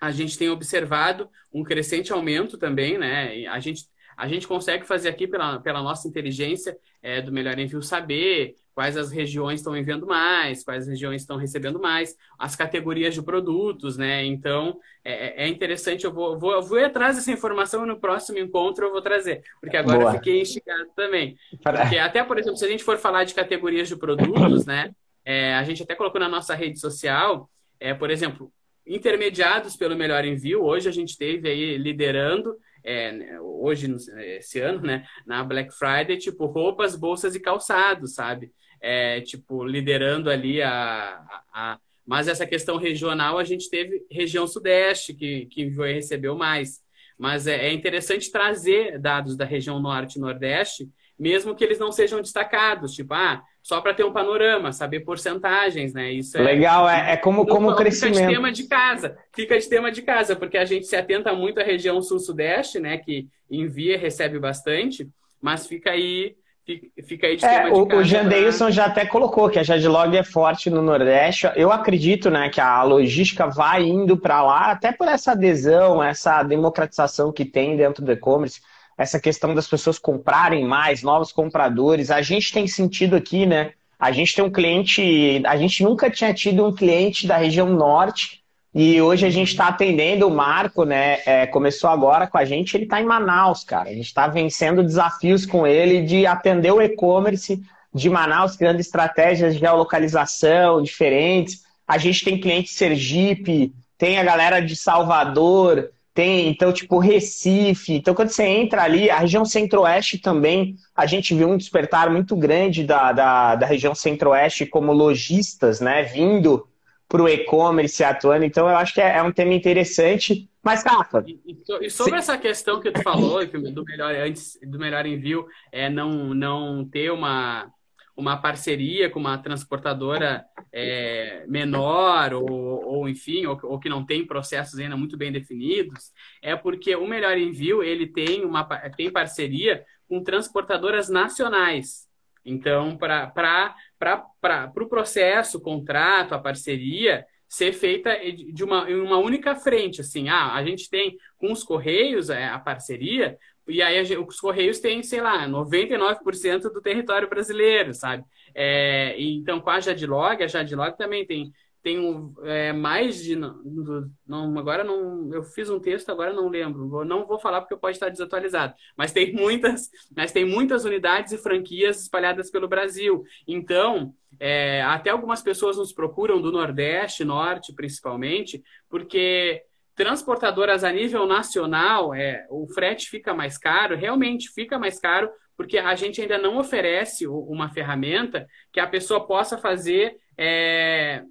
a 0.00 0.10
gente 0.10 0.36
tem 0.36 0.48
observado 0.48 1.28
um 1.52 1.62
crescente 1.62 2.12
aumento 2.12 2.58
também, 2.58 2.98
né? 2.98 3.46
A 3.46 3.60
gente, 3.60 3.84
a 4.16 4.26
gente 4.26 4.48
consegue 4.48 4.84
fazer 4.84 5.08
aqui 5.08 5.26
pela, 5.26 5.60
pela 5.60 5.82
nossa 5.82 6.08
inteligência 6.08 6.76
é, 7.02 7.20
do 7.20 7.30
Melhor 7.30 7.58
Envio 7.58 7.82
saber 7.82 8.56
quais 8.74 8.96
as 8.96 9.10
regiões 9.10 9.60
estão 9.60 9.76
enviando 9.76 10.06
mais, 10.06 10.64
quais 10.64 10.86
regiões 10.86 11.22
estão 11.22 11.36
recebendo 11.36 11.80
mais, 11.80 12.16
as 12.38 12.56
categorias 12.56 13.14
de 13.14 13.22
produtos, 13.22 13.96
né? 13.96 14.24
Então, 14.24 14.78
é, 15.04 15.44
é, 15.44 15.44
é 15.44 15.48
interessante, 15.48 16.04
eu 16.04 16.12
vou, 16.12 16.38
vou, 16.38 16.52
eu 16.52 16.62
vou 16.62 16.78
ir 16.78 16.84
atrás 16.84 17.16
dessa 17.16 17.30
informação 17.30 17.84
e 17.84 17.88
no 17.88 18.00
próximo 18.00 18.38
encontro 18.38 18.86
eu 18.86 18.92
vou 18.92 19.02
trazer, 19.02 19.42
porque 19.60 19.76
agora 19.76 19.98
Boa. 19.98 20.10
eu 20.10 20.14
fiquei 20.16 20.40
instigado 20.40 20.88
também. 20.96 21.36
Porque 21.62 21.98
até, 21.98 22.24
por 22.24 22.38
exemplo, 22.38 22.56
se 22.56 22.64
a 22.64 22.68
gente 22.68 22.84
for 22.84 22.98
falar 22.98 23.24
de 23.24 23.34
categorias 23.34 23.88
de 23.88 23.96
produtos, 23.96 24.66
né? 24.66 24.94
É, 25.24 25.54
a 25.54 25.62
gente 25.62 25.82
até 25.82 25.94
colocou 25.94 26.20
na 26.20 26.28
nossa 26.28 26.54
rede 26.54 26.80
social, 26.80 27.48
é, 27.78 27.94
por 27.94 28.10
exemplo, 28.10 28.52
intermediados 28.86 29.76
pelo 29.76 29.94
melhor 29.94 30.24
envio, 30.24 30.64
hoje 30.64 30.88
a 30.88 30.92
gente 30.92 31.16
teve 31.16 31.48
aí 31.48 31.76
liderando 31.78 32.56
é, 32.84 33.40
hoje, 33.40 33.94
esse 34.38 34.60
ano, 34.60 34.80
né, 34.80 35.06
na 35.24 35.44
Black 35.44 35.72
Friday, 35.72 36.18
tipo, 36.18 36.46
roupas, 36.46 36.96
bolsas 36.96 37.34
e 37.34 37.40
calçados, 37.40 38.14
sabe? 38.14 38.52
É, 38.82 39.20
tipo, 39.20 39.64
liderando 39.64 40.28
ali 40.28 40.60
a, 40.60 40.72
a, 40.72 41.42
a, 41.52 41.78
Mas 42.04 42.26
essa 42.26 42.44
questão 42.44 42.76
regional, 42.76 43.38
a 43.38 43.44
gente 43.44 43.70
teve 43.70 44.04
região 44.10 44.46
sudeste, 44.46 45.14
que, 45.14 45.46
que 45.46 45.68
recebeu 45.68 46.36
mais. 46.36 46.82
Mas 47.16 47.46
é, 47.46 47.68
é 47.68 47.72
interessante 47.72 48.32
trazer 48.32 48.98
dados 48.98 49.36
da 49.36 49.44
região 49.44 49.78
norte 49.78 50.16
e 50.16 50.20
nordeste, 50.20 50.90
mesmo 51.16 51.54
que 51.54 51.62
eles 51.62 51.78
não 51.78 51.92
sejam 51.92 52.20
destacados, 52.20 52.94
tipo, 52.94 53.14
ah, 53.14 53.40
só 53.62 53.80
para 53.80 53.94
ter 53.94 54.02
um 54.02 54.12
panorama, 54.12 54.72
saber 54.72 55.00
porcentagens, 55.00 55.94
né? 55.94 56.10
Isso 56.10 56.36
é, 56.36 56.42
Legal, 56.42 56.88
é, 56.88 57.12
é 57.12 57.16
como, 57.16 57.46
como 57.46 57.76
crescimento. 57.76 58.16
Fica 58.16 58.26
de 58.26 58.34
tema 58.34 58.50
de 58.50 58.64
casa, 58.64 59.18
fica 59.32 59.58
de 59.58 59.68
tema 59.68 59.92
de 59.92 60.02
casa, 60.02 60.34
porque 60.34 60.58
a 60.58 60.64
gente 60.64 60.86
se 60.86 60.96
atenta 60.96 61.32
muito 61.32 61.60
à 61.60 61.62
região 61.62 62.02
sul-sudeste, 62.02 62.80
né? 62.80 62.98
Que 62.98 63.28
envia, 63.48 63.96
recebe 63.96 64.40
bastante, 64.40 65.08
mas 65.40 65.64
fica 65.64 65.92
aí 65.92 66.34
Fica 66.64 67.26
aí 67.26 67.36
de 67.36 67.44
é, 67.44 67.68
o, 67.68 67.84
o 67.86 68.04
Jandeilson 68.04 68.66
pra... 68.66 68.70
já 68.70 68.84
até 68.86 69.04
colocou 69.04 69.50
que 69.50 69.58
a 69.58 69.64
Jadlog 69.64 70.16
é 70.16 70.22
forte 70.22 70.70
no 70.70 70.80
Nordeste. 70.80 71.50
Eu 71.56 71.72
acredito 71.72 72.30
né, 72.30 72.48
que 72.48 72.60
a 72.60 72.82
logística 72.84 73.48
vai 73.48 73.82
indo 73.82 74.16
para 74.16 74.42
lá, 74.42 74.70
até 74.70 74.92
por 74.92 75.08
essa 75.08 75.32
adesão, 75.32 76.02
essa 76.02 76.42
democratização 76.44 77.32
que 77.32 77.44
tem 77.44 77.76
dentro 77.76 78.04
do 78.04 78.12
e-commerce, 78.12 78.60
essa 78.96 79.18
questão 79.18 79.54
das 79.54 79.66
pessoas 79.66 79.98
comprarem 79.98 80.64
mais, 80.64 81.02
novos 81.02 81.32
compradores. 81.32 82.10
A 82.10 82.22
gente 82.22 82.52
tem 82.52 82.68
sentido 82.68 83.16
aqui, 83.16 83.44
né? 83.44 83.72
A 83.98 84.12
gente 84.12 84.34
tem 84.34 84.44
um 84.44 84.50
cliente, 84.50 85.42
a 85.44 85.56
gente 85.56 85.82
nunca 85.82 86.10
tinha 86.10 86.32
tido 86.32 86.66
um 86.66 86.72
cliente 86.72 87.26
da 87.26 87.36
região 87.36 87.68
norte 87.68 88.41
e 88.74 89.00
hoje 89.02 89.26
a 89.26 89.30
gente 89.30 89.48
está 89.48 89.68
atendendo 89.68 90.26
o 90.26 90.30
Marco, 90.30 90.84
né? 90.84 91.18
É, 91.26 91.46
começou 91.46 91.90
agora 91.90 92.26
com 92.26 92.38
a 92.38 92.44
gente, 92.44 92.74
ele 92.74 92.84
está 92.84 93.00
em 93.00 93.04
Manaus, 93.04 93.64
cara. 93.64 93.90
A 93.90 93.92
gente 93.92 94.06
está 94.06 94.26
vencendo 94.26 94.82
desafios 94.82 95.44
com 95.44 95.66
ele 95.66 96.02
de 96.02 96.26
atender 96.26 96.72
o 96.72 96.80
e-commerce 96.80 97.60
de 97.94 98.08
Manaus, 98.08 98.56
criando 98.56 98.80
estratégias 98.80 99.54
de 99.54 99.60
geolocalização 99.60 100.82
diferentes. 100.82 101.64
A 101.86 101.98
gente 101.98 102.24
tem 102.24 102.40
cliente 102.40 102.70
Sergipe, 102.70 103.74
tem 103.98 104.18
a 104.18 104.24
galera 104.24 104.60
de 104.60 104.74
Salvador, 104.74 105.90
tem, 106.14 106.48
então, 106.48 106.72
tipo, 106.72 106.98
Recife. 106.98 107.94
Então, 107.94 108.14
quando 108.14 108.30
você 108.30 108.44
entra 108.44 108.82
ali, 108.82 109.10
a 109.10 109.18
região 109.18 109.44
centro-oeste 109.44 110.16
também, 110.18 110.76
a 110.96 111.04
gente 111.04 111.34
viu 111.34 111.50
um 111.50 111.58
despertar 111.58 112.10
muito 112.10 112.34
grande 112.36 112.84
da, 112.84 113.12
da, 113.12 113.54
da 113.54 113.66
região 113.66 113.94
centro-oeste 113.94 114.64
como 114.64 114.92
lojistas, 114.92 115.78
né? 115.80 116.02
Vindo 116.04 116.66
para 117.12 117.22
o 117.22 117.28
e-commerce 117.28 118.02
atuando. 118.02 118.42
Então, 118.42 118.66
eu 118.66 118.74
acho 118.74 118.94
que 118.94 119.00
é, 119.02 119.18
é 119.18 119.22
um 119.22 119.30
tema 119.30 119.52
interessante. 119.52 120.48
Mas, 120.62 120.82
Rafa. 120.82 121.22
E, 121.26 121.58
e, 121.82 121.90
sobre 121.90 122.18
essa 122.18 122.38
questão 122.38 122.80
que 122.80 122.90
tu 122.90 123.02
falou, 123.02 123.44
do 123.46 123.84
melhor 123.84 124.14
antes 124.14 124.58
do 124.62 124.78
melhor 124.78 125.04
envio, 125.04 125.46
é 125.70 125.90
não, 125.90 126.32
não 126.32 126.86
ter 126.86 127.12
uma 127.12 127.70
uma 128.14 128.36
parceria 128.36 129.08
com 129.08 129.18
uma 129.18 129.38
transportadora 129.38 130.44
é, 130.70 131.44
menor 131.48 132.34
ou, 132.34 132.46
ou 132.50 133.08
enfim, 133.08 133.46
ou, 133.46 133.58
ou, 133.62 133.80
que 133.80 133.88
não 133.88 134.04
tem 134.04 134.26
processos 134.26 134.78
ainda 134.78 134.98
muito 134.98 135.16
bem 135.16 135.32
definidos, 135.32 136.12
é 136.42 136.54
porque 136.54 136.94
o 136.94 137.06
Melhor 137.06 137.38
Envio 137.38 137.82
ele 137.82 138.06
tem 138.06 138.44
uma 138.44 138.64
tem 138.90 139.10
parceria 139.10 139.82
com 140.06 140.22
transportadoras 140.22 141.08
nacionais. 141.08 142.06
Então, 142.44 142.96
para 142.96 143.74
o 144.00 144.72
pro 144.72 144.88
processo, 144.88 145.58
o 145.58 145.60
contrato, 145.60 146.34
a 146.34 146.38
parceria 146.38 147.24
ser 147.48 147.74
feita 147.74 148.18
de 148.52 148.64
uma, 148.64 148.90
em 148.90 148.98
uma 148.98 149.18
única 149.18 149.54
frente, 149.54 150.00
assim, 150.00 150.30
ah, 150.30 150.54
a 150.54 150.64
gente 150.64 150.88
tem 150.88 151.18
com 151.36 151.52
os 151.52 151.62
Correios 151.62 152.30
é, 152.30 152.46
a 152.46 152.58
parceria, 152.58 153.36
e 153.68 153.82
aí 153.82 154.00
os 154.16 154.40
Correios 154.40 154.80
têm, 154.80 155.02
sei 155.02 155.20
lá, 155.20 155.46
99% 155.46 156.62
do 156.72 156.80
território 156.80 157.28
brasileiro, 157.28 157.92
sabe? 157.92 158.24
É, 158.54 159.14
então, 159.20 159.60
com 159.60 159.68
a 159.68 159.80
Jadlog, 159.80 160.42
a 160.42 160.46
Jadlog 160.46 160.96
também 160.96 161.26
tem, 161.26 161.52
um, 161.98 162.32
é, 162.44 162.72
mais 162.72 163.22
de. 163.22 163.34
Não, 163.34 164.58
agora 164.58 164.84
não. 164.84 165.32
Eu 165.34 165.42
fiz 165.42 165.68
um 165.68 165.80
texto, 165.80 166.10
agora 166.10 166.32
não 166.32 166.48
lembro. 166.48 167.04
Não 167.04 167.26
vou 167.26 167.40
falar 167.40 167.60
porque 167.60 167.76
pode 167.76 167.96
estar 167.96 168.08
desatualizado. 168.08 168.74
Mas 168.96 169.12
tem 169.12 169.32
muitas, 169.32 169.90
mas 170.16 170.30
tem 170.30 170.44
muitas 170.44 170.84
unidades 170.84 171.32
e 171.32 171.38
franquias 171.38 172.02
espalhadas 172.02 172.50
pelo 172.50 172.68
Brasil. 172.68 173.24
Então, 173.48 174.14
é, 174.38 174.82
até 174.82 175.10
algumas 175.10 175.42
pessoas 175.42 175.76
nos 175.76 175.92
procuram 175.92 176.40
do 176.40 176.52
Nordeste, 176.52 177.24
Norte 177.24 177.74
principalmente, 177.74 178.62
porque 178.88 179.64
transportadoras 179.94 180.84
a 180.84 180.92
nível 180.92 181.26
nacional, 181.26 182.14
é, 182.14 182.46
o 182.48 182.66
frete 182.68 183.10
fica 183.10 183.34
mais 183.34 183.58
caro, 183.58 183.96
realmente 183.96 184.48
fica 184.50 184.78
mais 184.78 184.98
caro, 184.98 185.30
porque 185.56 185.78
a 185.78 185.94
gente 185.94 186.20
ainda 186.20 186.38
não 186.38 186.58
oferece 186.58 187.26
uma 187.26 187.68
ferramenta 187.68 188.46
que 188.72 188.80
a 188.80 188.86
pessoa 188.86 189.26
possa 189.26 189.58
fazer 189.58 190.16
é, 190.38 191.22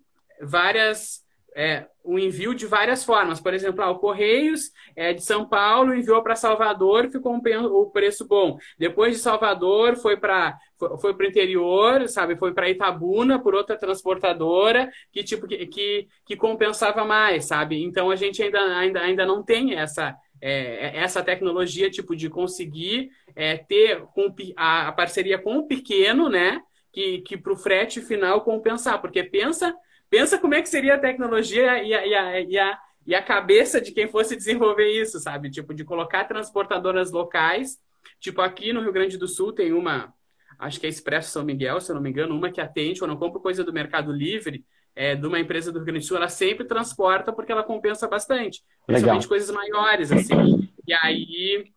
várias 0.42 1.22
é, 1.56 1.86
o 2.04 2.18
envio 2.18 2.54
de 2.54 2.66
várias 2.66 3.04
formas. 3.04 3.40
Por 3.40 3.54
exemplo, 3.54 3.84
ah, 3.84 3.92
o 3.92 4.00
Correios 4.00 4.72
é, 4.96 5.14
de 5.14 5.22
São 5.22 5.48
Paulo 5.48 5.94
enviou 5.94 6.22
para 6.24 6.36
Salvador, 6.36 7.10
ficou 7.10 7.34
um, 7.34 7.42
o 7.66 7.92
preço 7.92 8.26
bom. 8.26 8.58
Depois 8.78 9.16
de 9.16 9.22
Salvador 9.22 9.98
foi 9.98 10.18
para 10.18 10.58
foi, 10.78 10.98
foi 10.98 11.14
o 11.14 11.24
interior, 11.24 12.08
sabe? 12.08 12.36
Foi 12.38 12.54
para 12.54 12.70
Itabuna 12.70 13.38
por 13.40 13.54
outra 13.54 13.78
transportadora 13.78 14.90
que 15.12 15.24
tipo 15.24 15.48
que, 15.48 15.68
que, 15.68 16.08
que, 16.26 16.36
compensava 16.36 17.04
mais, 17.04 17.46
sabe? 17.46 17.84
Então 17.84 18.10
a 18.10 18.16
gente 18.16 18.42
ainda, 18.42 18.60
ainda, 18.78 19.02
ainda 19.02 19.26
não 19.26 19.44
tem 19.44 19.76
essa 19.76 20.16
é, 20.42 20.98
essa 20.98 21.22
tecnologia 21.22 21.90
tipo 21.90 22.16
de 22.16 22.30
conseguir 22.30 23.12
é, 23.36 23.58
ter 23.58 24.02
com 24.14 24.34
a, 24.56 24.88
a 24.88 24.92
parceria 24.92 25.38
com 25.38 25.58
o 25.58 25.68
pequeno, 25.68 26.30
né? 26.30 26.62
Que, 26.92 27.20
que 27.20 27.38
para 27.38 27.54
o 27.54 27.58
frete 27.58 28.02
final 28.02 28.42
compensar, 28.42 29.00
porque 29.00 29.24
pensa 29.24 29.74
Pensa 30.12 30.38
como 30.38 30.54
é 30.54 30.62
que 30.62 30.68
seria 30.68 30.96
a 30.96 31.00
tecnologia 31.00 31.82
e 31.82 31.94
a, 31.94 32.06
e 32.06 32.14
a, 32.14 32.42
e 32.42 32.60
a, 32.60 32.80
e 33.08 33.16
a 33.16 33.24
cabeça 33.24 33.80
de 33.80 33.94
quem 33.94 34.10
fosse 34.10 34.36
desenvolver 34.36 34.92
isso, 34.92 35.18
sabe? 35.22 35.50
Tipo, 35.50 35.74
de 35.74 35.86
colocar 35.86 36.26
transportadoras 36.26 37.12
locais. 37.12 37.80
Tipo, 38.20 38.42
aqui 38.42 38.74
no 38.74 38.82
Rio 38.82 38.92
Grande 38.92 39.18
do 39.18 39.26
Sul 39.26 39.54
tem 39.54 39.72
uma, 39.72 40.14
acho 40.60 40.82
que 40.82 40.86
é 40.86 40.90
Expresso 40.90 41.32
São 41.32 41.46
Miguel, 41.46 41.80
se 41.80 41.92
eu 41.92 41.96
não 41.96 42.02
me 42.02 42.10
engano, 42.10 42.36
uma 42.36 42.52
que 42.52 42.60
atende, 42.60 43.00
quando 43.00 43.12
eu 43.12 43.18
compro 43.18 43.40
coisa 43.40 43.64
do 43.64 43.72
Mercado 43.72 44.12
Livre, 44.12 44.66
é, 44.94 45.16
de 45.16 45.26
uma 45.26 45.40
empresa 45.40 45.72
do 45.72 45.80
Rio 45.80 45.86
Grande 45.86 46.02
do 46.02 46.06
Sul, 46.06 46.18
ela 46.18 46.28
sempre 46.28 46.68
transporta 46.68 47.32
porque 47.32 47.54
ela 47.54 47.64
compensa 47.64 48.06
bastante. 48.06 48.62
Principalmente 48.86 49.24
Legal. 49.24 49.30
coisas 49.30 49.50
maiores, 49.50 50.12
assim. 50.12 50.70
E 50.86 50.94
aí 50.94 51.72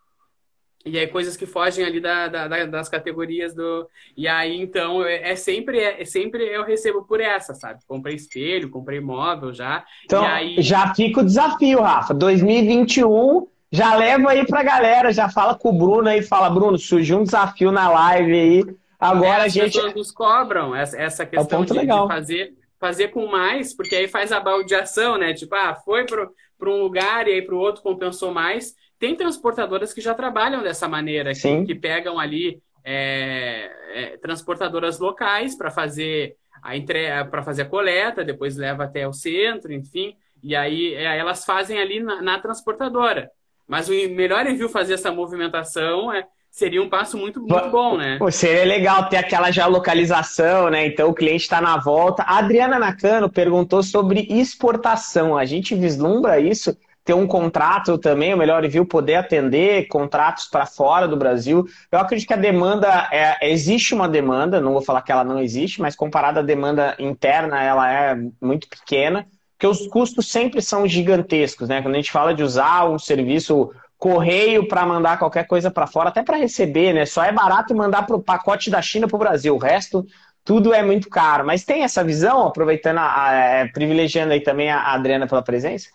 e 0.85 0.99
aí 0.99 1.07
coisas 1.07 1.35
que 1.35 1.47
fogem 1.47 1.83
ali 1.83 1.99
da, 1.99 2.29
da, 2.29 2.67
das 2.67 2.89
categorias 2.91 3.55
do. 3.55 3.89
E 4.15 4.29
aí, 4.29 4.61
então, 4.61 5.03
é, 5.03 5.31
é 5.31 5.37
sempre, 5.37 5.79
é, 5.79 6.03
é, 6.03 6.05
sempre 6.05 6.45
eu 6.45 6.63
recebo 6.63 7.03
por 7.03 7.21
essa, 7.21 7.55
sabe? 7.55 7.81
Comprei 7.89 8.15
espelho, 8.15 8.69
comprei 8.69 9.01
móvel 9.01 9.53
já. 9.53 9.83
Então, 10.05 10.23
aí... 10.23 10.61
já 10.61 10.95
fica 10.95 11.21
o 11.21 11.25
desafio, 11.25 11.81
Rafa. 11.81 12.13
2021, 12.13 13.47
já 13.73 13.95
leva 13.95 14.31
aí 14.31 14.47
pra 14.47 14.63
galera, 14.63 15.11
já 15.11 15.31
fala 15.31 15.55
com 15.55 15.71
o 15.71 15.79
Bruno 15.79 16.09
aí, 16.09 16.23
fala, 16.23 16.51
Bruno, 16.51 16.77
surgiu 16.77 17.19
um 17.19 17.25
desafio 17.25 17.73
na 17.73 17.89
live 17.89 18.33
aí. 18.33 18.77
Agora 19.01 19.43
é, 19.43 19.47
a 19.47 19.49
gente. 19.49 19.65
As 19.69 19.75
pessoas 19.75 19.95
nos 19.95 20.11
cobram 20.11 20.77
essa, 20.77 21.01
essa 21.01 21.23
é 21.23 21.27
questão 21.27 21.63
é 21.63 21.65
de, 21.65 21.81
de, 21.81 21.87
fazer, 21.87 22.55
fazer 22.79 23.09
com 23.09 23.27
mais, 23.27 23.75
porque 23.75 23.97
aí 23.97 24.07
faz 24.07 24.33
a 24.33 24.41
baldeação, 24.41 25.17
né? 25.17 25.33
Tipo, 25.33 25.55
ah, 25.55 25.75
foi 25.75 26.05
para 26.05 26.71
um 26.71 26.83
lugar 26.83 27.27
e 27.27 27.33
aí 27.33 27.43
para 27.43 27.55
o 27.55 27.59
outro 27.59 27.83
compensou 27.83 28.33
mais. 28.35 28.75
Tem 29.05 29.15
transportadoras 29.15 29.93
que 29.93 30.01
já 30.01 30.15
trabalham 30.15 30.63
dessa 30.63 30.89
maneira, 30.89 31.35
que, 31.35 31.67
que, 31.67 31.75
pegam 31.75 32.19
ali 32.19 32.63
é, 32.83 33.71
é, 33.93 34.17
transportadoras 34.17 34.99
locais 34.99 35.55
para 35.55 35.71
fazer 35.71 36.37
a 36.63 36.75
entrega, 36.75 37.27
para 37.27 37.43
fazer 37.43 37.63
a 37.63 37.67
coleta, 37.67 38.25
depois 38.25 38.57
leva 38.57 38.85
até 38.85 39.07
o 39.07 39.13
centro, 39.13 39.75
enfim, 39.75 40.17
e 40.43 40.57
aí 40.57 40.95
é, 40.95 41.19
elas 41.19 41.45
fazem 41.45 41.79
ali 41.79 42.01
na, 42.01 42.23
na, 42.23 42.39
transportadora. 42.39 43.31
Mas 43.69 43.91
o 43.91 43.93
melhor 43.93 44.47
envio 44.47 44.71
fazer 44.71 44.95
essa 44.95 45.13
movimentação 45.13 46.11
é, 46.11 46.27
seria 46.51 46.83
um 46.83 46.89
passo 46.89 47.19
muito, 47.19 47.43
muito 47.43 47.69
bom, 47.69 47.99
né? 47.99 48.17
Pô, 48.19 48.31
seria 48.31 48.65
legal 48.65 49.11
ter 49.11 49.19
aquela 49.19 49.51
geolocalização, 49.51 50.71
né? 50.71 50.87
Então 50.87 51.11
o 51.11 51.15
cliente 51.15 51.43
está 51.43 51.61
na 51.61 51.77
volta. 51.77 52.23
A 52.23 52.39
Adriana 52.39 52.79
Nakano 52.79 53.29
perguntou 53.29 53.83
sobre 53.83 54.27
exportação. 54.31 55.37
A 55.37 55.45
gente 55.45 55.75
vislumbra 55.75 56.41
isso? 56.41 56.75
Ter 57.05 57.13
um 57.13 57.27
contrato 57.27 57.99
também, 57.99 58.33
o 58.33 58.39
Melhor 58.39 58.65
Envio 58.65 58.87
poder 58.87 59.17
atender 59.17 59.87
contratos 59.89 60.47
para 60.47 60.65
fora 60.65 61.07
do 61.07 61.17
Brasil. 61.17 61.67
Eu 61.93 61.99
acredito 61.99 62.27
que 62.27 62.35
a 62.35 62.39
demanda, 62.39 63.09
é, 63.13 63.51
existe 63.51 63.95
uma 63.95 64.09
demanda, 64.09 64.61
não 64.61 64.73
vou 64.73 64.81
falar 64.81 65.03
que 65.03 65.13
ela 65.13 65.23
não 65.23 65.39
existe, 65.39 65.83
mas 65.83 65.95
comparada 65.95 66.41
à 66.41 66.43
demanda 66.43 66.97
interna, 66.99 67.63
ela 67.63 67.93
é 67.93 68.17
muito 68.41 68.67
pequena, 68.69 69.27
porque 69.53 69.67
os 69.67 69.87
custos 69.87 70.31
sempre 70.31 70.63
são 70.63 70.89
gigantescos, 70.89 71.69
né? 71.69 71.83
Quando 71.83 71.95
a 71.95 71.99
gente 71.99 72.11
fala 72.11 72.35
de 72.35 72.43
usar 72.43 72.89
um 72.89 72.99
serviço 72.99 73.71
correio 73.99 74.67
para 74.67 74.87
mandar 74.87 75.19
qualquer 75.19 75.47
coisa 75.47 75.71
para 75.71 75.87
fora, 75.87 76.09
até 76.09 76.23
para 76.23 76.39
receber, 76.39 76.95
né? 76.95 77.05
Só 77.05 77.23
é 77.23 77.33
barato 77.33 77.75
mandar 77.75 78.07
para 78.07 78.17
o 78.17 78.23
pacote 78.23 78.71
da 78.71 78.81
China 78.81 79.07
para 79.07 79.17
o 79.17 79.19
Brasil, 79.19 79.55
o 79.55 79.59
resto 79.59 80.07
tudo 80.43 80.75
é 80.75 80.83
muito 80.83 81.09
caro. 81.09 81.45
Mas 81.45 81.65
tem 81.65 81.83
essa 81.83 82.05
visão, 82.05 82.47
aproveitando, 82.47 82.99
a, 82.99 83.29
a, 83.29 83.33
é, 83.35 83.69
privilegiando 83.69 84.33
aí 84.33 84.41
também 84.41 84.71
a 84.71 84.93
Adriana 84.93 85.27
pela 85.27 85.43
presença? 85.43 85.89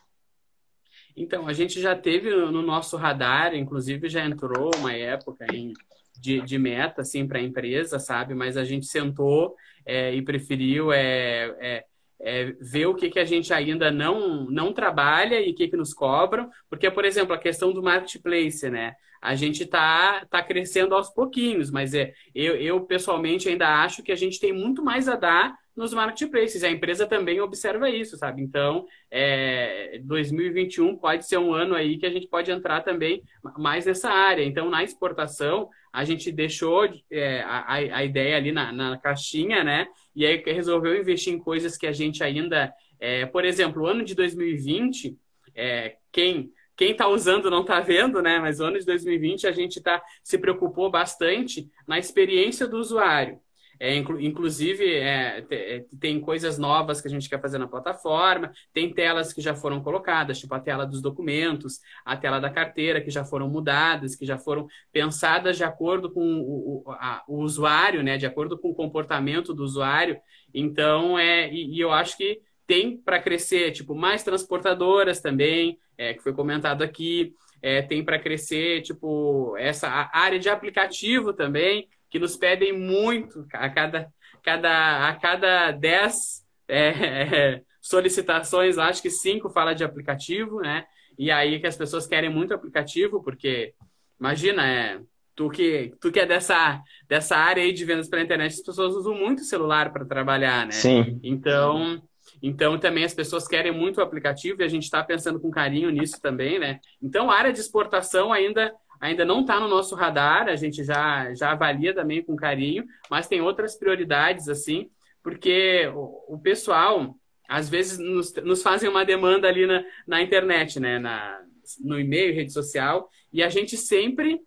Então, 1.20 1.50
a 1.50 1.54
gente 1.54 1.82
já 1.82 1.94
teve 1.98 2.34
no 2.34 2.62
nosso 2.62 2.96
radar, 2.96 3.54
inclusive 3.54 4.08
já 4.08 4.26
entrou 4.26 4.72
uma 4.78 4.94
época 4.94 5.46
em, 5.54 5.74
de, 6.18 6.40
de 6.40 6.58
meta 6.58 7.02
assim, 7.02 7.28
para 7.28 7.40
a 7.40 7.42
empresa, 7.42 8.00
sabe? 8.00 8.34
Mas 8.34 8.56
a 8.56 8.64
gente 8.64 8.86
sentou 8.86 9.54
é, 9.86 10.16
e 10.16 10.22
preferiu 10.22 10.94
é, 10.94 11.54
é, 11.60 11.86
é, 12.22 12.46
ver 12.62 12.86
o 12.86 12.96
que, 12.96 13.10
que 13.10 13.20
a 13.20 13.26
gente 13.26 13.54
ainda 13.54 13.92
não, 13.92 14.46
não 14.46 14.72
trabalha 14.72 15.42
e 15.42 15.52
o 15.52 15.56
que, 15.56 15.68
que 15.68 15.76
nos 15.76 15.94
cobram. 15.94 16.50
Porque, 16.70 16.90
por 16.90 17.04
exemplo, 17.04 17.34
a 17.34 17.38
questão 17.38 17.74
do 17.74 17.84
marketplace, 17.84 18.70
né? 18.70 18.96
A 19.22 19.36
gente 19.36 19.64
está 19.64 20.26
tá 20.30 20.42
crescendo 20.42 20.96
aos 20.96 21.10
pouquinhos, 21.10 21.70
mas 21.70 21.94
é, 21.94 22.14
eu, 22.34 22.56
eu 22.56 22.82
pessoalmente 22.86 23.50
ainda 23.50 23.84
acho 23.84 24.02
que 24.02 24.12
a 24.12 24.16
gente 24.16 24.40
tem 24.40 24.54
muito 24.54 24.84
mais 24.84 25.10
a 25.10 25.16
dar 25.16 25.56
nos 25.80 25.94
marketplaces. 25.94 26.64
A 26.64 26.70
empresa 26.70 27.08
também 27.08 27.40
observa 27.40 27.90
isso, 27.90 28.18
sabe? 28.18 28.42
Então, 28.42 28.86
é, 29.10 30.00
2021 30.04 30.98
pode 30.98 31.26
ser 31.26 31.38
um 31.38 31.54
ano 31.54 31.74
aí 31.74 31.98
que 31.98 32.06
a 32.06 32.10
gente 32.10 32.28
pode 32.28 32.52
entrar 32.52 32.82
também 32.82 33.24
mais 33.58 33.86
nessa 33.86 34.10
área. 34.10 34.44
Então, 34.44 34.70
na 34.70 34.84
exportação, 34.84 35.70
a 35.92 36.04
gente 36.04 36.32
deixou 36.32 36.88
é, 37.10 37.42
a, 37.42 37.74
a 37.74 38.04
ideia 38.04 38.36
ali 38.36 38.52
na, 38.52 38.72
na 38.72 38.98
caixinha, 38.98 39.64
né? 39.64 39.88
E 40.14 40.26
aí 40.26 40.44
resolveu 40.46 41.00
investir 41.00 41.34
em 41.34 41.40
coisas 41.40 41.78
que 41.78 41.88
a 41.88 41.94
gente 41.94 42.24
ainda. 42.24 42.74
É, 43.00 43.26
por 43.26 43.46
exemplo, 43.46 43.84
o 43.84 43.88
ano 43.88 44.04
de 44.04 44.14
2020, 44.14 45.18
é, 45.56 45.96
quem 46.12 46.52
quem 46.80 46.92
está 46.92 47.10
usando 47.10 47.52
não 47.52 47.60
está 47.60 47.82
vendo, 47.82 48.22
né? 48.22 48.40
Mas 48.40 48.62
o 48.62 48.64
ano 48.64 48.80
de 48.80 48.86
2020 48.86 49.46
a 49.46 49.52
gente 49.52 49.82
tá, 49.82 50.02
se 50.24 50.38
preocupou 50.38 50.90
bastante 50.90 51.70
na 51.86 52.00
experiência 52.00 52.66
do 52.66 52.78
usuário. 52.78 53.38
É, 53.78 53.96
inclusive, 53.96 54.86
é, 54.86 55.46
é, 55.52 55.86
tem 56.00 56.22
coisas 56.22 56.58
novas 56.58 57.02
que 57.02 57.08
a 57.10 57.12
gente 57.12 57.28
quer 57.30 57.42
fazer 57.42 57.58
na 57.58 57.68
plataforma, 57.68 58.52
tem 58.74 58.94
telas 58.94 59.34
que 59.34 59.42
já 59.42 59.54
foram 59.54 59.82
colocadas, 59.82 60.40
tipo 60.40 60.54
a 60.56 60.60
tela 60.60 60.86
dos 60.86 61.02
documentos, 61.02 61.80
a 62.06 62.16
tela 62.16 62.40
da 62.40 62.50
carteira, 62.50 63.02
que 63.02 63.10
já 63.10 63.26
foram 63.26 63.50
mudadas, 63.50 64.16
que 64.16 64.26
já 64.26 64.38
foram 64.38 64.66
pensadas 64.92 65.58
de 65.58 65.66
acordo 65.66 66.10
com 66.10 66.22
o, 66.22 66.84
o, 66.86 66.92
a, 66.92 67.24
o 67.28 67.40
usuário, 67.40 68.02
né, 68.04 68.18
de 68.18 68.26
acordo 68.26 68.58
com 68.58 68.70
o 68.70 68.76
comportamento 68.76 69.54
do 69.54 69.64
usuário. 69.64 70.18
Então, 70.54 71.20
é, 71.20 71.52
e, 71.54 71.76
e 71.76 71.80
eu 71.82 71.92
acho 71.92 72.16
que 72.16 72.42
tem 72.70 72.96
para 72.96 73.20
crescer, 73.20 73.72
tipo, 73.72 73.96
mais 73.96 74.22
transportadoras 74.22 75.20
também, 75.20 75.80
é, 75.98 76.14
que 76.14 76.22
foi 76.22 76.32
comentado 76.32 76.84
aqui. 76.84 77.34
É, 77.64 77.82
tem 77.82 78.06
para 78.06 78.20
crescer, 78.20 78.84
tipo, 78.84 79.58
essa 79.58 80.08
área 80.14 80.38
de 80.38 80.50
aplicativo 80.50 81.34
também, 81.34 81.90
que 82.12 82.20
nos 82.20 82.38
pedem 82.38 82.72
muito 82.72 83.44
a 83.52 83.68
cada, 83.72 84.14
cada, 84.44 85.10
a 85.10 85.16
cada 85.16 85.72
10 85.72 86.46
é, 86.68 87.62
solicitações, 87.82 88.78
acho 88.78 89.02
que 89.02 89.10
cinco 89.10 89.50
fala 89.50 89.74
de 89.74 89.84
aplicativo, 89.84 90.62
né? 90.62 90.86
E 91.18 91.32
aí 91.32 91.60
que 91.60 91.66
as 91.66 91.76
pessoas 91.76 92.06
querem 92.06 92.30
muito 92.30 92.54
aplicativo, 92.54 93.24
porque 93.24 93.74
imagina, 94.20 94.66
é, 94.66 95.02
tu 95.36 95.50
que 95.50 95.92
tu 96.00 96.12
que 96.12 96.20
é 96.20 96.26
dessa 96.26 96.82
dessa 97.10 97.36
área 97.36 97.64
aí 97.64 97.74
de 97.74 97.84
vendas 97.84 98.08
pela 98.08 98.22
internet, 98.22 98.54
as 98.54 98.62
pessoas 98.64 98.94
usam 98.94 99.16
muito 99.16 99.44
celular 99.44 99.92
para 99.92 100.06
trabalhar, 100.06 100.68
né? 100.68 100.72
Sim. 100.72 101.20
Então, 101.24 102.02
então 102.42 102.78
também 102.80 103.04
as 103.04 103.14
pessoas 103.14 103.48
querem 103.48 103.72
muito 103.72 103.98
o 103.98 104.04
aplicativo 104.04 104.62
e 104.62 104.66
a 104.66 104.68
gente 104.68 104.84
está 104.84 105.04
pensando 105.04 105.40
com 105.40 105.52
carinho 105.52 105.90
nisso 105.90 106.22
também, 106.22 106.60
né? 106.60 106.80
Então 107.02 107.30
a 107.30 107.36
área 107.36 107.54
de 107.54 107.60
exportação 107.60 108.32
ainda 108.32 108.74
ainda 109.00 109.24
não 109.24 109.42
está 109.42 109.60
no 109.60 109.68
nosso 109.68 109.96
radar, 109.96 110.50
a 110.50 110.56
gente 110.56 110.84
já 110.84 111.34
já 111.34 111.52
avalia 111.52 111.94
também 111.94 112.24
com 112.24 112.36
carinho, 112.36 112.86
mas 113.10 113.28
tem 113.28 113.42
outras 113.42 113.78
prioridades 113.78 114.50
assim, 114.50 114.90
porque 115.24 115.92
o, 115.96 116.36
o 116.36 116.40
pessoal 116.40 117.16
às 117.48 117.68
vezes 117.68 117.98
nos, 117.98 118.34
nos 118.36 118.62
fazem 118.62 118.88
uma 118.88 119.04
demanda 119.04 119.48
ali 119.48 119.66
na, 119.66 119.84
na 120.08 120.22
internet, 120.22 120.80
né? 120.80 121.00
Na, 121.00 121.42
no 121.80 122.00
e-mail, 122.00 122.34
rede 122.34 122.54
social, 122.54 123.10
e 123.32 123.44
a 123.44 123.50
gente 123.50 123.76
sempre 123.78 124.40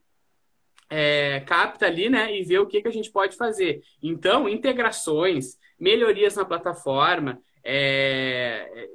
é, 0.89 1.41
capta 1.41 1.87
ali, 1.87 2.09
né? 2.09 2.37
E 2.37 2.45
vê 2.45 2.59
o 2.59 2.67
que, 2.67 2.83
que 2.83 2.89
a 2.89 2.93
gente 2.93 3.11
pode 3.11 3.37
fazer. 3.37 3.83
Então, 4.03 4.49
integrações, 4.49 5.57
melhorias 5.79 6.37
na 6.37 6.45
plataforma, 6.45 7.41
é, 7.65 8.89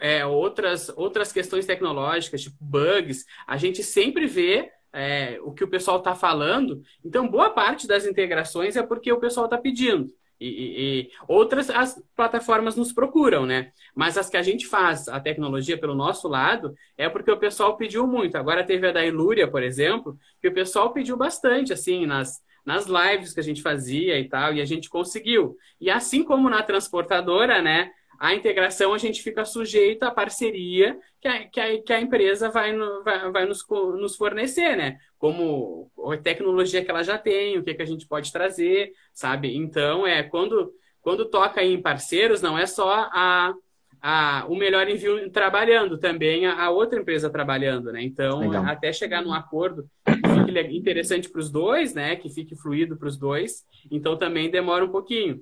é, 0.00 0.26
outras, 0.26 0.88
outras 0.96 1.32
questões 1.32 1.66
tecnológicas, 1.66 2.42
tipo 2.42 2.56
bugs, 2.60 3.24
a 3.46 3.56
gente 3.56 3.82
sempre 3.82 4.26
vê 4.26 4.70
é, 4.92 5.38
o 5.42 5.52
que 5.52 5.64
o 5.64 5.68
pessoal 5.68 5.98
está 5.98 6.14
falando. 6.14 6.82
Então, 7.04 7.28
boa 7.28 7.50
parte 7.50 7.86
das 7.86 8.06
integrações 8.06 8.76
é 8.76 8.82
porque 8.82 9.12
o 9.12 9.20
pessoal 9.20 9.46
está 9.46 9.58
pedindo. 9.58 10.12
E, 10.40 10.46
e, 10.46 11.00
e, 11.00 11.10
outras 11.26 11.68
as 11.68 12.00
plataformas 12.14 12.76
nos 12.76 12.92
procuram, 12.92 13.44
né? 13.44 13.72
Mas 13.92 14.16
as 14.16 14.30
que 14.30 14.36
a 14.36 14.42
gente 14.42 14.66
faz 14.66 15.08
a 15.08 15.18
tecnologia 15.18 15.76
pelo 15.76 15.96
nosso 15.96 16.28
lado 16.28 16.76
é 16.96 17.08
porque 17.08 17.30
o 17.30 17.38
pessoal 17.38 17.76
pediu 17.76 18.06
muito. 18.06 18.36
Agora 18.36 18.64
teve 18.64 18.86
a 18.86 18.92
da 18.92 19.04
Ilúria, 19.04 19.48
por 19.50 19.64
exemplo, 19.64 20.16
que 20.40 20.46
o 20.46 20.54
pessoal 20.54 20.92
pediu 20.92 21.16
bastante, 21.16 21.72
assim, 21.72 22.06
nas, 22.06 22.40
nas 22.64 22.86
lives 22.86 23.32
que 23.32 23.40
a 23.40 23.42
gente 23.42 23.62
fazia 23.62 24.18
e 24.18 24.28
tal, 24.28 24.54
e 24.54 24.60
a 24.60 24.64
gente 24.64 24.88
conseguiu. 24.88 25.56
E 25.80 25.90
assim 25.90 26.22
como 26.22 26.48
na 26.48 26.62
transportadora, 26.62 27.60
né? 27.60 27.90
A 28.18 28.34
integração 28.34 28.92
a 28.92 28.98
gente 28.98 29.22
fica 29.22 29.44
sujeito 29.44 30.02
à 30.02 30.10
parceria 30.10 30.98
que 31.20 31.28
a, 31.28 31.44
que 31.48 31.60
a, 31.60 31.82
que 31.82 31.92
a 31.92 32.00
empresa 32.00 32.50
vai, 32.50 32.72
no, 32.72 33.02
vai, 33.04 33.30
vai 33.30 33.46
nos, 33.46 33.64
nos, 33.68 34.16
fornecer, 34.16 34.76
né? 34.76 34.98
Como 35.18 35.90
a 36.12 36.16
tecnologia 36.16 36.84
que 36.84 36.90
ela 36.90 37.04
já 37.04 37.16
tem, 37.16 37.56
o 37.56 37.62
que, 37.62 37.74
que 37.74 37.82
a 37.82 37.86
gente 37.86 38.06
pode 38.06 38.32
trazer, 38.32 38.92
sabe? 39.12 39.56
Então, 39.56 40.06
é 40.06 40.22
quando, 40.22 40.72
quando 41.00 41.26
toca 41.26 41.62
em 41.62 41.80
parceiros, 41.80 42.42
não 42.42 42.58
é 42.58 42.66
só 42.66 43.08
a, 43.12 43.54
a, 44.00 44.46
o 44.48 44.56
melhor 44.56 44.88
envio 44.88 45.30
trabalhando, 45.30 45.96
também 45.96 46.44
a, 46.44 46.64
a 46.64 46.70
outra 46.70 47.00
empresa 47.00 47.30
trabalhando, 47.30 47.92
né? 47.92 48.02
Então, 48.02 48.40
Legal. 48.40 48.64
até 48.66 48.92
chegar 48.92 49.22
num 49.22 49.32
acordo 49.32 49.88
que 50.04 50.12
fique 50.12 50.76
interessante 50.76 51.28
para 51.28 51.40
os 51.40 51.50
dois, 51.50 51.94
né? 51.94 52.16
Que 52.16 52.28
fique 52.28 52.56
fluido 52.56 52.96
para 52.96 53.08
os 53.08 53.16
dois, 53.16 53.64
então 53.90 54.16
também 54.16 54.50
demora 54.50 54.84
um 54.84 54.90
pouquinho. 54.90 55.40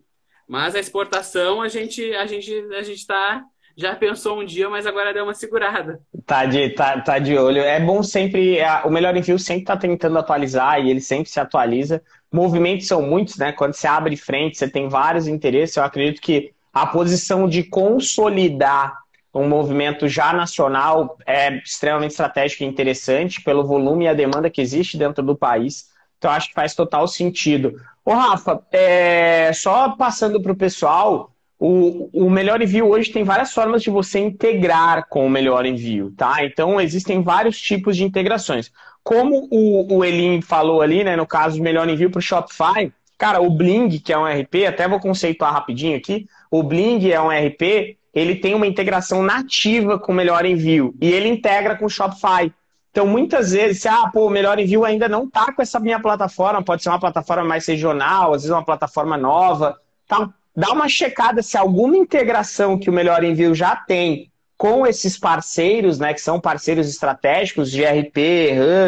Mas 0.49 0.75
a 0.75 0.81
exportação 0.81 1.61
a 1.61 1.69
gente 1.69 2.15
a 2.15 2.27
gente 2.27 2.53
a 2.75 2.83
gente 2.83 2.99
está 2.99 3.45
já 3.77 3.95
pensou 3.95 4.41
um 4.41 4.45
dia, 4.45 4.71
mas 4.71 4.87
agora 4.87 5.13
deu 5.13 5.25
uma 5.25 5.35
segurada. 5.35 6.01
Tá 6.25 6.47
de, 6.47 6.71
tá, 6.71 6.99
tá 7.03 7.19
de 7.19 7.37
olho. 7.37 7.61
É 7.61 7.79
bom 7.79 8.03
sempre, 8.03 8.59
o 8.85 8.91
melhor 8.91 9.15
envio 9.15 9.39
sempre 9.39 9.65
está 9.65 9.77
tentando 9.77 10.19
atualizar 10.19 10.81
e 10.81 10.91
ele 10.91 11.01
sempre 11.01 11.29
se 11.29 11.39
atualiza. 11.39 12.03
Movimentos 12.33 12.87
são 12.87 13.03
muitos, 13.03 13.37
né? 13.37 13.53
Quando 13.53 13.75
você 13.75 13.87
abre 13.87 14.17
frente, 14.17 14.57
você 14.57 14.67
tem 14.67 14.89
vários 14.89 15.29
interesses. 15.29 15.77
Eu 15.77 15.85
acredito 15.85 16.23
que 16.23 16.53
a 16.73 16.87
posição 16.87 17.47
de 17.47 17.63
consolidar 17.65 18.97
um 19.35 19.47
movimento 19.47 20.09
já 20.09 20.33
nacional 20.33 21.19
é 21.27 21.59
extremamente 21.59 22.13
estratégico 22.13 22.63
e 22.63 22.67
interessante 22.67 23.43
pelo 23.43 23.63
volume 23.63 24.07
e 24.07 24.09
a 24.09 24.15
demanda 24.15 24.49
que 24.49 24.63
existe 24.63 24.97
dentro 24.97 25.23
do 25.23 25.37
país. 25.37 25.89
Então, 26.19 26.31
acho 26.31 26.49
que 26.49 26.55
faz 26.55 26.75
total 26.75 27.07
sentido. 27.07 27.81
Ô, 28.05 28.13
Rafa, 28.13 28.63
é... 28.73 29.53
só 29.53 29.91
passando 29.91 30.41
para 30.41 30.53
o 30.53 30.57
pessoal, 30.57 31.33
o, 31.59 32.29
melhor 32.29 32.61
envio 32.61 32.89
hoje 32.89 33.11
tem 33.11 33.25
várias 33.25 33.53
formas 33.53 33.83
de 33.83 33.91
você 33.91 34.19
integrar 34.19 35.07
com 35.09 35.27
o 35.27 35.31
melhor 35.31 35.65
envio, 35.65 36.13
tá? 36.17 36.45
Então, 36.45 36.81
existem 36.81 37.23
vários 37.23 37.59
tipos 37.61 37.97
de 37.97 38.05
integrações. 38.05 38.71
Como 39.03 39.49
o, 39.51 39.97
o 39.97 40.05
Elim 40.05 40.43
falou 40.43 40.83
ali, 40.83 41.03
né, 41.03 41.17
no 41.17 41.27
caso 41.27 41.63
melhor 41.63 41.89
envio 41.89 42.11
para 42.11 42.19
o 42.19 42.23
Shopify, 42.23 42.93
cara, 43.17 43.41
o 43.41 43.49
Bling, 43.49 43.89
que 43.99 44.13
é 44.13 44.19
um 44.19 44.27
RP, 44.27 44.67
até 44.67 44.87
vou 44.87 45.01
conceituar 45.01 45.53
rapidinho 45.53 45.97
aqui, 45.97 46.27
o 46.51 46.63
Bling 46.63 47.11
é 47.11 47.21
um 47.21 47.29
RP, 47.29 47.97
ele 48.13 48.37
tem 48.37 48.55
uma 48.55 48.67
integração 48.67 49.23
nativa 49.23 49.99
com 49.99 50.13
o 50.13 50.15
melhor 50.15 50.45
envio 50.45 50.95
e 51.01 51.11
ele 51.13 51.29
integra 51.29 51.77
com 51.77 51.87
o 51.87 51.91
Shopify. 51.91 52.53
Então, 52.97 53.07
muitas 53.07 53.53
vezes, 53.53 53.85
ah, 53.85 54.09
pô, 54.11 54.27
o 54.27 54.31
Melhor 54.31 54.59
Envio 54.59 54.83
ainda 54.83 55.07
não 55.07 55.29
tá 55.29 55.53
com 55.53 55.61
essa 55.61 55.79
minha 55.79 56.01
plataforma, 56.01 56.65
pode 56.65 56.83
ser 56.83 56.89
uma 56.89 56.99
plataforma 56.99 57.45
mais 57.45 57.67
regional, 57.67 58.33
às 58.33 58.41
vezes 58.41 58.49
uma 58.49 58.65
plataforma 58.65 59.19
nova, 59.19 59.79
tá? 60.09 60.31
dá 60.57 60.73
uma 60.73 60.89
checada 60.89 61.43
se 61.43 61.59
alguma 61.59 61.95
integração 61.95 62.79
que 62.79 62.89
o 62.89 62.93
Melhor 62.95 63.23
Envio 63.23 63.55
já 63.55 63.77
tem 63.77 64.33
com 64.57 64.87
esses 64.87 65.19
parceiros, 65.19 65.99
né, 65.99 66.15
que 66.15 66.23
são 66.23 66.41
parceiros 66.41 66.89
estratégicos 66.89 67.71
de 67.71 67.85
RP, 67.85 68.17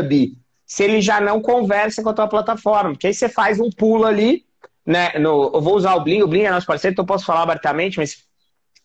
Hub, 0.00 0.32
se 0.64 0.84
ele 0.84 1.02
já 1.02 1.20
não 1.20 1.42
conversa 1.42 2.02
com 2.02 2.08
a 2.08 2.14
tua 2.14 2.28
plataforma. 2.28 2.92
Porque 2.92 3.08
aí 3.08 3.14
você 3.14 3.28
faz 3.28 3.60
um 3.60 3.68
pulo 3.68 4.06
ali, 4.06 4.42
né, 4.86 5.18
no, 5.18 5.50
eu 5.52 5.60
vou 5.60 5.76
usar 5.76 5.94
o 5.96 6.00
Bling, 6.02 6.22
o 6.22 6.26
Bling 6.26 6.44
é 6.44 6.50
nosso 6.50 6.66
parceiro, 6.66 6.94
então 6.94 7.02
eu 7.02 7.06
posso 7.06 7.26
falar 7.26 7.42
abertamente, 7.42 7.98
mas 7.98 8.24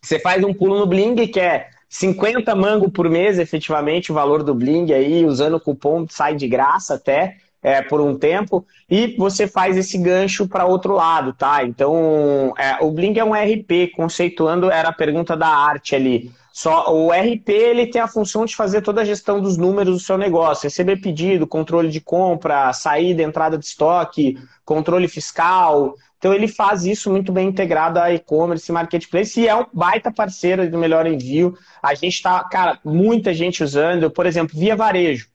você 0.02 0.20
faz 0.20 0.44
um 0.44 0.54
pulo 0.54 0.80
no 0.80 0.86
Bling, 0.86 1.16
que 1.28 1.40
é 1.40 1.70
50 1.94 2.56
mango 2.56 2.90
por 2.90 3.08
mês, 3.08 3.38
efetivamente, 3.38 4.12
o 4.12 4.16
valor 4.16 4.42
do 4.42 4.56
Bling 4.56 4.92
aí, 4.92 5.24
usando 5.24 5.58
o 5.58 5.60
cupom 5.60 6.08
sai 6.10 6.36
de 6.36 6.48
graça 6.48 6.96
até 6.96 7.38
é, 7.62 7.84
por 7.84 8.02
um 8.02 8.18
tempo, 8.18 8.66
e 8.90 9.16
você 9.16 9.48
faz 9.48 9.78
esse 9.78 9.96
gancho 10.00 10.48
para 10.48 10.66
outro 10.66 10.96
lado, 10.96 11.34
tá? 11.34 11.64
Então, 11.64 12.52
é, 12.58 12.84
o 12.84 12.90
Bling 12.90 13.20
é 13.20 13.24
um 13.24 13.36
RP, 13.36 13.92
conceituando, 13.96 14.72
era 14.72 14.90
a 14.90 14.94
pergunta 14.94 15.38
da 15.38 15.48
arte 15.48 15.96
ali. 15.96 16.32
Só 16.52 16.92
o 16.92 17.12
RP 17.12 17.50
ele 17.50 17.86
tem 17.86 18.02
a 18.02 18.08
função 18.08 18.44
de 18.44 18.56
fazer 18.56 18.82
toda 18.82 19.02
a 19.02 19.06
gestão 19.06 19.40
dos 19.40 19.56
números 19.56 19.94
do 19.94 20.04
seu 20.04 20.18
negócio, 20.18 20.66
receber 20.66 20.98
pedido, 20.98 21.46
controle 21.46 21.90
de 21.90 22.02
compra, 22.02 22.74
saída, 22.74 23.22
entrada 23.22 23.56
de 23.56 23.66
estoque, 23.66 24.36
controle 24.66 25.08
fiscal, 25.08 25.94
então 26.24 26.34
ele 26.34 26.48
faz 26.48 26.86
isso 26.86 27.12
muito 27.12 27.34
bem 27.34 27.50
integrado 27.50 28.00
a 28.00 28.14
e-commerce 28.14 28.72
marketplace 28.72 29.42
e 29.42 29.46
é 29.46 29.54
um 29.54 29.66
baita 29.74 30.10
parceiro 30.10 30.72
do 30.72 30.78
Melhor 30.78 31.06
Envio. 31.06 31.54
A 31.82 31.94
gente 31.96 32.14
está, 32.14 32.42
cara, 32.46 32.80
muita 32.82 33.34
gente 33.34 33.62
usando, 33.62 34.10
por 34.10 34.26
exemplo, 34.26 34.58
via 34.58 34.74
varejo. 34.74 35.28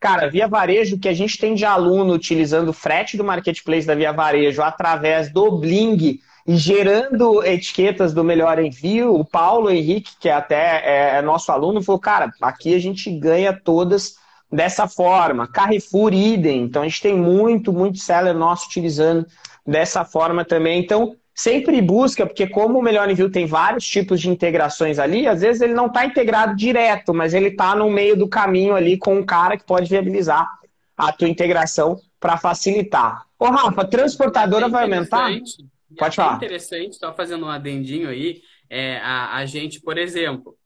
Cara, 0.00 0.30
via 0.30 0.48
varejo 0.48 0.98
que 0.98 1.06
a 1.06 1.12
gente 1.12 1.36
tem 1.36 1.54
de 1.54 1.66
aluno 1.66 2.14
utilizando 2.14 2.70
o 2.70 2.72
frete 2.72 3.14
do 3.14 3.22
marketplace 3.22 3.86
da 3.86 3.94
Via 3.94 4.10
Varejo 4.10 4.62
através 4.62 5.30
do 5.30 5.58
Bling 5.58 6.18
e 6.46 6.56
gerando 6.56 7.44
etiquetas 7.44 8.14
do 8.14 8.24
melhor 8.24 8.58
envio. 8.58 9.14
O 9.14 9.26
Paulo 9.26 9.68
Henrique, 9.68 10.12
que 10.18 10.30
até 10.30 10.82
é, 10.82 11.18
é 11.18 11.20
nosso 11.22 11.52
aluno, 11.52 11.82
falou: 11.82 12.00
cara, 12.00 12.32
aqui 12.40 12.74
a 12.74 12.78
gente 12.78 13.10
ganha 13.10 13.52
todas 13.52 14.14
dessa 14.50 14.88
forma. 14.88 15.46
Carrefour, 15.46 16.14
idem. 16.14 16.62
Então 16.62 16.80
a 16.80 16.88
gente 16.88 17.02
tem 17.02 17.14
muito, 17.14 17.70
muito 17.70 17.98
seller 17.98 18.34
nosso 18.34 18.64
utilizando 18.64 19.26
dessa 19.66 20.04
forma 20.04 20.44
também. 20.44 20.80
Então, 20.80 21.16
sempre 21.34 21.80
busca, 21.80 22.26
porque 22.26 22.46
como 22.46 22.78
o 22.78 22.82
Melhor 22.82 23.08
Envio 23.10 23.30
tem 23.30 23.46
vários 23.46 23.86
tipos 23.86 24.20
de 24.20 24.28
integrações 24.28 24.98
ali, 24.98 25.26
às 25.26 25.40
vezes 25.40 25.62
ele 25.62 25.74
não 25.74 25.86
está 25.86 26.04
integrado 26.04 26.54
direto, 26.54 27.14
mas 27.14 27.34
ele 27.34 27.48
está 27.48 27.74
no 27.74 27.90
meio 27.90 28.16
do 28.16 28.28
caminho 28.28 28.74
ali 28.74 28.98
com 28.98 29.16
um 29.16 29.24
cara 29.24 29.56
que 29.56 29.64
pode 29.64 29.88
viabilizar 29.88 30.48
a 30.96 31.12
tua 31.12 31.28
integração 31.28 31.98
para 32.20 32.36
facilitar. 32.36 33.26
Ô, 33.38 33.46
Rafa, 33.46 33.84
transportadora 33.84 34.68
vai 34.68 34.84
aumentar? 34.84 35.30
Pode 35.98 36.16
falar. 36.16 36.34
É 36.34 36.36
interessante, 36.36 36.96
só 36.96 37.12
fazendo 37.12 37.46
um 37.46 37.50
adendinho 37.50 38.08
aí, 38.08 38.42
é, 38.70 38.98
a, 38.98 39.36
a 39.36 39.46
gente, 39.46 39.80
por 39.80 39.98
exemplo, 39.98 40.56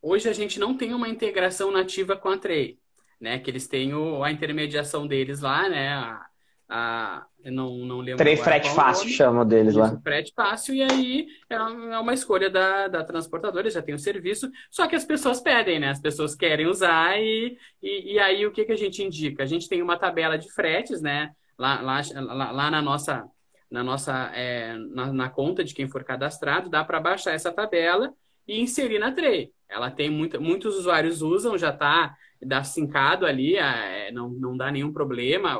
hoje 0.00 0.28
a 0.28 0.32
gente 0.32 0.60
não 0.60 0.76
tem 0.76 0.94
uma 0.94 1.08
integração 1.08 1.70
nativa 1.70 2.16
com 2.16 2.28
a 2.28 2.36
Trey, 2.36 2.78
né? 3.20 3.38
Que 3.38 3.50
eles 3.50 3.66
têm 3.66 3.94
o, 3.94 4.22
a 4.22 4.30
intermediação 4.30 5.06
deles 5.06 5.40
lá, 5.40 5.68
né? 5.68 5.88
A, 5.94 6.26
a, 6.70 7.26
eu 7.42 7.50
não, 7.50 7.78
não 7.78 7.98
lembro. 7.98 8.18
Três 8.18 8.40
frete 8.40 8.70
fácil 8.70 9.04
nome. 9.04 9.16
chama 9.16 9.44
deles 9.44 9.74
lá. 9.74 10.00
Frete 10.02 10.32
fácil, 10.34 10.72
e 10.72 10.82
aí 10.82 11.26
é, 11.50 11.56
é 11.56 11.98
uma 11.98 12.14
escolha 12.14 12.48
da, 12.48 12.86
da 12.86 13.02
transportadora, 13.02 13.68
já 13.68 13.82
tem 13.82 13.94
o 13.94 13.98
serviço, 13.98 14.48
só 14.70 14.86
que 14.86 14.94
as 14.94 15.04
pessoas 15.04 15.40
pedem, 15.40 15.80
né? 15.80 15.90
As 15.90 16.00
pessoas 16.00 16.36
querem 16.36 16.68
usar, 16.68 17.18
e, 17.18 17.58
e, 17.82 18.14
e 18.14 18.18
aí 18.20 18.46
o 18.46 18.52
que, 18.52 18.64
que 18.64 18.72
a 18.72 18.76
gente 18.76 19.02
indica? 19.02 19.42
A 19.42 19.46
gente 19.46 19.68
tem 19.68 19.82
uma 19.82 19.98
tabela 19.98 20.38
de 20.38 20.48
fretes, 20.52 21.02
né? 21.02 21.32
Lá, 21.58 21.80
lá, 21.80 22.00
lá, 22.14 22.50
lá 22.52 22.70
na 22.70 22.80
nossa, 22.80 23.24
na, 23.68 23.82
nossa 23.82 24.30
é, 24.32 24.74
na, 24.94 25.12
na 25.12 25.28
conta 25.28 25.64
de 25.64 25.74
quem 25.74 25.88
for 25.88 26.04
cadastrado, 26.04 26.70
dá 26.70 26.84
para 26.84 27.00
baixar 27.00 27.32
essa 27.32 27.52
tabela 27.52 28.14
e 28.46 28.60
inserir 28.60 29.00
na 29.00 29.10
tray. 29.10 29.50
Ela 29.68 29.90
tem 29.90 30.08
muita, 30.08 30.38
muitos 30.38 30.76
usuários 30.76 31.20
usam, 31.20 31.58
já 31.58 31.70
está 31.70 32.14
dá 32.42 32.64
sincado 32.64 33.26
ali, 33.26 33.56
é, 33.56 34.10
não, 34.12 34.30
não 34.30 34.56
dá 34.56 34.70
nenhum 34.70 34.92
problema, 34.92 35.58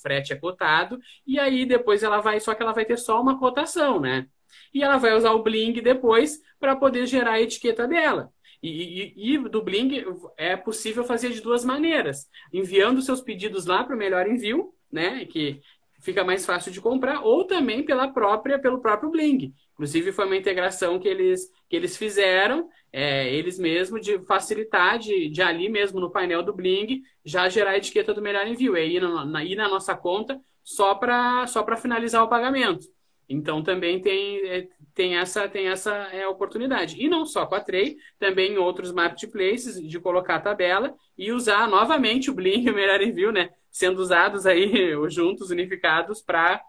frete 0.00 0.32
é 0.32 0.36
cotado, 0.36 0.98
e 1.26 1.38
aí 1.38 1.66
depois 1.66 2.02
ela 2.02 2.20
vai, 2.20 2.40
só 2.40 2.54
que 2.54 2.62
ela 2.62 2.72
vai 2.72 2.84
ter 2.84 2.96
só 2.96 3.20
uma 3.20 3.38
cotação, 3.38 4.00
né? 4.00 4.26
E 4.72 4.82
ela 4.82 4.96
vai 4.96 5.14
usar 5.14 5.32
o 5.32 5.42
Bling 5.42 5.72
depois 5.74 6.40
para 6.58 6.76
poder 6.76 7.06
gerar 7.06 7.32
a 7.32 7.40
etiqueta 7.40 7.86
dela. 7.86 8.32
E, 8.62 9.14
e, 9.16 9.34
e, 9.34 9.38
do 9.38 9.62
Bling 9.62 10.04
é 10.36 10.56
possível 10.56 11.04
fazer 11.04 11.30
de 11.30 11.40
duas 11.40 11.64
maneiras: 11.64 12.28
enviando 12.52 13.02
seus 13.02 13.20
pedidos 13.20 13.66
lá 13.66 13.84
para 13.84 13.94
o 13.94 13.98
melhor 13.98 14.26
envio, 14.26 14.74
né? 14.90 15.24
Que 15.26 15.60
fica 16.00 16.24
mais 16.24 16.46
fácil 16.46 16.70
de 16.72 16.80
comprar, 16.80 17.22
ou 17.24 17.44
também 17.44 17.84
pela 17.84 18.08
própria, 18.08 18.58
pelo 18.58 18.80
próprio 18.80 19.10
Bling. 19.10 19.52
Inclusive, 19.72 20.12
foi 20.12 20.26
uma 20.26 20.36
integração 20.36 20.98
que 20.98 21.08
eles, 21.08 21.50
que 21.68 21.76
eles 21.76 21.96
fizeram, 21.96 22.68
é, 22.92 23.32
eles 23.34 23.58
mesmos, 23.58 24.00
de 24.00 24.18
facilitar 24.24 24.98
de, 24.98 25.28
de 25.28 25.42
ali 25.42 25.68
mesmo 25.68 26.00
no 26.00 26.10
painel 26.10 26.42
do 26.42 26.52
Bling 26.52 27.02
já 27.24 27.48
gerar 27.48 27.72
a 27.72 27.76
etiqueta 27.76 28.14
do 28.14 28.22
melhor 28.22 28.46
envio. 28.46 28.76
E 28.76 28.96
ir 28.96 29.00
na, 29.00 29.24
na, 29.24 29.44
ir 29.44 29.56
na 29.56 29.68
nossa 29.68 29.94
conta 29.94 30.40
só 30.64 30.94
para 30.94 31.46
só 31.46 31.64
finalizar 31.76 32.22
o 32.22 32.28
pagamento. 32.28 32.86
Então 33.28 33.62
também 33.62 34.00
tem, 34.00 34.38
é, 34.48 34.68
tem 34.94 35.16
essa, 35.16 35.48
tem 35.48 35.68
essa 35.68 35.94
é, 36.12 36.26
oportunidade. 36.26 36.96
E 36.98 37.08
não 37.08 37.26
só 37.26 37.44
com 37.46 37.54
a 37.54 37.60
Trey, 37.60 37.96
também 38.18 38.52
em 38.52 38.58
outros 38.58 38.90
marketplaces, 38.90 39.80
de 39.80 40.00
colocar 40.00 40.36
a 40.36 40.40
tabela 40.40 40.94
e 41.16 41.30
usar 41.30 41.68
novamente 41.68 42.30
o 42.30 42.34
Bling 42.34 42.68
o 42.70 42.74
Melhor 42.74 43.02
Envio, 43.02 43.30
né? 43.30 43.50
Sendo 43.70 44.00
usados 44.00 44.46
aí 44.46 44.92
juntos, 45.08 45.50
unificados, 45.50 46.20
para 46.20 46.62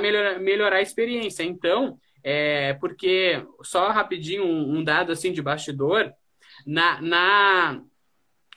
melhorar, 0.00 0.38
melhorar 0.38 0.76
a 0.76 0.82
experiência. 0.82 1.42
Então, 1.42 1.98
é, 2.22 2.74
porque, 2.74 3.44
só 3.62 3.90
rapidinho, 3.90 4.44
um, 4.44 4.78
um 4.78 4.84
dado 4.84 5.12
assim 5.12 5.32
de 5.32 5.42
bastidor, 5.42 6.12
na, 6.66 7.00
na, 7.00 7.82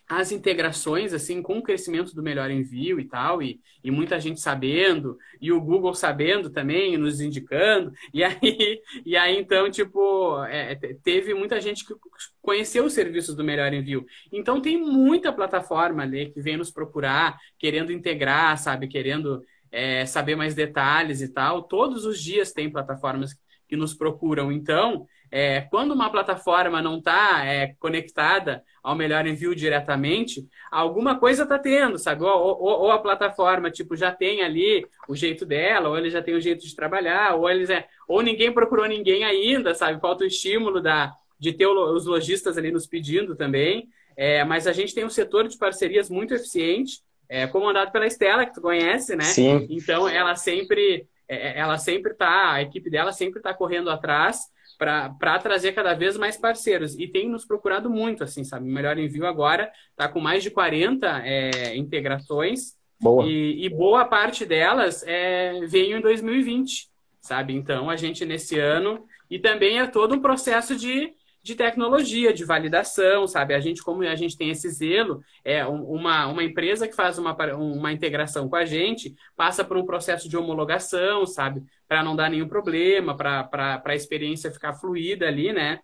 as 0.08 0.32
integrações, 0.32 1.14
assim, 1.14 1.42
com 1.42 1.58
o 1.58 1.64
crescimento 1.64 2.14
do 2.14 2.22
melhor 2.22 2.52
envio 2.52 3.00
e 3.00 3.06
tal, 3.06 3.42
e, 3.42 3.60
e 3.84 3.90
muita 3.90 4.20
gente 4.20 4.40
sabendo, 4.40 5.18
e 5.40 5.52
o 5.52 5.62
Google 5.62 5.94
sabendo 5.94 6.50
também, 6.50 6.98
nos 6.98 7.22
indicando, 7.22 7.92
e 8.14 8.24
aí, 8.24 8.82
e 9.06 9.16
aí 9.16 9.38
então, 9.38 9.70
tipo, 9.72 10.44
é, 10.46 10.76
teve 11.04 11.34
muita 11.34 11.60
gente 11.62 11.86
que 11.86 11.94
conheceu 12.42 12.86
os 12.86 12.94
serviços 12.94 13.36
do 13.36 13.44
melhor 13.44 13.74
envio. 13.74 14.06
Então, 14.32 14.62
tem 14.62 14.78
muita 14.78 15.32
plataforma 15.32 16.04
ali 16.04 16.32
que 16.32 16.42
vem 16.42 16.58
nos 16.58 16.70
procurar, 16.70 17.38
querendo 17.58 17.92
integrar, 17.92 18.58
sabe, 18.58 18.88
querendo 18.88 19.44
é, 19.72 20.06
saber 20.06 20.36
mais 20.36 20.54
detalhes 20.54 21.22
e 21.22 21.30
tal. 21.30 21.64
Todos 21.64 22.06
os 22.06 22.22
dias 22.22 22.52
tem 22.52 22.70
plataformas 22.70 23.36
que 23.68 23.76
nos 23.76 23.94
procuram. 23.94 24.52
Então, 24.52 25.08
é, 25.36 25.62
quando 25.62 25.94
uma 25.94 26.12
plataforma 26.12 26.80
não 26.80 27.00
está 27.00 27.44
é, 27.44 27.74
conectada 27.80 28.64
ao 28.84 28.96
melhor 28.96 29.26
envio 29.26 29.56
diretamente, 29.56 30.48
alguma 30.70 31.18
coisa 31.18 31.42
está 31.42 31.58
tendo, 31.58 31.98
sabe? 31.98 32.24
Ou, 32.24 32.30
ou, 32.30 32.82
ou, 32.82 32.92
a 32.92 33.00
plataforma 33.00 33.72
tipo 33.72 33.96
já 33.96 34.12
tem 34.12 34.44
ali 34.44 34.86
o 35.10 35.16
jeito 35.16 35.44
dela, 35.44 35.90
ou 35.90 35.98
ele 35.98 36.12
já 36.12 36.22
tem 36.22 36.36
o 36.36 36.40
jeito 36.40 36.64
de 36.64 36.76
trabalhar, 36.76 37.34
ou 37.34 37.50
eles 37.50 37.72
é, 37.72 37.88
ou 38.08 38.22
ninguém 38.22 38.52
procurou 38.52 38.86
ninguém 38.86 39.24
ainda, 39.24 39.74
sabe? 39.74 40.00
Falta 40.00 40.24
o 40.24 40.28
estímulo 40.28 40.80
da 40.80 41.12
de 41.40 41.52
ter 41.52 41.66
os 41.66 42.06
lojistas 42.06 42.56
ali 42.56 42.72
nos 42.72 42.86
pedindo 42.86 43.36
também. 43.36 43.90
É, 44.16 44.44
mas 44.44 44.68
a 44.68 44.72
gente 44.72 44.94
tem 44.94 45.04
um 45.04 45.10
setor 45.10 45.48
de 45.48 45.58
parcerias 45.58 46.12
muito 46.12 46.36
eficiente, 46.36 47.02
é, 47.28 47.48
comandado 47.48 47.92
pela 47.92 48.06
Estela, 48.06 48.46
que 48.46 48.54
tu 48.54 48.62
conhece, 48.62 49.16
né? 49.16 49.24
Sim. 49.24 49.66
Então 49.68 50.08
ela 50.08 50.36
sempre 50.36 51.08
é, 51.28 51.60
ela 51.60 51.80
sempre 51.80 52.12
está, 52.12 52.52
a 52.52 52.62
equipe 52.62 52.88
dela 52.88 53.12
sempre 53.12 53.40
está 53.40 53.52
correndo 53.52 53.90
atrás 53.90 54.54
para 54.84 55.40
trazer 55.40 55.72
cada 55.74 55.94
vez 55.94 56.18
mais 56.18 56.38
parceiros. 56.38 56.98
E 56.98 57.08
tem 57.08 57.30
nos 57.30 57.46
procurado 57.46 57.90
muito, 57.90 58.24
assim, 58.24 58.44
sabe? 58.44 58.70
O 58.70 58.72
Melhor 58.72 58.98
Envio 58.98 59.26
agora 59.26 59.72
está 59.92 60.08
com 60.08 60.20
mais 60.20 60.44
de 60.44 60.52
40 60.52 61.22
é, 61.26 61.76
integrações. 61.76 62.76
Boa. 63.00 63.26
E, 63.26 63.66
e, 63.66 63.70
boa 63.70 64.06
parte 64.06 64.46
delas 64.46 65.04
é, 65.06 65.60
veio 65.68 65.98
em 65.98 66.02
2020, 66.02 66.88
sabe? 67.22 67.54
Então, 67.54 67.90
a 67.90 67.96
gente 67.96 68.26
nesse 68.26 68.60
ano... 68.60 69.06
E 69.30 69.40
também 69.40 69.80
é 69.80 69.88
todo 69.88 70.14
um 70.14 70.20
processo 70.20 70.76
de 70.76 71.12
de 71.44 71.56
tecnologia, 71.56 72.34
de 72.34 72.46
validação, 72.46 73.28
sabe? 73.28 73.54
A 73.54 73.60
gente, 73.60 73.84
como 73.84 74.02
a 74.02 74.16
gente 74.16 74.38
tem 74.38 74.50
esse 74.50 74.70
zelo, 74.70 75.22
é 75.44 75.66
uma, 75.66 76.26
uma 76.28 76.42
empresa 76.42 76.88
que 76.88 76.96
faz 76.96 77.18
uma, 77.18 77.36
uma 77.54 77.92
integração 77.92 78.48
com 78.48 78.56
a 78.56 78.64
gente, 78.64 79.14
passa 79.36 79.62
por 79.62 79.76
um 79.76 79.86
processo 79.86 80.30
de 80.30 80.38
homologação, 80.38 81.26
sabe? 81.26 81.62
Para 81.94 82.02
não 82.02 82.16
dar 82.16 82.28
nenhum 82.28 82.48
problema, 82.48 83.16
para 83.16 83.80
a 83.86 83.94
experiência 83.94 84.52
ficar 84.52 84.74
fluida 84.74 85.28
ali, 85.28 85.54
né? 85.54 85.78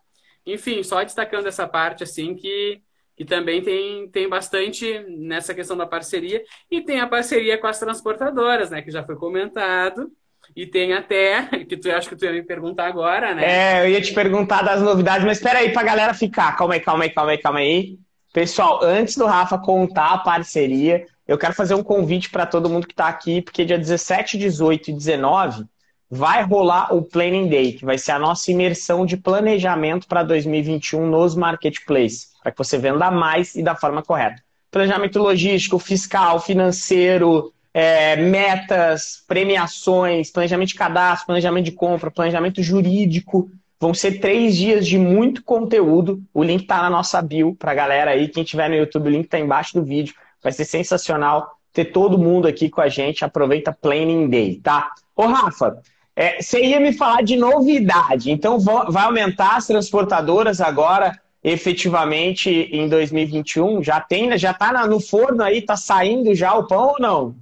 Enfim, 0.43 0.81
só 0.81 1.03
destacando 1.03 1.45
essa 1.45 1.67
parte, 1.67 2.01
assim, 2.01 2.33
que, 2.33 2.81
que 3.15 3.23
também 3.23 3.61
tem, 3.61 4.09
tem 4.09 4.27
bastante 4.27 5.05
nessa 5.07 5.53
questão 5.53 5.77
da 5.77 5.85
parceria. 5.85 6.41
E 6.71 6.81
tem 6.81 6.99
a 6.99 7.05
parceria 7.05 7.59
com 7.59 7.67
as 7.67 7.77
transportadoras, 7.77 8.71
né? 8.71 8.81
Que 8.81 8.89
já 8.89 9.03
foi 9.03 9.17
comentado. 9.17 10.11
E 10.55 10.65
tem 10.65 10.93
até, 10.93 11.43
que 11.69 11.77
tu 11.77 11.91
acho 11.91 12.09
que 12.09 12.15
tu 12.15 12.25
ia 12.25 12.33
me 12.33 12.41
perguntar 12.41 12.87
agora, 12.87 13.35
né? 13.35 13.43
É, 13.45 13.85
eu 13.85 13.91
ia 13.91 14.01
te 14.01 14.11
perguntar 14.11 14.63
das 14.63 14.81
novidades, 14.81 15.23
mas 15.23 15.37
espera 15.37 15.59
aí 15.59 15.71
pra 15.71 15.83
galera 15.83 16.15
ficar. 16.15 16.57
Calma 16.57 16.73
aí, 16.73 16.79
calma 16.79 17.03
aí, 17.03 17.11
calma 17.11 17.31
aí, 17.33 17.37
calma 17.37 17.59
aí. 17.59 17.99
Pessoal, 18.33 18.83
antes 18.83 19.15
do 19.15 19.27
Rafa 19.27 19.59
contar 19.59 20.13
a 20.13 20.17
parceria, 20.17 21.05
eu 21.27 21.37
quero 21.37 21.53
fazer 21.53 21.75
um 21.75 21.83
convite 21.83 22.31
para 22.31 22.47
todo 22.47 22.67
mundo 22.67 22.87
que 22.87 22.93
está 22.93 23.07
aqui, 23.07 23.43
porque 23.43 23.63
dia 23.63 23.77
17, 23.77 24.39
18 24.39 24.89
e 24.89 24.93
19 24.93 25.65
vai 26.09 26.43
rolar 26.43 26.93
o 26.93 27.03
Planning 27.03 27.47
Day, 27.47 27.73
que 27.73 27.85
vai 27.85 27.97
ser 27.97 28.13
a 28.13 28.19
nossa 28.19 28.51
imersão 28.51 29.05
de 29.05 29.15
planejamento 29.15 30.07
para 30.07 30.23
2021 30.23 31.07
nos 31.07 31.35
marketplaces, 31.35 32.31
para 32.41 32.51
que 32.51 32.57
você 32.57 32.77
venda 32.77 33.11
mais 33.11 33.55
e 33.55 33.61
da 33.61 33.75
forma 33.75 34.01
correta. 34.01 34.41
Planejamento 34.71 35.19
logístico, 35.19 35.77
fiscal, 35.77 36.39
financeiro, 36.39 37.53
é, 37.73 38.15
metas, 38.15 39.23
premiações, 39.27 40.31
planejamento 40.31 40.69
de 40.69 40.75
cadastro, 40.75 41.27
planejamento 41.27 41.65
de 41.65 41.71
compra, 41.71 42.11
planejamento 42.11 42.61
jurídico. 42.63 43.49
Vão 43.79 43.93
ser 43.93 44.19
três 44.19 44.57
dias 44.57 44.85
de 44.87 44.97
muito 44.97 45.43
conteúdo. 45.43 46.21
O 46.33 46.43
link 46.43 46.63
está 46.63 46.81
na 46.81 46.89
nossa 46.89 47.21
bio 47.21 47.55
para 47.55 47.71
a 47.71 47.75
galera 47.75 48.11
aí. 48.11 48.27
Quem 48.27 48.43
tiver 48.43 48.69
no 48.69 48.75
YouTube, 48.75 49.07
o 49.07 49.11
link 49.11 49.25
está 49.25 49.39
embaixo 49.39 49.73
do 49.75 49.83
vídeo. 49.83 50.13
Vai 50.43 50.51
ser 50.51 50.65
sensacional 50.65 51.57
ter 51.71 51.85
todo 51.85 52.17
mundo 52.17 52.47
aqui 52.47 52.69
com 52.69 52.81
a 52.81 52.89
gente. 52.89 53.23
Aproveita 53.23 53.71
Planning 53.71 54.27
Day, 54.27 54.55
tá? 54.55 54.91
Ô, 55.15 55.25
Rafa, 55.27 55.81
é, 56.19 56.41
você 56.41 56.61
ia 56.61 56.81
me 56.81 56.91
falar 56.91 57.21
de 57.21 57.37
novidade. 57.37 58.29
Então, 58.29 58.59
vai 58.59 59.05
aumentar 59.05 59.55
as 59.55 59.67
transportadoras 59.67 60.59
agora 60.59 61.17
efetivamente 61.41 62.49
em 62.49 62.89
2021? 62.89 63.81
Já 63.81 64.01
tem, 64.01 64.37
já 64.37 64.51
está 64.51 64.85
no 64.85 64.99
forno 64.99 65.41
aí, 65.41 65.59
está 65.59 65.77
saindo 65.77 66.35
já 66.35 66.53
o 66.55 66.67
pão 66.67 66.89
ou 66.89 66.99
não? 66.99 67.35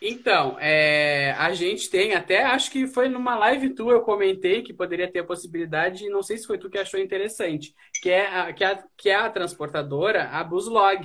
Então, 0.00 0.56
é, 0.60 1.34
a 1.36 1.52
gente 1.52 1.90
tem 1.90 2.14
até, 2.14 2.44
acho 2.44 2.70
que 2.70 2.86
foi 2.86 3.08
numa 3.08 3.34
live 3.34 3.74
tua 3.74 3.94
eu 3.94 4.02
comentei 4.02 4.62
que 4.62 4.72
poderia 4.72 5.10
ter 5.10 5.18
a 5.18 5.24
possibilidade, 5.24 6.08
não 6.08 6.22
sei 6.22 6.38
se 6.38 6.46
foi 6.46 6.58
tu 6.58 6.70
que 6.70 6.78
achou 6.78 7.00
interessante, 7.00 7.74
que 8.00 8.08
é 8.08 8.28
a, 8.28 8.52
que 8.52 8.62
a, 8.62 8.84
que 8.96 9.08
é 9.08 9.16
a 9.16 9.28
transportadora, 9.28 10.28
a 10.28 10.44
Buslog, 10.44 11.04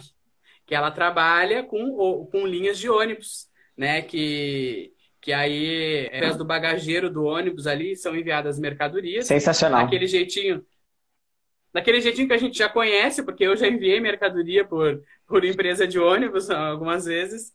que 0.68 0.76
ela 0.76 0.92
trabalha 0.92 1.64
com, 1.64 2.28
com 2.32 2.46
linhas 2.46 2.78
de 2.78 2.88
ônibus, 2.88 3.48
né? 3.76 4.04
Que, 4.04 4.94
que 5.22 5.32
aí, 5.32 6.08
através 6.08 6.36
do 6.36 6.44
bagageiro 6.44 7.10
do 7.10 7.24
ônibus 7.24 7.68
ali, 7.68 7.96
são 7.96 8.16
enviadas 8.16 8.60
mercadorias. 8.60 9.28
Sensacional. 9.28 9.84
Daquele 9.84 10.08
jeitinho, 10.08 10.66
daquele 11.72 12.02
jeitinho 12.02 12.28
que 12.28 12.34
a 12.34 12.40
gente 12.40 12.58
já 12.58 12.68
conhece, 12.68 13.24
porque 13.24 13.46
eu 13.46 13.56
já 13.56 13.68
enviei 13.68 14.00
mercadoria 14.00 14.66
por, 14.66 15.00
por 15.28 15.46
empresa 15.46 15.88
de 15.88 16.00
ônibus 16.00 16.50
algumas 16.50 17.06
vezes. 17.06 17.54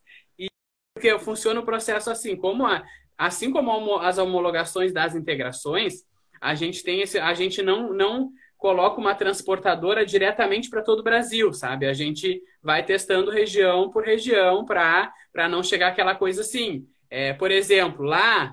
Porque 0.94 1.18
funciona 1.18 1.60
o 1.60 1.64
processo 1.64 2.08
assim, 2.08 2.36
como 2.36 2.64
a, 2.64 2.82
assim 3.18 3.50
como 3.50 3.98
as 3.98 4.16
homologações 4.16 4.92
das 4.92 5.14
integrações, 5.14 6.04
a 6.40 6.54
gente 6.54 6.82
tem 6.84 7.02
esse, 7.02 7.18
a 7.18 7.34
gente 7.34 7.62
não, 7.62 7.92
não 7.92 8.30
coloca 8.56 9.00
uma 9.00 9.14
transportadora 9.14 10.06
diretamente 10.06 10.70
para 10.70 10.82
todo 10.82 11.00
o 11.00 11.04
Brasil, 11.04 11.52
sabe? 11.52 11.86
A 11.86 11.92
gente 11.92 12.40
vai 12.62 12.84
testando 12.84 13.30
região 13.30 13.90
por 13.90 14.04
região 14.04 14.64
para 14.64 15.12
não 15.50 15.62
chegar 15.62 15.88
aquela 15.88 16.14
coisa 16.14 16.40
assim. 16.42 16.86
É, 17.10 17.32
por 17.32 17.50
exemplo, 17.50 18.04
lá 18.04 18.52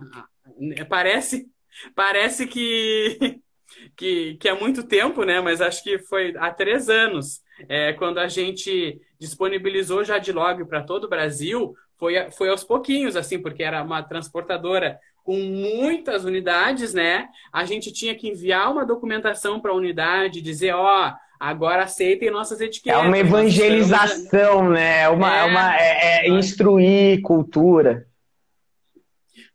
parece 0.89 1.47
parece 1.95 2.47
que, 2.47 3.39
que, 3.95 4.35
que 4.35 4.47
é 4.47 4.53
muito 4.53 4.83
tempo, 4.83 5.23
né? 5.23 5.41
Mas 5.41 5.61
acho 5.61 5.83
que 5.83 5.99
foi 5.99 6.33
há 6.37 6.51
três 6.51 6.89
anos, 6.89 7.41
é, 7.67 7.93
quando 7.93 8.19
a 8.19 8.27
gente 8.27 8.99
disponibilizou 9.19 10.03
já 10.03 10.17
de 10.17 10.31
log 10.31 10.65
para 10.65 10.83
todo 10.83 11.05
o 11.05 11.09
Brasil, 11.09 11.73
foi, 11.97 12.31
foi 12.31 12.49
aos 12.49 12.63
pouquinhos, 12.63 13.15
assim, 13.15 13.39
porque 13.39 13.63
era 13.63 13.81
uma 13.81 14.03
transportadora 14.03 14.99
com 15.23 15.37
muitas 15.37 16.25
unidades, 16.25 16.93
né? 16.93 17.27
A 17.51 17.63
gente 17.63 17.93
tinha 17.93 18.13
que 18.13 18.27
enviar 18.27 18.71
uma 18.71 18.85
documentação 18.85 19.59
para 19.59 19.71
a 19.71 19.75
unidade, 19.75 20.41
dizer, 20.41 20.73
ó, 20.73 21.07
oh, 21.07 21.13
agora 21.39 21.83
aceitem 21.83 22.29
nossas 22.29 22.59
etiquetas. 22.59 23.01
É 23.01 23.07
uma 23.07 23.17
evangelização, 23.17 24.69
né? 24.69 25.03
É 25.03 25.09
uma, 25.09 25.37
é... 25.37 25.43
uma 25.45 25.75
é, 25.77 26.27
é 26.27 26.29
instruir 26.29 27.21
cultura. 27.21 28.05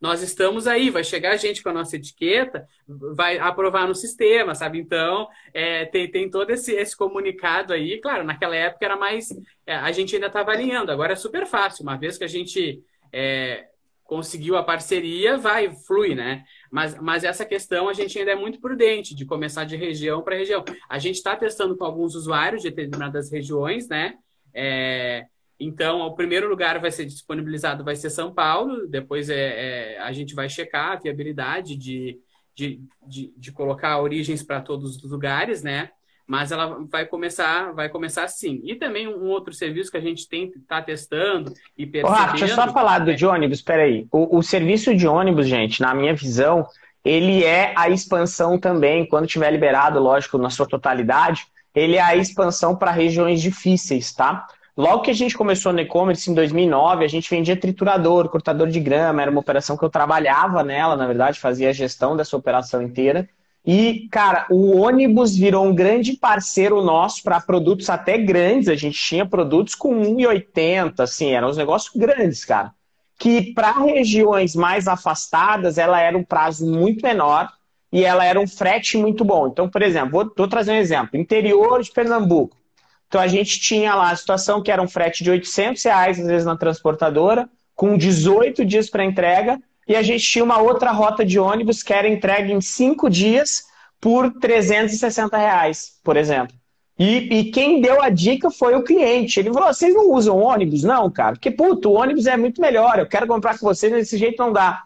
Nós 0.00 0.22
estamos 0.22 0.66
aí, 0.66 0.90
vai 0.90 1.02
chegar 1.02 1.36
gente 1.36 1.62
com 1.62 1.70
a 1.70 1.72
nossa 1.72 1.96
etiqueta, 1.96 2.68
vai 2.86 3.38
aprovar 3.38 3.88
no 3.88 3.94
sistema, 3.94 4.54
sabe? 4.54 4.78
Então, 4.78 5.28
é, 5.52 5.86
tem, 5.86 6.10
tem 6.10 6.30
todo 6.30 6.50
esse, 6.50 6.72
esse 6.72 6.96
comunicado 6.96 7.72
aí. 7.72 8.00
Claro, 8.00 8.24
naquela 8.24 8.54
época 8.54 8.84
era 8.84 8.96
mais. 8.96 9.28
É, 9.66 9.74
a 9.74 9.90
gente 9.90 10.14
ainda 10.14 10.28
estava 10.28 10.52
alinhando, 10.52 10.92
agora 10.92 11.14
é 11.14 11.16
super 11.16 11.46
fácil, 11.46 11.82
uma 11.82 11.96
vez 11.96 12.16
que 12.16 12.24
a 12.24 12.28
gente. 12.28 12.82
É, 13.12 13.66
conseguiu 14.08 14.56
a 14.56 14.62
parceria, 14.62 15.36
vai, 15.36 15.70
flui, 15.70 16.14
né? 16.14 16.42
Mas, 16.70 16.98
mas 16.98 17.24
essa 17.24 17.44
questão 17.44 17.90
a 17.90 17.92
gente 17.92 18.18
ainda 18.18 18.30
é 18.30 18.34
muito 18.34 18.58
prudente 18.58 19.14
de 19.14 19.26
começar 19.26 19.64
de 19.64 19.76
região 19.76 20.22
para 20.22 20.34
região. 20.34 20.64
A 20.88 20.98
gente 20.98 21.16
está 21.16 21.36
testando 21.36 21.76
com 21.76 21.84
alguns 21.84 22.14
usuários 22.14 22.62
de 22.62 22.70
determinadas 22.70 23.30
regiões, 23.30 23.86
né? 23.86 24.14
É, 24.54 25.26
então, 25.60 26.00
o 26.02 26.14
primeiro 26.14 26.48
lugar 26.48 26.78
vai 26.78 26.90
ser 26.90 27.04
disponibilizado 27.04 27.84
vai 27.84 27.96
ser 27.96 28.10
São 28.10 28.32
Paulo, 28.32 28.86
depois 28.86 29.28
é, 29.28 29.96
é 29.96 29.98
a 30.00 30.12
gente 30.12 30.34
vai 30.34 30.48
checar 30.48 30.92
a 30.92 30.96
viabilidade 30.96 31.76
de, 31.76 32.18
de, 32.54 32.80
de, 33.06 33.32
de 33.36 33.52
colocar 33.52 34.00
origens 34.00 34.42
para 34.42 34.60
todos 34.60 35.02
os 35.02 35.10
lugares, 35.10 35.62
né? 35.62 35.90
Mas 36.26 36.52
ela 36.52 36.78
vai 36.90 37.06
começar, 37.06 37.72
vai 37.72 37.88
começar 37.88 38.22
assim. 38.22 38.60
E 38.62 38.76
também 38.76 39.08
um 39.08 39.28
outro 39.28 39.52
serviço 39.52 39.90
que 39.90 39.96
a 39.96 40.00
gente 40.00 40.28
tem 40.28 40.52
está 40.54 40.80
testando 40.82 41.52
e 41.76 41.86
percebendo... 41.86 42.22
Oh, 42.22 42.30
deixa 42.32 42.44
eu 42.44 42.54
só 42.54 42.70
falar 42.70 42.98
do 42.98 43.16
de 43.16 43.24
ônibus, 43.24 43.62
peraí. 43.62 44.06
O, 44.12 44.38
o 44.38 44.42
serviço 44.42 44.94
de 44.94 45.08
ônibus, 45.08 45.48
gente, 45.48 45.80
na 45.80 45.94
minha 45.94 46.14
visão, 46.14 46.66
ele 47.02 47.42
é 47.42 47.72
a 47.74 47.88
expansão 47.88 48.58
também, 48.58 49.06
quando 49.06 49.26
tiver 49.26 49.50
liberado, 49.50 49.98
lógico, 49.98 50.36
na 50.36 50.50
sua 50.50 50.68
totalidade, 50.68 51.46
ele 51.74 51.96
é 51.96 52.02
a 52.02 52.14
expansão 52.14 52.76
para 52.76 52.90
regiões 52.90 53.40
difíceis, 53.40 54.12
tá? 54.12 54.46
Logo 54.78 55.02
que 55.02 55.10
a 55.10 55.14
gente 55.14 55.36
começou 55.36 55.72
no 55.72 55.80
e-commerce 55.80 56.30
em 56.30 56.34
2009, 56.34 57.04
a 57.04 57.08
gente 57.08 57.28
vendia 57.28 57.56
triturador, 57.56 58.28
cortador 58.28 58.68
de 58.68 58.78
grama, 58.78 59.20
era 59.20 59.28
uma 59.28 59.40
operação 59.40 59.76
que 59.76 59.84
eu 59.84 59.90
trabalhava 59.90 60.62
nela, 60.62 60.94
na 60.94 61.04
verdade, 61.04 61.40
fazia 61.40 61.70
a 61.70 61.72
gestão 61.72 62.16
dessa 62.16 62.36
operação 62.36 62.80
inteira. 62.80 63.28
E, 63.66 64.06
cara, 64.08 64.46
o 64.48 64.78
ônibus 64.78 65.36
virou 65.36 65.66
um 65.66 65.74
grande 65.74 66.12
parceiro 66.12 66.80
nosso 66.80 67.24
para 67.24 67.40
produtos 67.40 67.90
até 67.90 68.16
grandes. 68.16 68.68
A 68.68 68.76
gente 68.76 68.96
tinha 68.96 69.26
produtos 69.26 69.74
com 69.74 70.00
1,80, 70.00 71.00
assim, 71.00 71.32
eram 71.32 71.48
uns 71.48 71.56
negócios 71.56 71.92
grandes, 71.92 72.44
cara. 72.44 72.72
Que 73.18 73.52
para 73.52 73.72
regiões 73.72 74.54
mais 74.54 74.86
afastadas, 74.86 75.76
ela 75.76 76.00
era 76.00 76.16
um 76.16 76.22
prazo 76.22 76.64
muito 76.64 77.02
menor 77.02 77.48
e 77.92 78.04
ela 78.04 78.24
era 78.24 78.38
um 78.38 78.46
frete 78.46 78.96
muito 78.96 79.24
bom. 79.24 79.48
Então, 79.48 79.68
por 79.68 79.82
exemplo, 79.82 80.12
vou, 80.12 80.32
vou 80.36 80.46
trazer 80.46 80.70
um 80.70 80.76
exemplo: 80.76 81.18
interior 81.18 81.82
de 81.82 81.90
Pernambuco. 81.90 82.56
Então 83.08 83.20
a 83.20 83.26
gente 83.26 83.58
tinha 83.58 83.94
lá 83.94 84.10
a 84.10 84.16
situação 84.16 84.62
que 84.62 84.70
era 84.70 84.82
um 84.82 84.88
frete 84.88 85.24
de 85.24 85.30
800 85.30 85.82
reais, 85.82 86.20
às 86.20 86.26
vezes, 86.26 86.46
na 86.46 86.56
transportadora, 86.56 87.48
com 87.74 87.96
18 87.96 88.64
dias 88.64 88.90
para 88.90 89.04
entrega, 89.04 89.58
e 89.86 89.96
a 89.96 90.02
gente 90.02 90.24
tinha 90.24 90.44
uma 90.44 90.60
outra 90.60 90.90
rota 90.92 91.24
de 91.24 91.38
ônibus 91.38 91.82
que 91.82 91.94
era 91.94 92.06
entregue 92.06 92.52
em 92.52 92.60
5 92.60 93.08
dias 93.08 93.64
por 94.00 94.30
360 94.38 95.36
reais, 95.36 95.92
por 96.04 96.16
exemplo. 96.16 96.54
E, 96.98 97.38
e, 97.38 97.44
quem 97.52 97.80
deu 97.80 98.02
a 98.02 98.10
dica 98.10 98.50
foi 98.50 98.74
o 98.74 98.82
cliente. 98.82 99.38
Ele 99.38 99.52
falou: 99.52 99.72
vocês 99.72 99.94
não 99.94 100.10
usam 100.10 100.36
ônibus? 100.36 100.82
Não, 100.82 101.08
cara. 101.08 101.34
Porque, 101.34 101.50
puto, 101.50 101.90
o 101.90 101.94
ônibus 101.94 102.26
é 102.26 102.36
muito 102.36 102.60
melhor. 102.60 102.98
Eu 102.98 103.06
quero 103.06 103.26
comprar 103.26 103.56
com 103.56 103.66
vocês, 103.66 103.92
desse 103.92 104.18
jeito 104.18 104.42
não 104.42 104.52
dá. 104.52 104.82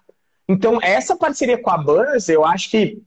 Então, 0.47 0.79
essa 0.83 1.17
parceria 1.17 1.57
com 1.57 1.71
a 1.71 1.79
Buzz, 1.79 2.29
eu 2.29 2.45
acho 2.45 2.71
que 2.71 2.99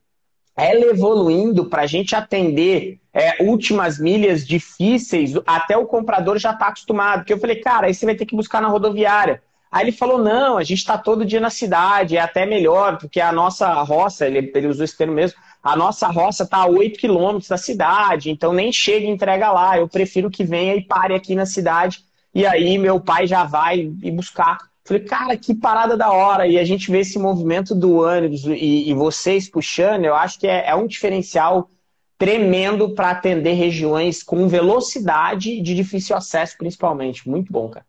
ela 0.55 0.85
evoluindo 0.85 1.65
para 1.65 1.81
a 1.83 1.87
gente 1.87 2.15
atender 2.15 2.99
é, 3.13 3.43
últimas 3.43 3.99
milhas 3.99 4.45
difíceis, 4.45 5.33
até 5.45 5.77
o 5.77 5.85
comprador 5.85 6.37
já 6.37 6.51
está 6.51 6.67
acostumado. 6.67 7.19
Porque 7.19 7.33
eu 7.33 7.39
falei, 7.39 7.57
cara, 7.57 7.87
aí 7.87 7.93
você 7.93 8.05
vai 8.05 8.15
ter 8.15 8.25
que 8.25 8.35
buscar 8.35 8.61
na 8.61 8.67
rodoviária. 8.67 9.41
Aí 9.71 9.85
ele 9.85 9.91
falou, 9.91 10.17
não, 10.17 10.57
a 10.57 10.63
gente 10.63 10.79
está 10.79 10.97
todo 10.97 11.25
dia 11.25 11.41
na 11.41 11.49
cidade, 11.49 12.15
é 12.15 12.21
até 12.21 12.45
melhor, 12.45 12.97
porque 12.97 13.19
a 13.19 13.31
nossa 13.31 13.73
roça, 13.83 14.25
ele, 14.25 14.51
ele 14.55 14.67
usou 14.67 14.85
esse 14.85 14.97
termo 14.97 15.13
mesmo, 15.13 15.37
a 15.61 15.75
nossa 15.75 16.07
roça 16.07 16.43
está 16.43 16.59
a 16.59 16.67
8 16.67 16.97
quilômetros 16.97 17.49
da 17.49 17.57
cidade, 17.57 18.29
então 18.29 18.53
nem 18.53 18.71
chega 18.71 19.05
e 19.05 19.09
entrega 19.09 19.51
lá. 19.51 19.77
Eu 19.77 19.89
prefiro 19.89 20.29
que 20.29 20.43
venha 20.43 20.75
e 20.75 20.81
pare 20.81 21.13
aqui 21.13 21.35
na 21.35 21.45
cidade. 21.45 22.05
E 22.33 22.45
aí 22.45 22.77
meu 22.77 22.99
pai 22.99 23.27
já 23.27 23.43
vai 23.43 23.91
e 24.01 24.11
buscar. 24.11 24.59
Falei, 24.85 25.03
cara, 25.03 25.35
que 25.35 25.55
parada 25.55 25.97
da 25.97 26.11
hora. 26.11 26.47
E 26.47 26.59
a 26.59 26.63
gente 26.63 26.91
vê 26.91 26.99
esse 26.99 27.17
movimento 27.17 27.73
do 27.73 27.95
ônibus 28.01 28.45
e, 28.45 28.89
e 28.89 28.93
vocês 28.93 29.49
puxando, 29.49 30.05
eu 30.05 30.13
acho 30.13 30.39
que 30.39 30.47
é, 30.47 30.69
é 30.69 30.75
um 30.75 30.85
diferencial 30.85 31.71
tremendo 32.19 32.93
para 32.93 33.09
atender 33.09 33.53
regiões 33.53 34.21
com 34.21 34.47
velocidade 34.47 35.59
de 35.59 35.73
difícil 35.73 36.15
acesso, 36.15 36.57
principalmente. 36.57 37.27
Muito 37.27 37.51
bom, 37.51 37.67
cara. 37.67 37.85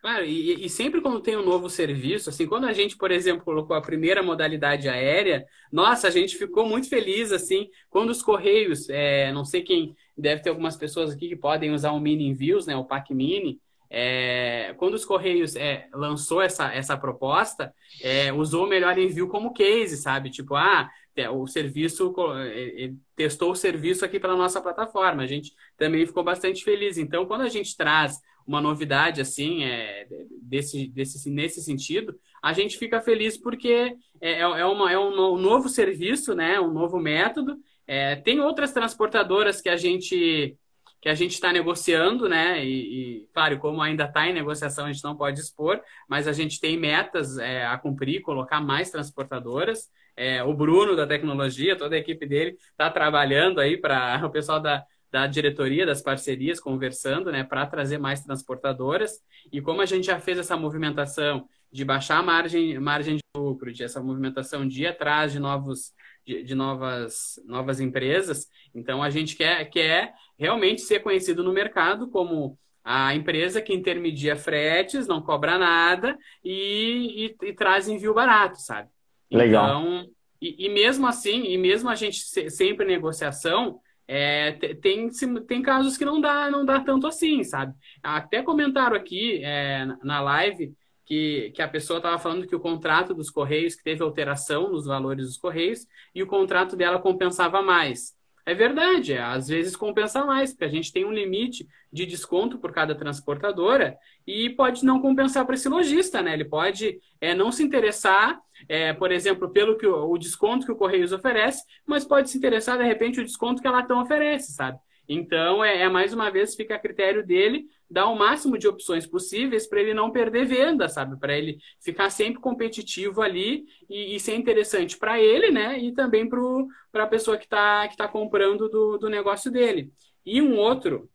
Claro, 0.00 0.24
e, 0.24 0.64
e, 0.64 0.68
sempre 0.70 1.02
quando 1.02 1.20
tem 1.20 1.36
um 1.36 1.44
novo 1.44 1.68
serviço, 1.68 2.30
assim, 2.30 2.46
quando 2.46 2.64
a 2.64 2.72
gente, 2.72 2.96
por 2.96 3.10
exemplo, 3.10 3.44
colocou 3.44 3.76
a 3.76 3.82
primeira 3.82 4.22
modalidade 4.22 4.88
aérea, 4.88 5.44
nossa, 5.70 6.08
a 6.08 6.10
gente 6.10 6.38
ficou 6.38 6.66
muito 6.66 6.88
feliz, 6.88 7.30
assim, 7.30 7.68
quando 7.90 8.08
os 8.08 8.22
Correios, 8.22 8.88
é, 8.88 9.30
não 9.30 9.44
sei 9.44 9.60
quem, 9.60 9.94
deve 10.16 10.40
ter 10.40 10.48
algumas 10.48 10.74
pessoas 10.74 11.10
aqui 11.10 11.28
que 11.28 11.36
podem 11.36 11.70
usar 11.70 11.92
o 11.92 12.00
Mini 12.00 12.26
Envios, 12.26 12.66
né, 12.66 12.74
o 12.74 12.84
PAC 12.86 13.12
Mini, 13.12 13.60
é, 13.90 14.72
quando 14.78 14.94
os 14.94 15.04
Correios 15.04 15.56
é, 15.56 15.88
lançou 15.92 16.40
essa, 16.40 16.72
essa 16.72 16.96
proposta, 16.96 17.74
é, 18.00 18.32
usou 18.32 18.64
o 18.64 18.68
melhor 18.68 18.96
envio 18.96 19.28
como 19.28 19.52
case, 19.52 19.96
sabe? 19.96 20.30
Tipo, 20.30 20.54
ah, 20.54 20.88
é, 21.16 21.28
o 21.28 21.46
serviço, 21.46 22.14
é, 22.38 22.92
testou 23.16 23.50
o 23.50 23.56
serviço 23.56 24.04
aqui 24.04 24.20
pela 24.20 24.36
nossa 24.36 24.60
plataforma. 24.60 25.22
A 25.22 25.26
gente 25.26 25.52
também 25.76 26.06
ficou 26.06 26.22
bastante 26.22 26.62
feliz. 26.62 26.98
Então, 26.98 27.26
quando 27.26 27.42
a 27.42 27.48
gente 27.48 27.76
traz 27.76 28.20
uma 28.46 28.60
novidade 28.60 29.20
assim, 29.20 29.64
é, 29.64 30.06
desse, 30.40 30.88
desse, 30.88 31.30
nesse 31.30 31.60
sentido, 31.60 32.18
a 32.42 32.52
gente 32.52 32.78
fica 32.78 33.00
feliz 33.00 33.36
porque 33.36 33.96
é, 34.20 34.40
é, 34.40 34.64
uma, 34.66 34.90
é 34.90 34.98
um 34.98 35.36
novo 35.36 35.68
serviço, 35.68 36.34
né? 36.34 36.60
um 36.60 36.72
novo 36.72 36.98
método. 36.98 37.56
É, 37.86 38.14
tem 38.14 38.40
outras 38.40 38.72
transportadoras 38.72 39.60
que 39.60 39.68
a 39.68 39.76
gente 39.76 40.56
que 41.00 41.08
a 41.08 41.14
gente 41.14 41.32
está 41.32 41.52
negociando, 41.52 42.28
né? 42.28 42.64
E, 42.64 43.22
e, 43.22 43.28
claro, 43.32 43.58
como 43.58 43.80
ainda 43.80 44.04
está 44.04 44.28
em 44.28 44.34
negociação, 44.34 44.86
a 44.86 44.92
gente 44.92 45.02
não 45.02 45.16
pode 45.16 45.40
expor, 45.40 45.80
mas 46.08 46.28
a 46.28 46.32
gente 46.32 46.60
tem 46.60 46.76
metas 46.76 47.38
é, 47.38 47.64
a 47.66 47.78
cumprir, 47.78 48.20
colocar 48.20 48.60
mais 48.60 48.90
transportadoras. 48.90 49.88
É, 50.14 50.42
o 50.42 50.52
Bruno 50.52 50.94
da 50.94 51.06
tecnologia, 51.06 51.76
toda 51.76 51.96
a 51.96 51.98
equipe 51.98 52.26
dele 52.26 52.56
está 52.72 52.90
trabalhando 52.90 53.60
aí 53.60 53.78
para 53.78 54.20
o 54.26 54.30
pessoal 54.30 54.60
da, 54.60 54.84
da 55.10 55.26
diretoria, 55.26 55.86
das 55.86 56.02
parcerias, 56.02 56.60
conversando, 56.60 57.32
né, 57.32 57.44
para 57.44 57.66
trazer 57.66 57.96
mais 57.96 58.22
transportadoras. 58.22 59.20
E 59.50 59.60
como 59.60 59.80
a 59.80 59.86
gente 59.86 60.06
já 60.06 60.20
fez 60.20 60.38
essa 60.38 60.56
movimentação 60.56 61.48
de 61.72 61.84
baixar 61.84 62.18
a 62.18 62.22
margem, 62.22 62.78
margem 62.78 63.16
de 63.16 63.22
lucro, 63.34 63.72
de 63.72 63.84
essa 63.84 64.02
movimentação 64.02 64.66
de 64.66 64.82
ir 64.82 64.88
atrás 64.88 65.32
de 65.32 65.38
novos 65.38 65.92
de, 66.30 66.44
de, 66.44 66.54
novas, 66.54 67.40
novas 67.44 67.80
empresas. 67.80 68.48
Então, 68.72 69.02
a 69.02 69.10
gente 69.10 69.34
quer, 69.36 69.64
quer 69.68 70.14
realmente 70.38 70.80
ser 70.82 71.00
conhecido 71.00 71.42
no 71.42 71.52
mercado 71.52 72.08
como 72.08 72.56
a 72.84 73.14
empresa 73.14 73.60
que 73.60 73.74
intermedia 73.74 74.36
fretes, 74.36 75.08
não 75.08 75.20
cobra 75.20 75.58
nada 75.58 76.16
e, 76.44 77.26
e, 77.42 77.48
e 77.48 77.52
traz 77.52 77.88
envio 77.88 78.14
barato, 78.14 78.60
sabe? 78.60 78.88
Legal. 79.30 79.64
Então, 79.64 80.10
e, 80.40 80.66
e, 80.66 80.68
mesmo 80.68 81.06
assim, 81.06 81.44
e 81.44 81.58
mesmo 81.58 81.90
a 81.90 81.94
gente 81.94 82.18
sempre 82.50 82.86
em 82.86 82.88
negociação, 82.88 83.80
é, 84.06 84.52
tem, 84.80 85.08
tem 85.46 85.62
casos 85.62 85.96
que 85.96 86.04
não 86.04 86.20
dá, 86.20 86.50
não 86.50 86.64
dá 86.64 86.80
tanto 86.80 87.06
assim, 87.06 87.44
sabe? 87.44 87.74
Até 88.02 88.42
comentaram 88.42 88.96
aqui 88.96 89.42
é, 89.44 89.84
na 90.02 90.20
live 90.20 90.72
que, 91.10 91.50
que 91.56 91.60
a 91.60 91.66
pessoa 91.66 91.96
estava 91.96 92.16
falando 92.20 92.46
que 92.46 92.54
o 92.54 92.60
contrato 92.60 93.12
dos 93.12 93.30
Correios, 93.30 93.74
que 93.74 93.82
teve 93.82 94.00
alteração 94.00 94.70
nos 94.70 94.86
valores 94.86 95.26
dos 95.26 95.36
Correios, 95.36 95.84
e 96.14 96.22
o 96.22 96.26
contrato 96.26 96.76
dela 96.76 97.00
compensava 97.00 97.60
mais. 97.60 98.14
É 98.46 98.54
verdade, 98.54 99.18
às 99.18 99.48
vezes 99.48 99.74
compensa 99.74 100.24
mais, 100.24 100.52
porque 100.52 100.64
a 100.64 100.68
gente 100.68 100.92
tem 100.92 101.04
um 101.04 101.12
limite 101.12 101.66
de 101.92 102.06
desconto 102.06 102.58
por 102.58 102.70
cada 102.72 102.94
transportadora 102.94 103.98
e 104.24 104.50
pode 104.50 104.84
não 104.84 105.00
compensar 105.00 105.44
para 105.44 105.56
esse 105.56 105.68
lojista, 105.68 106.22
né? 106.22 106.32
Ele 106.32 106.44
pode 106.44 107.00
é, 107.20 107.34
não 107.34 107.50
se 107.50 107.64
interessar, 107.64 108.40
é, 108.68 108.92
por 108.92 109.10
exemplo, 109.10 109.50
pelo 109.50 109.76
que 109.76 109.88
o, 109.88 110.12
o 110.12 110.16
desconto 110.16 110.64
que 110.64 110.72
o 110.72 110.76
Correios 110.76 111.10
oferece, 111.10 111.64
mas 111.84 112.04
pode 112.04 112.30
se 112.30 112.38
interessar, 112.38 112.78
de 112.78 112.84
repente, 112.84 113.20
o 113.20 113.24
desconto 113.24 113.60
que 113.60 113.66
a 113.66 113.72
Latam 113.72 114.00
oferece, 114.00 114.52
sabe? 114.52 114.78
Então, 115.12 115.64
é, 115.64 115.78
é, 115.82 115.88
mais 115.88 116.12
uma 116.12 116.30
vez, 116.30 116.54
fica 116.54 116.76
a 116.76 116.78
critério 116.78 117.26
dele 117.26 117.66
dar 117.90 118.06
o 118.06 118.16
máximo 118.16 118.56
de 118.56 118.68
opções 118.68 119.04
possíveis 119.04 119.66
para 119.66 119.80
ele 119.80 119.92
não 119.92 120.12
perder 120.12 120.46
venda, 120.46 120.88
sabe? 120.88 121.18
Para 121.18 121.36
ele 121.36 121.58
ficar 121.80 122.10
sempre 122.10 122.40
competitivo 122.40 123.20
ali 123.20 123.64
e, 123.88 124.14
e 124.14 124.20
ser 124.20 124.36
interessante 124.36 124.96
para 124.96 125.20
ele, 125.20 125.50
né? 125.50 125.76
E 125.80 125.92
também 125.92 126.28
para 126.28 127.02
a 127.02 127.08
pessoa 127.08 127.36
que 127.36 127.46
está 127.46 127.88
que 127.88 127.96
tá 127.96 128.06
comprando 128.06 128.68
do, 128.68 128.98
do 128.98 129.10
negócio 129.10 129.50
dele. 129.50 129.92
E 130.24 130.40
um 130.40 130.56
outro, 130.56 131.10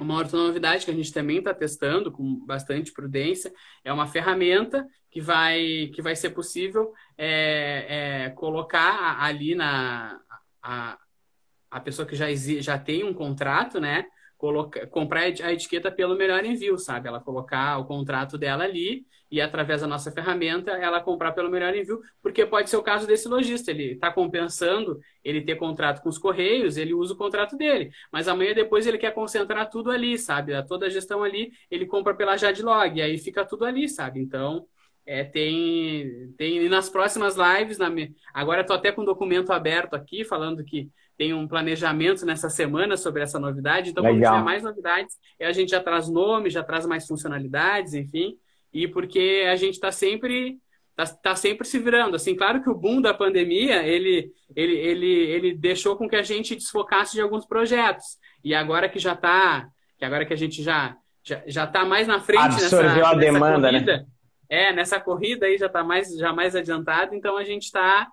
uma 0.00 0.16
outra 0.16 0.38
novidade 0.38 0.86
que 0.86 0.90
a 0.90 0.94
gente 0.94 1.12
também 1.12 1.40
está 1.40 1.52
testando 1.52 2.10
com 2.10 2.42
bastante 2.46 2.90
prudência 2.90 3.52
é 3.84 3.92
uma 3.92 4.06
ferramenta 4.06 4.88
que 5.10 5.20
vai, 5.20 5.90
que 5.92 6.00
vai 6.00 6.16
ser 6.16 6.30
possível 6.30 6.94
é, 7.18 8.28
é, 8.28 8.30
colocar 8.30 9.22
ali 9.22 9.54
na. 9.54 10.18
A, 10.62 10.98
a 11.70 11.80
pessoa 11.80 12.06
que 12.06 12.16
já, 12.16 12.26
já 12.34 12.78
tem 12.78 13.04
um 13.04 13.14
contrato, 13.14 13.80
né? 13.80 14.06
colocar, 14.38 14.86
comprar 14.86 15.22
a 15.22 15.52
etiqueta 15.52 15.90
pelo 15.90 16.16
melhor 16.16 16.44
envio, 16.44 16.78
sabe? 16.78 17.08
Ela 17.08 17.20
colocar 17.20 17.76
o 17.78 17.84
contrato 17.84 18.38
dela 18.38 18.64
ali 18.64 19.04
e 19.30 19.40
através 19.42 19.82
da 19.82 19.86
nossa 19.86 20.10
ferramenta 20.10 20.70
ela 20.70 21.02
comprar 21.02 21.32
pelo 21.32 21.50
melhor 21.50 21.74
envio, 21.74 22.00
porque 22.22 22.46
pode 22.46 22.70
ser 22.70 22.78
o 22.78 22.82
caso 22.82 23.06
desse 23.06 23.28
lojista, 23.28 23.70
ele 23.70 23.92
está 23.92 24.10
compensando 24.10 24.98
ele 25.22 25.42
ter 25.42 25.56
contrato 25.56 26.00
com 26.00 26.08
os 26.08 26.16
correios, 26.16 26.78
ele 26.78 26.94
usa 26.94 27.12
o 27.12 27.16
contrato 27.16 27.54
dele, 27.56 27.90
mas 28.10 28.26
amanhã 28.26 28.54
depois 28.54 28.86
ele 28.86 28.96
quer 28.96 29.12
concentrar 29.12 29.68
tudo 29.68 29.90
ali, 29.90 30.16
sabe? 30.18 30.52
Toda 30.66 30.86
a 30.86 30.88
gestão 30.88 31.22
ali, 31.22 31.50
ele 31.70 31.84
compra 31.84 32.14
pela 32.14 32.38
Jadlog, 32.38 32.96
e 32.96 33.02
aí 33.02 33.18
fica 33.18 33.44
tudo 33.44 33.66
ali, 33.66 33.86
sabe? 33.86 34.18
Então, 34.20 34.66
é, 35.04 35.24
tem, 35.24 36.32
tem 36.38 36.64
e 36.64 36.68
nas 36.68 36.88
próximas 36.88 37.36
lives, 37.36 37.76
na, 37.76 37.88
agora 38.32 38.62
estou 38.62 38.76
até 38.76 38.92
com 38.92 39.02
um 39.02 39.06
documento 39.06 39.52
aberto 39.52 39.94
aqui, 39.94 40.24
falando 40.24 40.64
que 40.64 40.90
tem 41.18 41.34
um 41.34 41.48
planejamento 41.48 42.24
nessa 42.24 42.48
semana 42.48 42.96
sobre 42.96 43.22
essa 43.22 43.40
novidade. 43.40 43.90
Então, 43.90 44.04
Legal. 44.04 44.18
quando 44.18 44.32
tiver 44.32 44.44
mais 44.44 44.62
novidades, 44.62 45.16
a 45.40 45.52
gente 45.52 45.70
já 45.70 45.82
traz 45.82 46.08
nome, 46.08 46.48
já 46.48 46.62
traz 46.62 46.86
mais 46.86 47.08
funcionalidades, 47.08 47.92
enfim. 47.92 48.36
E 48.72 48.86
porque 48.86 49.44
a 49.50 49.56
gente 49.56 49.74
está 49.74 49.90
sempre 49.90 50.58
tá, 50.94 51.04
tá, 51.06 51.34
sempre 51.34 51.66
se 51.66 51.80
virando. 51.80 52.14
Assim, 52.14 52.36
claro 52.36 52.62
que 52.62 52.70
o 52.70 52.74
boom 52.74 53.00
da 53.00 53.12
pandemia 53.12 53.82
ele, 53.82 54.30
ele, 54.54 54.76
ele, 54.76 55.06
ele 55.06 55.54
deixou 55.56 55.96
com 55.96 56.08
que 56.08 56.14
a 56.14 56.22
gente 56.22 56.54
desfocasse 56.54 57.14
de 57.14 57.20
alguns 57.20 57.44
projetos. 57.44 58.16
E 58.44 58.54
agora 58.54 58.88
que 58.88 59.00
já 59.00 59.14
está, 59.14 59.68
que 59.98 60.04
agora 60.04 60.24
que 60.24 60.32
a 60.32 60.36
gente 60.36 60.62
já 60.62 60.96
já, 61.24 61.42
já 61.46 61.66
tá 61.66 61.84
mais 61.84 62.06
na 62.06 62.20
frente 62.20 62.40
Absorveu 62.40 62.82
nessa, 62.84 63.08
a 63.08 63.16
nessa 63.16 63.32
demanda, 63.32 63.58
né? 63.58 63.70
corrida, 63.72 63.96
né? 63.98 64.06
É, 64.48 64.72
nessa 64.72 64.98
corrida 65.00 65.46
aí 65.46 65.58
já 65.58 65.66
está 65.66 65.82
mais 65.82 66.16
já 66.16 66.32
mais 66.32 66.54
adiantado. 66.54 67.14
Então 67.14 67.36
a 67.36 67.44
gente 67.44 67.64
está 67.64 68.08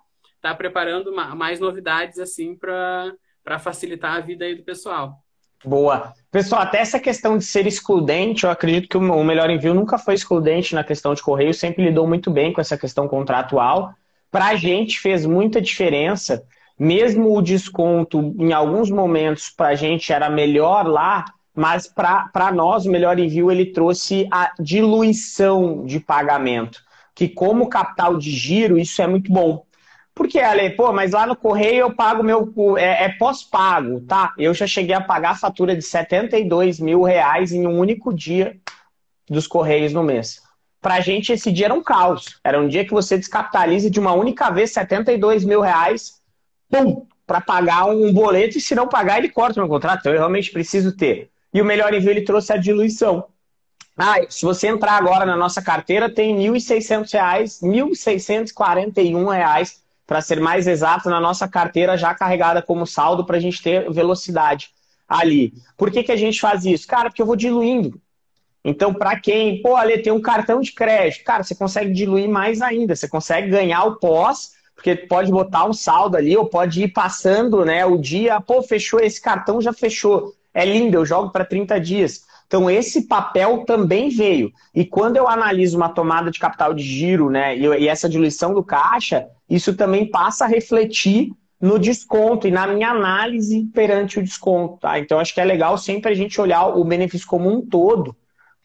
tá 0.50 0.54
preparando 0.54 1.14
mais 1.14 1.60
novidades 1.60 2.18
assim 2.18 2.56
para 2.56 3.58
facilitar 3.58 4.16
a 4.16 4.20
vida 4.20 4.44
aí 4.44 4.54
do 4.54 4.62
pessoal. 4.62 5.22
Boa. 5.64 6.12
Pessoal, 6.30 6.62
até 6.62 6.78
essa 6.78 7.00
questão 7.00 7.38
de 7.38 7.44
ser 7.44 7.66
excludente, 7.66 8.44
eu 8.44 8.50
acredito 8.50 8.88
que 8.88 8.96
o 8.96 9.24
Melhor 9.24 9.50
Envio 9.50 9.74
nunca 9.74 9.98
foi 9.98 10.14
excludente 10.14 10.74
na 10.74 10.84
questão 10.84 11.14
de 11.14 11.22
correio, 11.22 11.52
sempre 11.52 11.84
lidou 11.84 12.06
muito 12.06 12.30
bem 12.30 12.52
com 12.52 12.60
essa 12.60 12.76
questão 12.76 13.08
contratual. 13.08 13.92
Para 14.30 14.46
a 14.48 14.56
gente 14.56 15.00
fez 15.00 15.24
muita 15.24 15.60
diferença, 15.60 16.44
mesmo 16.78 17.36
o 17.36 17.42
desconto, 17.42 18.34
em 18.38 18.52
alguns 18.52 18.90
momentos, 18.90 19.48
para 19.48 19.68
a 19.68 19.74
gente 19.74 20.12
era 20.12 20.28
melhor 20.28 20.86
lá, 20.86 21.24
mas 21.54 21.86
para 21.88 22.52
nós, 22.54 22.84
o 22.84 22.90
Melhor 22.90 23.18
Envio, 23.18 23.50
ele 23.50 23.72
trouxe 23.72 24.28
a 24.30 24.52
diluição 24.60 25.86
de 25.86 25.98
pagamento, 25.98 26.82
que 27.14 27.28
como 27.28 27.70
capital 27.70 28.18
de 28.18 28.30
giro, 28.30 28.78
isso 28.78 29.00
é 29.00 29.06
muito 29.06 29.32
bom. 29.32 29.64
Porque, 30.16 30.38
Ale, 30.38 30.70
pô, 30.70 30.94
mas 30.94 31.12
lá 31.12 31.26
no 31.26 31.36
correio 31.36 31.80
eu 31.80 31.94
pago 31.94 32.22
meu. 32.22 32.50
É, 32.78 33.04
é 33.04 33.08
pós-pago, 33.10 34.00
tá? 34.00 34.32
Eu 34.38 34.54
já 34.54 34.66
cheguei 34.66 34.96
a 34.96 35.00
pagar 35.00 35.32
a 35.32 35.36
fatura 35.36 35.76
de 35.76 35.82
72 35.82 36.80
mil 36.80 37.02
reais 37.02 37.52
em 37.52 37.66
um 37.66 37.78
único 37.78 38.14
dia 38.14 38.56
dos 39.28 39.46
correios 39.46 39.92
no 39.92 40.02
mês. 40.02 40.42
Pra 40.80 41.00
gente, 41.00 41.32
esse 41.32 41.52
dia 41.52 41.66
era 41.66 41.74
um 41.74 41.82
caos. 41.82 42.40
Era 42.42 42.58
um 42.58 42.66
dia 42.66 42.82
que 42.82 42.94
você 42.94 43.18
descapitaliza 43.18 43.90
de 43.90 44.00
uma 44.00 44.14
única 44.14 44.50
vez 44.50 44.72
72 44.72 45.44
mil 45.44 45.60
reais, 45.60 46.22
pum, 46.70 47.06
para 47.26 47.42
pagar 47.42 47.84
um 47.84 48.10
boleto, 48.10 48.56
e 48.56 48.60
se 48.60 48.74
não 48.74 48.88
pagar, 48.88 49.18
ele 49.18 49.28
corta 49.28 49.60
o 49.60 49.62
meu 49.62 49.68
contrato. 49.68 50.00
Então 50.00 50.12
eu 50.12 50.18
realmente 50.18 50.50
preciso 50.50 50.96
ter. 50.96 51.28
E 51.52 51.60
o 51.60 51.64
melhor 51.64 51.92
envio, 51.92 52.10
ele 52.10 52.22
trouxe 52.22 52.54
a 52.54 52.56
diluição. 52.56 53.26
Ah, 53.94 54.16
se 54.30 54.46
você 54.46 54.68
entrar 54.68 54.92
agora 54.92 55.26
na 55.26 55.36
nossa 55.36 55.60
carteira, 55.60 56.08
tem 56.08 56.40
R$ 56.40 56.58
1.600, 56.58 57.62
R$ 57.62 57.68
1.641 57.68 59.85
para 60.06 60.20
ser 60.20 60.40
mais 60.40 60.66
exato, 60.66 61.10
na 61.10 61.20
nossa 61.20 61.48
carteira 61.48 61.96
já 61.96 62.14
carregada 62.14 62.62
como 62.62 62.86
saldo 62.86 63.24
para 63.24 63.36
a 63.36 63.40
gente 63.40 63.62
ter 63.62 63.90
velocidade 63.90 64.70
ali. 65.08 65.52
Por 65.76 65.90
que, 65.90 66.02
que 66.02 66.12
a 66.12 66.16
gente 66.16 66.40
faz 66.40 66.64
isso? 66.64 66.86
Cara, 66.86 67.10
porque 67.10 67.22
eu 67.22 67.26
vou 67.26 67.36
diluindo. 67.36 68.00
Então, 68.64 68.92
para 68.92 69.18
quem, 69.18 69.62
pô, 69.62 69.76
Ale, 69.76 69.98
tem 69.98 70.12
um 70.12 70.20
cartão 70.20 70.60
de 70.60 70.72
crédito, 70.72 71.24
cara, 71.24 71.44
você 71.44 71.54
consegue 71.54 71.92
diluir 71.92 72.28
mais 72.28 72.60
ainda, 72.60 72.96
você 72.96 73.08
consegue 73.08 73.48
ganhar 73.48 73.84
o 73.84 73.96
pós, 73.96 74.54
porque 74.74 74.96
pode 74.96 75.30
botar 75.30 75.66
um 75.66 75.72
saldo 75.72 76.16
ali, 76.16 76.36
ou 76.36 76.46
pode 76.46 76.82
ir 76.82 76.88
passando 76.88 77.64
né, 77.64 77.86
o 77.86 77.96
dia, 77.96 78.40
pô, 78.40 78.62
fechou 78.62 78.98
esse 79.00 79.20
cartão, 79.20 79.60
já 79.60 79.72
fechou. 79.72 80.34
É 80.52 80.64
lindo, 80.64 80.96
eu 80.96 81.06
jogo 81.06 81.30
para 81.30 81.44
30 81.44 81.78
dias. 81.80 82.24
Então, 82.46 82.70
esse 82.70 83.06
papel 83.06 83.64
também 83.64 84.08
veio. 84.08 84.52
E 84.74 84.84
quando 84.84 85.16
eu 85.16 85.28
analiso 85.28 85.76
uma 85.76 85.88
tomada 85.88 86.30
de 86.30 86.38
capital 86.38 86.72
de 86.72 86.82
giro, 86.82 87.28
né, 87.28 87.56
e 87.56 87.88
essa 87.88 88.08
diluição 88.08 88.54
do 88.54 88.62
caixa, 88.62 89.26
isso 89.50 89.74
também 89.74 90.08
passa 90.10 90.44
a 90.44 90.48
refletir 90.48 91.32
no 91.60 91.78
desconto 91.78 92.46
e 92.46 92.50
na 92.50 92.66
minha 92.66 92.90
análise 92.90 93.64
perante 93.74 94.18
o 94.18 94.22
desconto. 94.22 94.78
Tá? 94.78 94.98
Então, 94.98 95.18
acho 95.18 95.34
que 95.34 95.40
é 95.40 95.44
legal 95.44 95.76
sempre 95.76 96.10
a 96.10 96.14
gente 96.14 96.40
olhar 96.40 96.66
o 96.66 96.84
benefício 96.84 97.26
como 97.26 97.50
um 97.50 97.60
todo, 97.60 98.14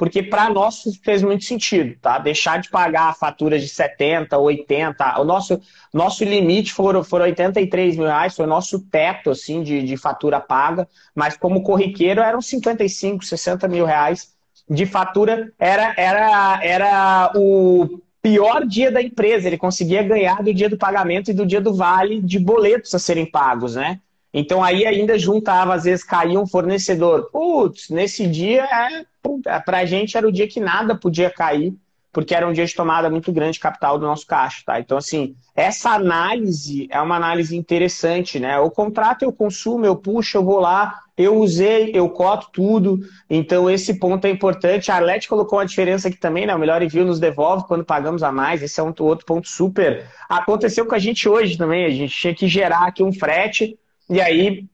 porque 0.02 0.24
para 0.24 0.50
nós 0.50 0.82
fez 1.04 1.22
muito 1.22 1.46
sentido, 1.46 1.96
tá? 2.02 2.18
Deixar 2.18 2.60
de 2.60 2.72
pagar 2.72 3.16
faturas 3.16 3.62
de 3.62 3.70
70, 3.70 4.36
80, 4.36 5.22
o 5.22 5.24
nosso, 5.24 5.62
nosso 5.94 6.24
limite 6.24 6.74
foram, 6.74 7.04
foram 7.04 7.26
83 7.26 7.98
mil 7.98 8.08
reais, 8.08 8.36
foi 8.36 8.46
o 8.46 8.50
nosso 8.50 8.80
teto, 8.80 9.30
assim, 9.30 9.62
de, 9.62 9.84
de 9.84 9.96
fatura 9.98 10.40
paga, 10.40 10.88
mas 11.14 11.38
como 11.38 11.62
corriqueiro 11.62 12.20
eram 12.20 12.42
55, 12.42 13.24
60 13.24 13.68
mil 13.68 13.86
reais 13.86 14.34
de 14.68 14.88
fatura, 14.88 15.54
era, 15.60 15.94
era, 15.96 16.60
era 16.64 17.32
o 17.36 18.02
pior 18.24 18.66
dia 18.66 18.92
da 18.92 19.04
empresa, 19.04 19.46
ele 19.46 19.58
conseguia 19.60 20.02
ganhar 20.02 20.42
do 20.42 20.52
dia 20.52 20.68
do 20.68 20.80
pagamento 20.80 21.30
e 21.30 21.34
do 21.36 21.46
dia 21.46 21.62
do 21.62 21.76
vale 21.76 22.20
de 22.20 22.40
boletos 22.40 22.96
a 22.96 22.98
serem 22.98 23.30
pagos, 23.30 23.76
né? 23.76 24.00
Então 24.34 24.64
aí 24.64 24.86
ainda 24.86 25.20
juntava, 25.20 25.74
às 25.74 25.84
vezes 25.84 26.04
caía 26.04 26.40
um 26.40 26.48
fornecedor. 26.48 27.30
Putz, 27.32 27.90
nesse 27.90 28.28
dia, 28.28 28.64
é, 28.64 29.06
é 29.46 29.60
para 29.60 29.80
a 29.80 29.86
gente 29.86 30.18
era 30.18 30.28
o 30.28 30.32
dia 30.32 30.48
que 30.48 30.60
nada 30.60 30.96
podia 30.96 31.30
cair, 31.30 31.74
porque 32.12 32.36
era 32.36 32.48
um 32.48 32.54
dia 32.54 32.66
de 32.66 32.76
tomada 32.76 33.10
muito 33.10 33.32
grande 33.32 33.54
de 33.54 33.60
capital 33.60 33.98
do 33.98 34.06
nosso 34.06 34.26
caixa, 34.28 34.64
tá? 34.66 34.80
Então, 34.80 34.98
assim, 34.98 35.36
essa 35.56 35.92
análise 35.92 36.88
é 36.92 37.00
uma 37.02 37.16
análise 37.16 37.56
interessante, 37.56 38.40
né? 38.40 38.60
O 38.60 38.70
contrato 38.70 39.24
eu 39.24 39.32
consumo, 39.32 39.86
eu 39.86 39.96
puxo, 39.96 40.38
eu 40.38 40.44
vou 40.44 40.60
lá, 40.60 41.00
eu 41.18 41.38
usei, 41.38 41.92
eu 41.94 42.10
coto 42.10 42.50
tudo. 42.52 43.00
Então, 43.30 43.70
esse 43.70 43.94
ponto 43.98 44.26
é 44.26 44.30
importante. 44.30 44.92
A 44.92 44.96
Arlete 44.96 45.30
colocou 45.30 45.60
uma 45.60 45.66
diferença 45.66 46.10
aqui 46.10 46.18
também, 46.18 46.46
né? 46.46 46.54
O 46.54 46.60
melhor 46.60 46.82
envio 46.82 47.06
nos 47.06 47.20
devolve 47.20 47.66
quando 47.66 47.86
pagamos 47.86 48.24
a 48.24 48.32
mais. 48.32 48.62
Esse 48.62 48.80
é 48.80 48.84
um 48.84 48.94
outro 49.00 49.26
ponto 49.26 49.48
super. 49.48 50.06
Aconteceu 50.28 50.86
com 50.86 50.96
a 50.96 51.00
gente 51.00 51.30
hoje 51.30 51.58
também. 51.58 51.86
A 51.86 51.90
gente 51.90 52.14
tinha 52.14 52.36
que 52.36 52.48
gerar 52.48 52.88
aqui 52.88 53.04
um 53.04 53.14
frete, 53.14 53.78
e 54.12 54.22
aí 54.22 54.70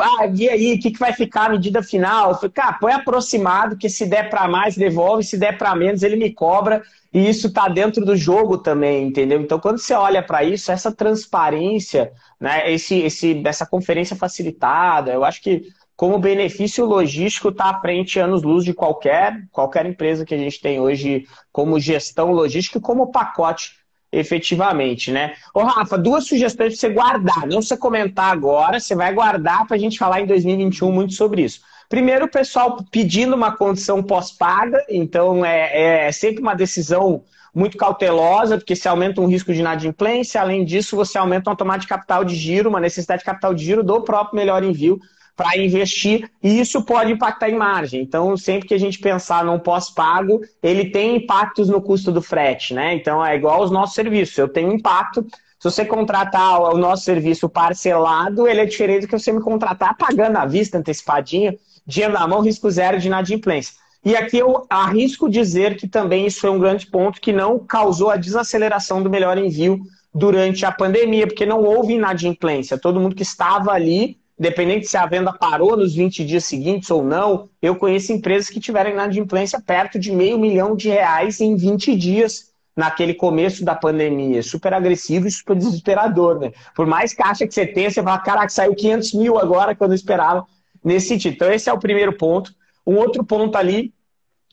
ah, 0.00 0.26
e 0.26 0.48
aí, 0.48 0.74
o 0.74 0.80
que, 0.80 0.90
que 0.90 0.98
vai 0.98 1.12
ficar 1.12 1.46
a 1.46 1.48
medida 1.50 1.80
final? 1.82 2.30
Eu 2.30 2.34
falei, 2.34 2.50
cara, 2.50 2.72
põe 2.72 2.92
aproximado, 2.92 3.76
que 3.76 3.88
se 3.88 4.04
der 4.06 4.28
para 4.28 4.48
mais, 4.48 4.76
devolve, 4.76 5.22
se 5.22 5.38
der 5.38 5.56
para 5.56 5.74
menos, 5.76 6.02
ele 6.02 6.16
me 6.16 6.32
cobra. 6.32 6.82
E 7.12 7.28
isso 7.28 7.46
está 7.46 7.68
dentro 7.68 8.04
do 8.04 8.16
jogo 8.16 8.58
também, 8.58 9.06
entendeu? 9.06 9.40
Então, 9.40 9.60
quando 9.60 9.78
você 9.78 9.94
olha 9.94 10.20
para 10.20 10.42
isso, 10.42 10.72
essa 10.72 10.90
transparência, 10.90 12.10
né, 12.40 12.72
esse, 12.72 12.96
esse, 13.02 13.40
essa 13.46 13.64
conferência 13.64 14.16
facilitada, 14.16 15.12
eu 15.12 15.24
acho 15.24 15.40
que 15.40 15.62
como 15.96 16.18
benefício 16.18 16.84
logístico 16.84 17.50
está 17.50 17.66
à 17.66 17.80
frente 17.80 18.18
anos-luz 18.18 18.64
de 18.64 18.74
qualquer, 18.74 19.46
qualquer 19.52 19.86
empresa 19.86 20.24
que 20.24 20.34
a 20.34 20.38
gente 20.38 20.60
tem 20.60 20.80
hoje 20.80 21.24
como 21.52 21.78
gestão 21.78 22.32
logística 22.32 22.78
e 22.78 22.82
como 22.82 23.12
pacote 23.12 23.83
efetivamente, 24.18 25.10
né? 25.10 25.34
Ô, 25.52 25.62
Rafa, 25.62 25.98
duas 25.98 26.26
sugestões 26.26 26.72
para 26.72 26.80
você 26.80 26.88
guardar. 26.88 27.46
Não 27.46 27.60
você 27.60 27.76
comentar 27.76 28.32
agora, 28.32 28.80
você 28.80 28.94
vai 28.94 29.12
guardar 29.12 29.66
para 29.66 29.76
a 29.76 29.78
gente 29.78 29.98
falar 29.98 30.20
em 30.20 30.26
2021 30.26 30.90
muito 30.90 31.14
sobre 31.14 31.42
isso. 31.42 31.60
Primeiro, 31.88 32.24
o 32.24 32.30
pessoal 32.30 32.78
pedindo 32.90 33.36
uma 33.36 33.52
condição 33.52 34.02
pós-paga, 34.02 34.82
então 34.88 35.44
é, 35.44 36.06
é 36.06 36.12
sempre 36.12 36.40
uma 36.40 36.54
decisão 36.54 37.22
muito 37.54 37.76
cautelosa, 37.76 38.56
porque 38.56 38.74
você 38.74 38.88
aumenta 38.88 39.20
um 39.20 39.28
risco 39.28 39.52
de 39.52 39.60
inadimplência, 39.60 40.40
além 40.40 40.64
disso, 40.64 40.96
você 40.96 41.18
aumenta 41.18 41.50
uma 41.50 41.56
tomada 41.56 41.78
de 41.78 41.86
capital 41.86 42.24
de 42.24 42.34
giro, 42.34 42.68
uma 42.68 42.80
necessidade 42.80 43.20
de 43.20 43.26
capital 43.26 43.54
de 43.54 43.64
giro 43.64 43.84
do 43.84 44.00
próprio 44.00 44.36
melhor 44.36 44.64
envio 44.64 44.98
para 45.36 45.58
investir 45.58 46.30
e 46.42 46.60
isso 46.60 46.82
pode 46.84 47.12
impactar 47.12 47.48
em 47.48 47.56
margem. 47.56 48.00
Então, 48.00 48.36
sempre 48.36 48.68
que 48.68 48.74
a 48.74 48.78
gente 48.78 48.98
pensar 48.98 49.44
num 49.44 49.58
pós-pago, 49.58 50.40
ele 50.62 50.90
tem 50.90 51.16
impactos 51.16 51.68
no 51.68 51.82
custo 51.82 52.12
do 52.12 52.22
frete, 52.22 52.72
né? 52.72 52.94
Então, 52.94 53.24
é 53.24 53.34
igual 53.34 53.60
aos 53.60 53.70
nossos 53.70 53.94
serviços. 53.94 54.38
Eu 54.38 54.48
tenho 54.48 54.72
impacto. 54.72 55.26
Se 55.58 55.70
você 55.70 55.84
contratar 55.84 56.60
o 56.60 56.78
nosso 56.78 57.04
serviço 57.04 57.48
parcelado, 57.48 58.46
ele 58.46 58.60
é 58.60 58.66
diferente 58.66 59.02
do 59.02 59.08
que 59.08 59.18
você 59.18 59.32
me 59.32 59.40
contratar 59.40 59.96
pagando 59.96 60.36
à 60.36 60.46
vista, 60.46 60.78
antecipadinho, 60.78 61.58
dinheiro 61.86 62.14
na 62.14 62.28
mão, 62.28 62.40
risco 62.40 62.70
zero 62.70 62.98
de 62.98 63.08
inadimplência. 63.08 63.74
E 64.04 64.14
aqui 64.14 64.36
eu 64.36 64.66
arrisco 64.68 65.30
dizer 65.30 65.76
que 65.76 65.88
também 65.88 66.26
isso 66.26 66.40
foi 66.40 66.50
um 66.50 66.58
grande 66.58 66.86
ponto 66.86 67.20
que 67.20 67.32
não 67.32 67.58
causou 67.58 68.10
a 68.10 68.16
desaceleração 68.16 69.02
do 69.02 69.08
melhor 69.08 69.38
envio 69.38 69.80
durante 70.14 70.66
a 70.66 70.70
pandemia, 70.70 71.26
porque 71.26 71.46
não 71.46 71.64
houve 71.64 71.94
inadimplência. 71.94 72.78
Todo 72.78 73.00
mundo 73.00 73.16
que 73.16 73.22
estava 73.22 73.72
ali 73.72 74.18
Independente 74.44 74.86
se 74.86 74.98
a 74.98 75.06
venda 75.06 75.32
parou 75.32 75.74
nos 75.74 75.94
20 75.94 76.22
dias 76.22 76.44
seguintes 76.44 76.90
ou 76.90 77.02
não, 77.02 77.48
eu 77.62 77.74
conheço 77.76 78.12
empresas 78.12 78.50
que 78.50 78.60
tiveram 78.60 78.90
inadimplência 78.90 79.58
perto 79.58 79.98
de 79.98 80.12
meio 80.12 80.38
milhão 80.38 80.76
de 80.76 80.90
reais 80.90 81.40
em 81.40 81.56
20 81.56 81.96
dias 81.96 82.52
naquele 82.76 83.14
começo 83.14 83.64
da 83.64 83.74
pandemia. 83.74 84.42
Super 84.42 84.74
agressivo 84.74 85.26
e 85.26 85.30
super 85.30 85.56
desesperador, 85.56 86.40
né? 86.40 86.52
Por 86.76 86.86
mais 86.86 87.14
caixa 87.14 87.46
que 87.46 87.54
você 87.54 87.66
tenha, 87.66 87.90
você 87.90 88.02
fala, 88.02 88.18
caraca, 88.18 88.50
saiu 88.50 88.74
500 88.74 89.14
mil 89.14 89.38
agora 89.38 89.74
quando 89.74 89.92
eu 89.92 89.96
esperava. 89.96 90.44
nesse 90.84 91.08
sentido. 91.08 91.32
Então, 91.36 91.50
esse 91.50 91.70
é 91.70 91.72
o 91.72 91.78
primeiro 91.78 92.12
ponto. 92.12 92.54
Um 92.86 92.96
outro 92.96 93.24
ponto 93.24 93.56
ali 93.56 93.94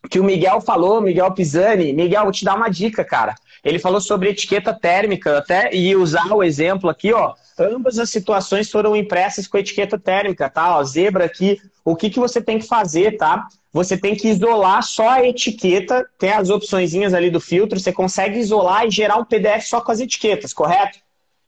que 0.09 0.21
o 0.21 0.23
Miguel 0.23 0.61
falou, 0.61 1.01
Miguel 1.01 1.33
Pisani. 1.33 1.91
Miguel, 1.91 2.23
vou 2.23 2.31
te 2.31 2.45
dar 2.45 2.55
uma 2.55 2.69
dica, 2.69 3.03
cara. 3.03 3.35
Ele 3.63 3.77
falou 3.77 4.01
sobre 4.01 4.29
etiqueta 4.29 4.73
térmica, 4.73 5.37
até 5.37 5.73
e 5.73 5.95
usar 5.95 6.31
o 6.33 6.43
exemplo 6.43 6.89
aqui, 6.89 7.13
ó. 7.13 7.33
Ambas 7.59 7.99
as 7.99 8.09
situações 8.09 8.71
foram 8.71 8.95
impressas 8.95 9.47
com 9.47 9.57
etiqueta 9.57 9.99
térmica, 9.99 10.49
tá? 10.49 10.77
Ó, 10.77 10.83
zebra 10.83 11.25
aqui. 11.25 11.61
O 11.85 11.95
que, 11.95 12.09
que 12.09 12.19
você 12.19 12.41
tem 12.41 12.57
que 12.57 12.65
fazer, 12.65 13.17
tá? 13.17 13.47
Você 13.71 13.95
tem 13.95 14.15
que 14.15 14.27
isolar 14.27 14.81
só 14.83 15.09
a 15.09 15.25
etiqueta, 15.25 16.05
tem 16.17 16.31
as 16.31 16.49
opções 16.49 16.93
ali 17.13 17.29
do 17.29 17.39
filtro, 17.39 17.79
você 17.79 17.91
consegue 17.91 18.39
isolar 18.39 18.85
e 18.85 18.91
gerar 18.91 19.17
um 19.17 19.25
PDF 19.25 19.65
só 19.65 19.79
com 19.79 19.91
as 19.91 19.99
etiquetas, 19.99 20.53
correto? 20.53 20.99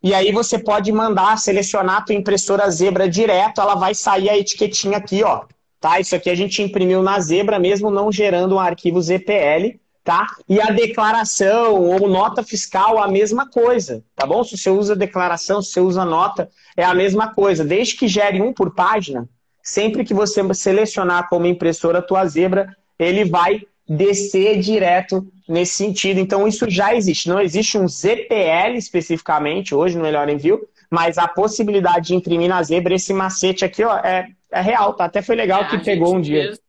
E 0.01 0.13
aí 0.13 0.31
você 0.31 0.59
pode 0.59 0.91
mandar 0.91 1.37
selecionar 1.37 1.97
a 1.97 2.01
tua 2.01 2.15
impressora 2.15 2.69
zebra 2.69 3.09
direto, 3.09 3.59
ela 3.59 3.75
vai 3.75 3.95
sair 3.95 4.29
a 4.29 4.37
etiquetinha 4.37 4.97
aqui, 4.97 5.23
ó. 5.23 5.45
Tá? 5.79 5.99
Isso 5.99 6.15
aqui 6.15 6.29
a 6.29 6.35
gente 6.35 6.61
imprimiu 6.61 7.01
na 7.01 7.19
zebra, 7.19 7.59
mesmo 7.59 7.89
não 7.89 8.11
gerando 8.11 8.55
um 8.55 8.59
arquivo 8.59 9.01
ZPL, 9.01 9.79
tá? 10.03 10.27
E 10.49 10.59
a 10.59 10.67
declaração 10.67 11.75
ou 11.81 12.07
nota 12.09 12.43
fiscal, 12.43 13.01
a 13.01 13.07
mesma 13.07 13.49
coisa, 13.49 14.03
tá 14.15 14.25
bom? 14.27 14.43
Se 14.43 14.57
você 14.57 14.69
usa 14.69 14.95
declaração, 14.95 15.61
se 15.61 15.71
você 15.71 15.79
usa 15.79 16.03
nota, 16.03 16.49
é 16.75 16.83
a 16.83 16.93
mesma 16.93 17.33
coisa. 17.33 17.63
Desde 17.63 17.95
que 17.95 18.07
gere 18.07 18.41
um 18.41 18.51
por 18.51 18.73
página, 18.73 19.27
sempre 19.61 20.03
que 20.03 20.13
você 20.13 20.41
selecionar 20.53 21.29
como 21.29 21.45
impressora 21.45 21.99
a 21.99 22.01
tua 22.01 22.25
zebra, 22.25 22.75
ele 22.99 23.23
vai 23.23 23.61
descer 23.87 24.59
direto 24.59 25.25
nesse 25.47 25.73
sentido. 25.73 26.19
Então, 26.19 26.47
isso 26.47 26.69
já 26.69 26.93
existe. 26.95 27.29
Não 27.29 27.39
existe 27.39 27.77
um 27.77 27.87
ZPL 27.87 28.75
especificamente 28.75 29.73
hoje 29.73 29.97
no 29.97 30.03
Melhor 30.03 30.27
Envio, 30.29 30.67
mas 30.89 31.17
a 31.17 31.27
possibilidade 31.27 32.07
de 32.07 32.15
imprimir 32.15 32.49
na 32.49 32.61
zebra, 32.61 32.93
esse 32.93 33.13
macete 33.13 33.65
aqui, 33.65 33.83
ó, 33.83 33.97
é, 33.97 34.27
é 34.51 34.61
real, 34.61 34.93
tá? 34.93 35.05
Até 35.05 35.21
foi 35.21 35.35
legal 35.35 35.63
é, 35.63 35.67
que 35.67 35.77
pegou 35.79 36.15
um 36.15 36.21
dia. 36.21 36.43
Fez, 36.43 36.59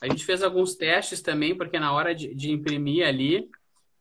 a 0.00 0.08
gente 0.08 0.24
fez 0.24 0.42
alguns 0.42 0.74
testes 0.74 1.20
também, 1.20 1.56
porque 1.56 1.78
na 1.78 1.92
hora 1.92 2.14
de, 2.14 2.34
de 2.34 2.50
imprimir 2.50 3.06
ali, 3.06 3.48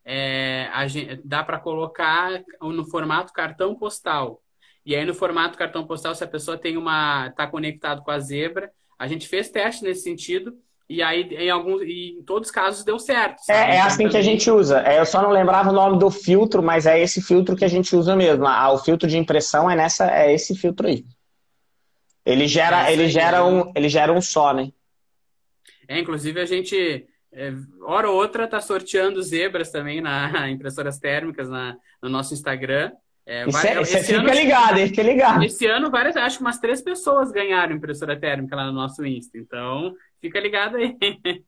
é, 0.04 0.70
gente, 0.88 1.22
dá 1.24 1.44
para 1.44 1.60
colocar 1.60 2.44
no 2.62 2.86
formato 2.86 3.34
cartão 3.34 3.76
postal. 3.76 4.42
E 4.86 4.96
aí, 4.96 5.06
no 5.06 5.16
formato 5.16 5.58
cartão 5.58 5.86
postal, 5.88 6.14
se 6.14 6.24
a 6.24 6.28
pessoa 6.28 6.58
tem 6.58 6.78
uma. 6.78 7.28
está 7.28 7.48
conectado 7.48 8.04
com 8.04 8.12
a 8.12 8.20
zebra, 8.20 8.72
a 9.00 9.08
gente 9.08 9.28
fez 9.28 9.50
teste 9.50 9.84
nesse 9.84 10.04
sentido 10.04 10.56
e 10.88 11.02
aí, 11.02 11.24
em 11.32 11.50
alguns, 11.50 11.82
e 11.82 12.20
em 12.20 12.24
todos 12.24 12.50
os 12.50 12.54
casos, 12.54 12.84
deu 12.84 13.00
certo. 13.00 13.42
É, 13.50 13.54
é 13.54 13.76
então, 13.76 13.88
assim 13.88 13.98
também... 13.98 14.12
que 14.12 14.18
a 14.18 14.22
gente 14.22 14.52
usa. 14.52 14.82
É, 14.82 15.00
eu 15.00 15.06
só 15.06 15.22
não 15.22 15.32
lembrava 15.32 15.72
o 15.72 15.74
nome 15.74 15.98
do 15.98 16.12
filtro, 16.12 16.62
mas 16.62 16.86
é 16.86 17.00
esse 17.00 17.22
filtro 17.22 17.56
que 17.56 17.66
a 17.66 17.68
gente 17.68 17.96
usa 17.96 18.16
mesmo. 18.16 18.46
Ah, 18.46 18.72
o 18.72 18.78
filtro 18.78 19.10
de 19.10 19.18
impressão 19.18 19.70
é 19.70 19.76
nessa, 19.76 20.10
é 20.12 20.32
esse 20.32 20.56
filtro 20.56 20.88
aí. 20.88 21.04
Ele 22.24 22.48
gera, 22.48 22.92
ele 22.92 23.08
gera 23.08 23.44
um, 23.44 23.72
ele 23.76 23.90
gera 23.90 24.14
um 24.14 24.22
só, 24.22 24.54
né? 24.54 24.72
É, 25.88 26.00
inclusive 26.00 26.40
a 26.40 26.46
gente, 26.46 27.06
é, 27.32 27.54
hora 27.82 28.10
ou 28.10 28.16
outra, 28.16 28.48
tá 28.48 28.60
sorteando 28.62 29.22
zebras 29.22 29.72
também 29.72 30.02
na 30.02 30.50
impressoras 30.50 31.00
térmicas 31.00 31.50
na, 31.50 31.76
no 32.02 32.10
nosso 32.10 32.34
Instagram. 32.34 32.92
É, 33.26 33.46
vai, 33.48 33.68
é, 33.70 33.76
você 33.80 34.04
fica 34.04 34.20
ano, 34.20 34.30
ligado, 34.30 34.78
fica 34.78 35.02
ligado. 35.02 35.44
Esse 35.44 35.66
ano, 35.66 35.90
várias, 35.90 36.16
acho 36.16 36.38
que 36.38 36.44
umas 36.44 36.60
três 36.60 36.82
pessoas 36.82 37.32
ganharam 37.32 37.76
impressora 37.76 38.20
térmica 38.20 38.56
lá 38.56 38.66
no 38.66 38.74
nosso 38.74 39.04
Insta. 39.04 39.38
Então, 39.38 39.94
fica 40.22 40.40
ligado 40.40 40.78
aí. 40.78 40.96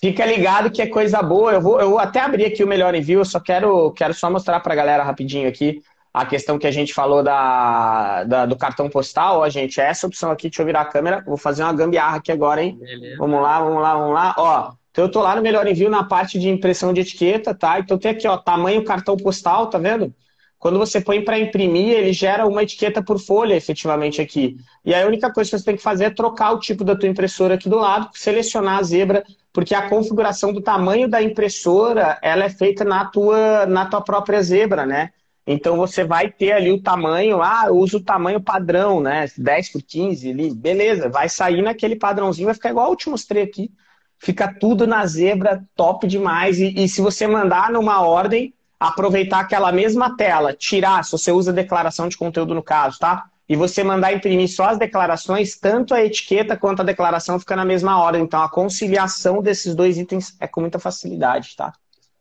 Fica 0.00 0.24
ligado 0.24 0.70
que 0.70 0.80
é 0.80 0.86
coisa 0.86 1.20
boa. 1.20 1.52
Eu 1.52 1.60
vou, 1.60 1.78
eu 1.78 1.90
vou 1.90 1.98
até 1.98 2.20
abrir 2.20 2.46
aqui 2.46 2.64
o 2.64 2.66
melhor 2.66 2.94
envio, 2.94 3.20
eu 3.20 3.24
só 3.24 3.38
quero, 3.38 3.92
quero 3.92 4.14
só 4.14 4.30
mostrar 4.30 4.58
para 4.60 4.72
a 4.72 4.76
galera 4.76 5.02
rapidinho 5.02 5.46
aqui 5.46 5.82
a 6.12 6.26
questão 6.26 6.58
que 6.58 6.66
a 6.66 6.70
gente 6.70 6.92
falou 6.92 7.22
da, 7.22 8.24
da, 8.24 8.46
do 8.46 8.56
cartão 8.56 8.88
postal. 8.90 9.40
Ó, 9.40 9.48
gente, 9.48 9.80
é 9.80 9.84
essa 9.84 10.06
opção 10.06 10.30
aqui, 10.30 10.48
deixa 10.48 10.62
eu 10.62 10.66
virar 10.66 10.82
a 10.82 10.86
câmera. 10.86 11.22
Vou 11.26 11.36
fazer 11.36 11.62
uma 11.62 11.72
gambiarra 11.72 12.16
aqui 12.16 12.32
agora, 12.32 12.62
hein? 12.62 12.76
Beleza. 12.80 13.16
Vamos 13.18 13.40
lá, 13.40 13.60
vamos 13.60 13.82
lá, 13.82 13.94
vamos 13.94 14.14
lá. 14.14 14.34
Ó, 14.36 14.72
então 14.90 15.04
eu 15.04 15.10
tô 15.10 15.22
lá 15.22 15.36
no 15.36 15.42
melhor 15.42 15.66
envio 15.66 15.88
na 15.88 16.04
parte 16.04 16.38
de 16.38 16.48
impressão 16.48 16.92
de 16.92 17.00
etiqueta, 17.00 17.54
tá? 17.54 17.78
Então 17.78 17.96
tem 17.96 18.10
aqui, 18.10 18.26
ó, 18.26 18.36
tamanho 18.36 18.84
cartão 18.84 19.16
postal, 19.16 19.68
tá 19.68 19.78
vendo? 19.78 20.12
Quando 20.58 20.78
você 20.78 21.00
põe 21.00 21.24
para 21.24 21.38
imprimir, 21.38 21.96
ele 21.96 22.12
gera 22.12 22.46
uma 22.46 22.62
etiqueta 22.62 23.02
por 23.02 23.18
folha, 23.18 23.54
efetivamente, 23.54 24.20
aqui. 24.20 24.58
E 24.84 24.92
aí 24.92 25.02
a 25.02 25.06
única 25.06 25.32
coisa 25.32 25.50
que 25.50 25.58
você 25.58 25.64
tem 25.64 25.76
que 25.76 25.82
fazer 25.82 26.04
é 26.04 26.10
trocar 26.10 26.52
o 26.52 26.58
tipo 26.58 26.84
da 26.84 26.94
tua 26.94 27.08
impressora 27.08 27.54
aqui 27.54 27.66
do 27.66 27.78
lado, 27.78 28.10
selecionar 28.12 28.78
a 28.78 28.82
zebra, 28.82 29.24
porque 29.54 29.74
a 29.74 29.88
configuração 29.88 30.52
do 30.52 30.60
tamanho 30.60 31.08
da 31.08 31.22
impressora, 31.22 32.18
ela 32.20 32.44
é 32.44 32.50
feita 32.50 32.84
na 32.84 33.06
tua, 33.06 33.64
na 33.64 33.86
tua 33.86 34.02
própria 34.02 34.42
zebra, 34.42 34.84
né? 34.84 35.12
Então 35.46 35.76
você 35.76 36.04
vai 36.04 36.30
ter 36.30 36.52
ali 36.52 36.70
o 36.70 36.82
tamanho, 36.82 37.42
ah, 37.42 37.64
eu 37.66 37.76
uso 37.76 37.98
o 37.98 38.04
tamanho 38.04 38.40
padrão, 38.40 39.00
né? 39.00 39.26
10 39.36 39.72
por 39.72 39.82
15 39.82 40.30
ali, 40.30 40.54
beleza, 40.54 41.08
vai 41.08 41.28
sair 41.28 41.62
naquele 41.62 41.96
padrãozinho, 41.96 42.46
vai 42.46 42.54
ficar 42.54 42.70
igual 42.70 42.90
eu 42.90 42.96
te 42.96 43.08
mostrei 43.08 43.42
aqui. 43.42 43.70
Fica 44.18 44.52
tudo 44.52 44.86
na 44.86 45.06
zebra, 45.06 45.64
top 45.74 46.06
demais. 46.06 46.58
E, 46.58 46.84
e 46.84 46.88
se 46.88 47.00
você 47.00 47.26
mandar 47.26 47.72
numa 47.72 48.02
ordem, 48.02 48.52
aproveitar 48.78 49.40
aquela 49.40 49.72
mesma 49.72 50.14
tela, 50.16 50.52
tirar, 50.52 51.04
se 51.04 51.12
você 51.12 51.32
usa 51.32 51.52
declaração 51.52 52.06
de 52.06 52.18
conteúdo 52.18 52.54
no 52.54 52.62
caso, 52.62 52.98
tá? 52.98 53.26
E 53.48 53.56
você 53.56 53.82
mandar 53.82 54.12
imprimir 54.12 54.48
só 54.48 54.66
as 54.66 54.78
declarações, 54.78 55.58
tanto 55.58 55.94
a 55.94 56.04
etiqueta 56.04 56.56
quanto 56.56 56.80
a 56.80 56.84
declaração 56.84 57.40
fica 57.40 57.56
na 57.56 57.64
mesma 57.64 57.98
hora. 58.00 58.18
Então 58.18 58.42
a 58.42 58.48
conciliação 58.48 59.42
desses 59.42 59.74
dois 59.74 59.98
itens 59.98 60.36
é 60.38 60.46
com 60.46 60.60
muita 60.60 60.78
facilidade, 60.78 61.56
tá? 61.56 61.72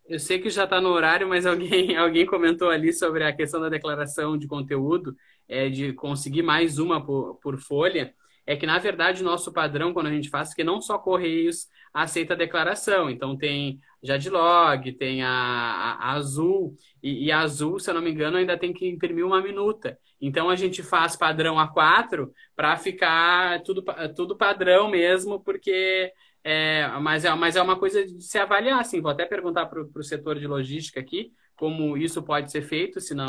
Eu 0.10 0.20
sei 0.20 0.39
que 0.39 0.49
já 0.49 0.64
está 0.66 0.82
no 0.82 0.89
horário, 0.89 1.28
mas 1.30 1.45
alguém, 1.45 1.95
alguém 1.97 2.26
comentou 2.26 2.70
ali 2.70 2.91
sobre 2.91 3.24
a 3.24 3.34
questão 3.34 3.62
da 3.62 3.70
declaração 3.70 4.38
de 4.38 4.47
conteúdo, 4.47 5.16
é, 5.47 5.70
de 5.70 5.93
conseguir 5.93 6.41
mais 6.41 6.80
uma 6.80 7.03
por, 7.03 7.36
por 7.36 7.57
folha 7.60 8.14
é 8.49 8.55
que, 8.55 8.66
na 8.66 8.80
verdade, 8.80 9.22
o 9.22 9.26
nosso 9.26 9.53
padrão, 9.53 9.93
quando 9.93 10.07
a 10.07 10.12
gente 10.12 10.28
faz, 10.28 10.51
é 10.51 10.55
que 10.55 10.64
não 10.64 10.82
só 10.82 10.97
Correios 10.97 11.68
aceita 11.93 12.34
a 12.34 12.38
declaração. 12.38 13.07
Então, 13.07 13.38
tem 13.38 13.80
Jadlog, 14.01 14.91
tem 14.93 15.22
a, 15.22 15.30
a, 15.30 15.93
a 15.93 16.12
Azul, 16.14 16.76
e, 17.03 17.26
e, 17.26 17.32
a 17.32 17.41
Azul, 17.41 17.78
se 17.78 17.91
eu 17.91 17.93
não 17.93 18.01
me 18.01 18.10
engano, 18.10 18.38
ainda 18.38 18.57
tem 18.57 18.74
que 18.74 18.89
imprimir 18.89 19.24
uma 19.24 19.39
minuta. 19.39 19.99
Então, 20.20 20.49
a 20.49 20.55
gente 20.55 20.82
faz 20.82 21.16
padrão 21.16 21.57
A4 21.57 22.32
para 22.55 22.76
ficar 22.76 23.62
tudo, 23.62 23.84
tudo 24.16 24.36
padrão 24.36 24.89
mesmo, 24.89 25.39
porque... 25.39 26.12
É, 26.44 26.88
mas, 27.02 27.26
é, 27.26 27.34
mas 27.36 27.56
é 27.56 27.62
uma 27.62 27.78
coisa 27.78 28.06
de 28.06 28.22
se 28.24 28.38
avaliar, 28.38 28.80
assim. 28.80 29.02
Vou 29.02 29.12
até 29.12 29.26
perguntar 29.26 29.66
para 29.66 29.82
o 29.82 30.04
setor 30.04 30.40
de 30.40 30.48
logística 30.48 31.00
aqui 31.00 31.32
como 31.56 31.98
isso 31.98 32.24
pode 32.24 32.50
ser 32.52 32.62
feito, 32.62 33.02
se 33.02 33.14
não 33.14 33.26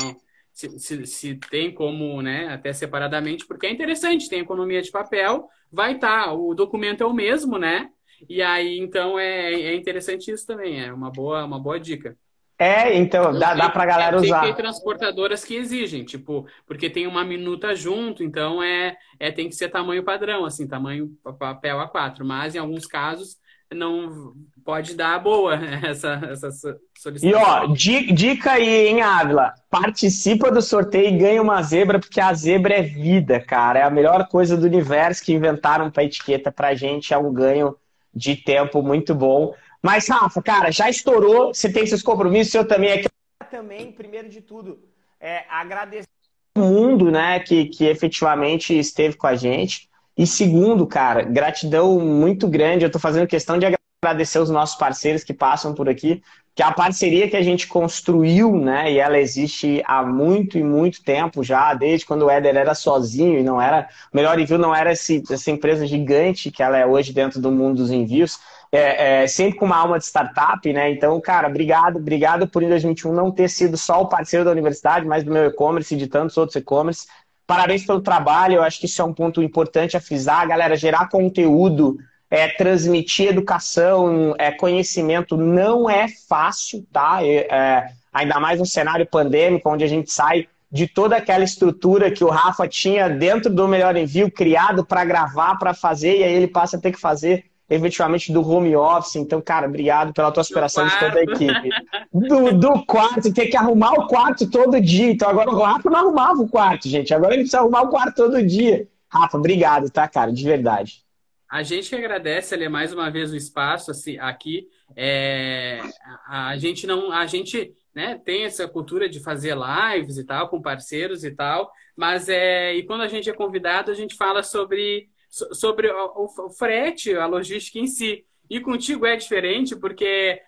se, 0.53 0.79
se, 0.79 1.05
se, 1.05 1.35
tem 1.35 1.73
como, 1.73 2.21
né, 2.21 2.47
até 2.47 2.73
separadamente, 2.73 3.45
porque 3.45 3.67
é 3.67 3.71
interessante, 3.71 4.29
tem 4.29 4.39
economia 4.39 4.81
de 4.81 4.91
papel, 4.91 5.47
vai 5.71 5.95
estar, 5.95 6.25
tá, 6.25 6.33
o 6.33 6.53
documento 6.53 7.03
é 7.03 7.05
o 7.05 7.13
mesmo, 7.13 7.57
né? 7.57 7.89
E 8.29 8.41
aí, 8.41 8.77
então, 8.79 9.17
é, 9.19 9.53
é 9.53 9.75
interessante 9.75 10.31
isso 10.31 10.45
também, 10.45 10.81
é 10.81 10.93
uma 10.93 11.11
boa, 11.11 11.43
uma 11.45 11.59
boa 11.59 11.79
dica. 11.79 12.17
É, 12.61 12.95
então, 12.95 13.33
dá, 13.33 13.55
dá 13.55 13.69
pra 13.71 13.87
galera 13.87 14.21
usar. 14.21 14.41
Tem 14.41 14.53
transportadoras 14.53 15.43
que 15.43 15.55
exigem, 15.55 16.05
tipo, 16.05 16.45
porque 16.67 16.91
tem 16.91 17.07
uma 17.07 17.25
minuta 17.25 17.75
junto, 17.75 18.23
então 18.23 18.61
é, 18.61 18.95
é 19.19 19.31
tem 19.31 19.49
que 19.49 19.55
ser 19.55 19.69
tamanho 19.69 20.03
padrão, 20.03 20.45
assim, 20.45 20.67
tamanho 20.67 21.09
papel 21.39 21.79
A4. 21.79 22.23
Mas 22.23 22.53
em 22.53 22.59
alguns 22.59 22.85
casos 22.85 23.35
não 23.73 24.33
pode 24.63 24.93
dar 24.93 25.17
boa 25.17 25.55
essa, 25.83 26.21
essa 26.29 26.51
solicitação. 26.95 27.19
E 27.23 27.33
ó, 27.33 27.65
dica 28.13 28.51
aí, 28.51 28.89
hein, 28.89 29.01
Ávila? 29.01 29.55
Participa 29.67 30.51
do 30.51 30.61
sorteio 30.61 31.15
e 31.15 31.17
ganha 31.17 31.41
uma 31.41 31.63
zebra, 31.63 31.97
porque 31.97 32.21
a 32.21 32.31
zebra 32.31 32.75
é 32.75 32.83
vida, 32.83 33.39
cara. 33.39 33.79
É 33.79 33.83
a 33.83 33.89
melhor 33.89 34.27
coisa 34.27 34.55
do 34.55 34.67
universo 34.67 35.23
que 35.23 35.33
inventaram 35.33 35.89
para 35.89 36.03
etiqueta 36.03 36.51
pra 36.51 36.75
gente. 36.75 37.11
É 37.11 37.17
um 37.17 37.33
ganho 37.33 37.75
de 38.13 38.35
tempo 38.35 38.83
muito 38.83 39.15
bom. 39.15 39.55
Mas, 39.81 40.07
Rafa, 40.07 40.41
cara, 40.41 40.71
já 40.71 40.89
estourou. 40.89 41.53
Você 41.53 41.71
tem 41.71 41.85
seus 41.85 42.03
compromissos, 42.03 42.53
eu 42.53 42.67
também 42.67 42.91
aqui. 42.91 43.07
Também, 43.49 43.91
primeiro 43.91 44.29
de 44.29 44.39
tudo, 44.39 44.79
é, 45.19 45.43
agradecer 45.49 46.07
o 46.55 46.61
mundo, 46.61 47.11
né, 47.11 47.39
que, 47.39 47.65
que 47.65 47.85
efetivamente 47.85 48.77
esteve 48.77 49.15
com 49.15 49.27
a 49.27 49.35
gente. 49.35 49.89
E 50.17 50.27
segundo, 50.27 50.85
cara, 50.85 51.23
gratidão 51.23 51.99
muito 51.99 52.47
grande. 52.47 52.85
Eu 52.85 52.87
estou 52.87 53.01
fazendo 53.01 53.27
questão 53.27 53.57
de 53.57 53.65
agradecer 54.03 54.39
os 54.39 54.49
nossos 54.49 54.75
parceiros 54.77 55.23
que 55.23 55.33
passam 55.33 55.73
por 55.73 55.87
aqui, 55.87 56.21
que 56.55 56.63
a 56.63 56.71
parceria 56.71 57.29
que 57.29 57.37
a 57.37 57.41
gente 57.41 57.67
construiu, 57.67 58.57
né, 58.57 58.91
e 58.91 58.99
ela 58.99 59.17
existe 59.17 59.81
há 59.85 60.03
muito 60.03 60.57
e 60.57 60.63
muito 60.63 61.03
tempo 61.03 61.43
já, 61.43 61.73
desde 61.73 62.05
quando 62.05 62.25
o 62.25 62.29
Éder 62.29 62.57
era 62.57 62.75
sozinho 62.75 63.39
e 63.39 63.43
não 63.43 63.61
era, 63.61 63.87
Melhor 64.13 64.37
Envio 64.37 64.57
não 64.57 64.75
era 64.75 64.91
esse, 64.91 65.23
essa 65.29 65.49
empresa 65.49 65.87
gigante 65.87 66.51
que 66.51 66.61
ela 66.61 66.77
é 66.77 66.85
hoje 66.85 67.13
dentro 67.13 67.39
do 67.39 67.51
mundo 67.51 67.77
dos 67.77 67.91
envios, 67.91 68.39
é, 68.71 69.23
é, 69.23 69.27
sempre 69.27 69.59
com 69.59 69.65
uma 69.65 69.75
alma 69.75 69.99
de 69.99 70.05
startup, 70.05 70.71
né? 70.71 70.91
Então, 70.91 71.19
cara, 71.19 71.47
obrigado, 71.47 71.97
obrigado 71.97 72.47
por 72.47 72.63
em 72.63 72.69
2021 72.69 73.11
não 73.11 73.29
ter 73.29 73.49
sido 73.49 73.75
só 73.75 74.01
o 74.01 74.07
parceiro 74.07 74.45
da 74.45 74.51
universidade, 74.51 75.05
mas 75.05 75.23
do 75.25 75.31
meu 75.31 75.45
e-commerce 75.47 75.93
e 75.93 75.97
de 75.97 76.07
tantos 76.07 76.37
outros 76.37 76.55
e-commerce. 76.55 77.05
Parabéns 77.45 77.85
pelo 77.85 77.99
trabalho, 77.99 78.55
eu 78.55 78.63
acho 78.63 78.79
que 78.79 78.85
isso 78.85 79.01
é 79.01 79.05
um 79.05 79.13
ponto 79.13 79.43
importante 79.43 79.97
a 79.97 80.01
frisar. 80.01 80.47
Galera, 80.47 80.77
gerar 80.77 81.09
conteúdo, 81.09 81.97
é, 82.29 82.47
transmitir 82.47 83.27
educação, 83.27 84.33
é, 84.37 84.51
conhecimento 84.51 85.35
não 85.35 85.89
é 85.89 86.07
fácil, 86.29 86.87
tá? 86.93 87.19
É, 87.21 87.89
ainda 88.13 88.39
mais 88.39 88.57
no 88.57 88.65
cenário 88.65 89.05
pandêmico, 89.05 89.69
onde 89.69 89.83
a 89.83 89.87
gente 89.87 90.09
sai 90.09 90.47
de 90.71 90.87
toda 90.87 91.17
aquela 91.17 91.43
estrutura 91.43 92.09
que 92.09 92.23
o 92.23 92.29
Rafa 92.29 92.65
tinha 92.69 93.09
dentro 93.09 93.53
do 93.53 93.67
Melhor 93.67 93.97
Envio, 93.97 94.31
criado 94.31 94.85
para 94.85 95.03
gravar, 95.03 95.57
para 95.59 95.73
fazer, 95.73 96.19
e 96.19 96.23
aí 96.23 96.33
ele 96.33 96.47
passa 96.47 96.77
a 96.77 96.79
ter 96.79 96.93
que 96.93 96.99
fazer 97.01 97.50
efetivamente 97.71 98.33
do 98.33 98.47
home 98.47 98.75
office. 98.75 99.15
Então, 99.15 99.41
cara, 99.41 99.67
obrigado 99.67 100.13
pela 100.13 100.31
tua 100.31 100.43
superação 100.43 100.85
de 100.85 100.99
toda 100.99 101.19
a 101.19 101.23
equipe. 101.23 101.69
Do, 102.13 102.51
do 102.51 102.85
quarto, 102.85 103.33
ter 103.33 103.47
que 103.47 103.55
arrumar 103.55 103.93
o 103.93 104.07
quarto 104.07 104.49
todo 104.49 104.79
dia. 104.81 105.09
Então, 105.09 105.29
agora 105.29 105.49
o 105.49 105.59
Rafa 105.59 105.89
não 105.89 105.99
arrumava 105.99 106.41
o 106.41 106.49
quarto, 106.49 106.89
gente. 106.89 107.13
Agora 107.13 107.33
ele 107.33 107.43
precisa 107.43 107.59
arrumar 107.59 107.83
o 107.83 107.89
quarto 107.89 108.15
todo 108.15 108.45
dia. 108.45 108.87
Rafa, 109.09 109.37
obrigado, 109.37 109.89
tá, 109.89 110.05
cara? 110.07 110.33
De 110.33 110.43
verdade. 110.43 111.03
A 111.49 111.63
gente 111.63 111.89
que 111.89 111.95
agradece, 111.95 112.53
ali 112.53 112.67
mais 112.67 112.93
uma 112.93 113.09
vez 113.09 113.31
o 113.31 113.35
espaço 113.35 113.91
assim, 113.91 114.17
aqui. 114.19 114.67
É, 114.95 115.81
a, 116.27 116.57
gente 116.57 116.85
não, 116.85 117.11
a 117.11 117.25
gente 117.25 117.73
né, 117.95 118.19
tem 118.23 118.43
essa 118.43 118.67
cultura 118.67 119.07
de 119.07 119.21
fazer 119.21 119.55
lives 119.55 120.17
e 120.17 120.25
tal 120.25 120.49
com 120.49 120.61
parceiros 120.61 121.23
e 121.23 121.31
tal, 121.31 121.71
mas 121.95 122.29
é 122.29 122.73
e 122.73 122.83
quando 122.83 123.01
a 123.01 123.07
gente 123.07 123.29
é 123.29 123.33
convidado 123.33 123.91
a 123.91 123.93
gente 123.93 124.15
fala 124.15 124.43
sobre 124.43 125.09
sobre 125.31 125.89
o, 125.89 126.27
frete, 126.49 127.15
a 127.15 127.25
logística 127.25 127.79
em 127.79 127.87
si. 127.87 128.25
E 128.49 128.59
contigo 128.59 129.05
é 129.05 129.15
diferente 129.15 129.75
porque 129.75 130.41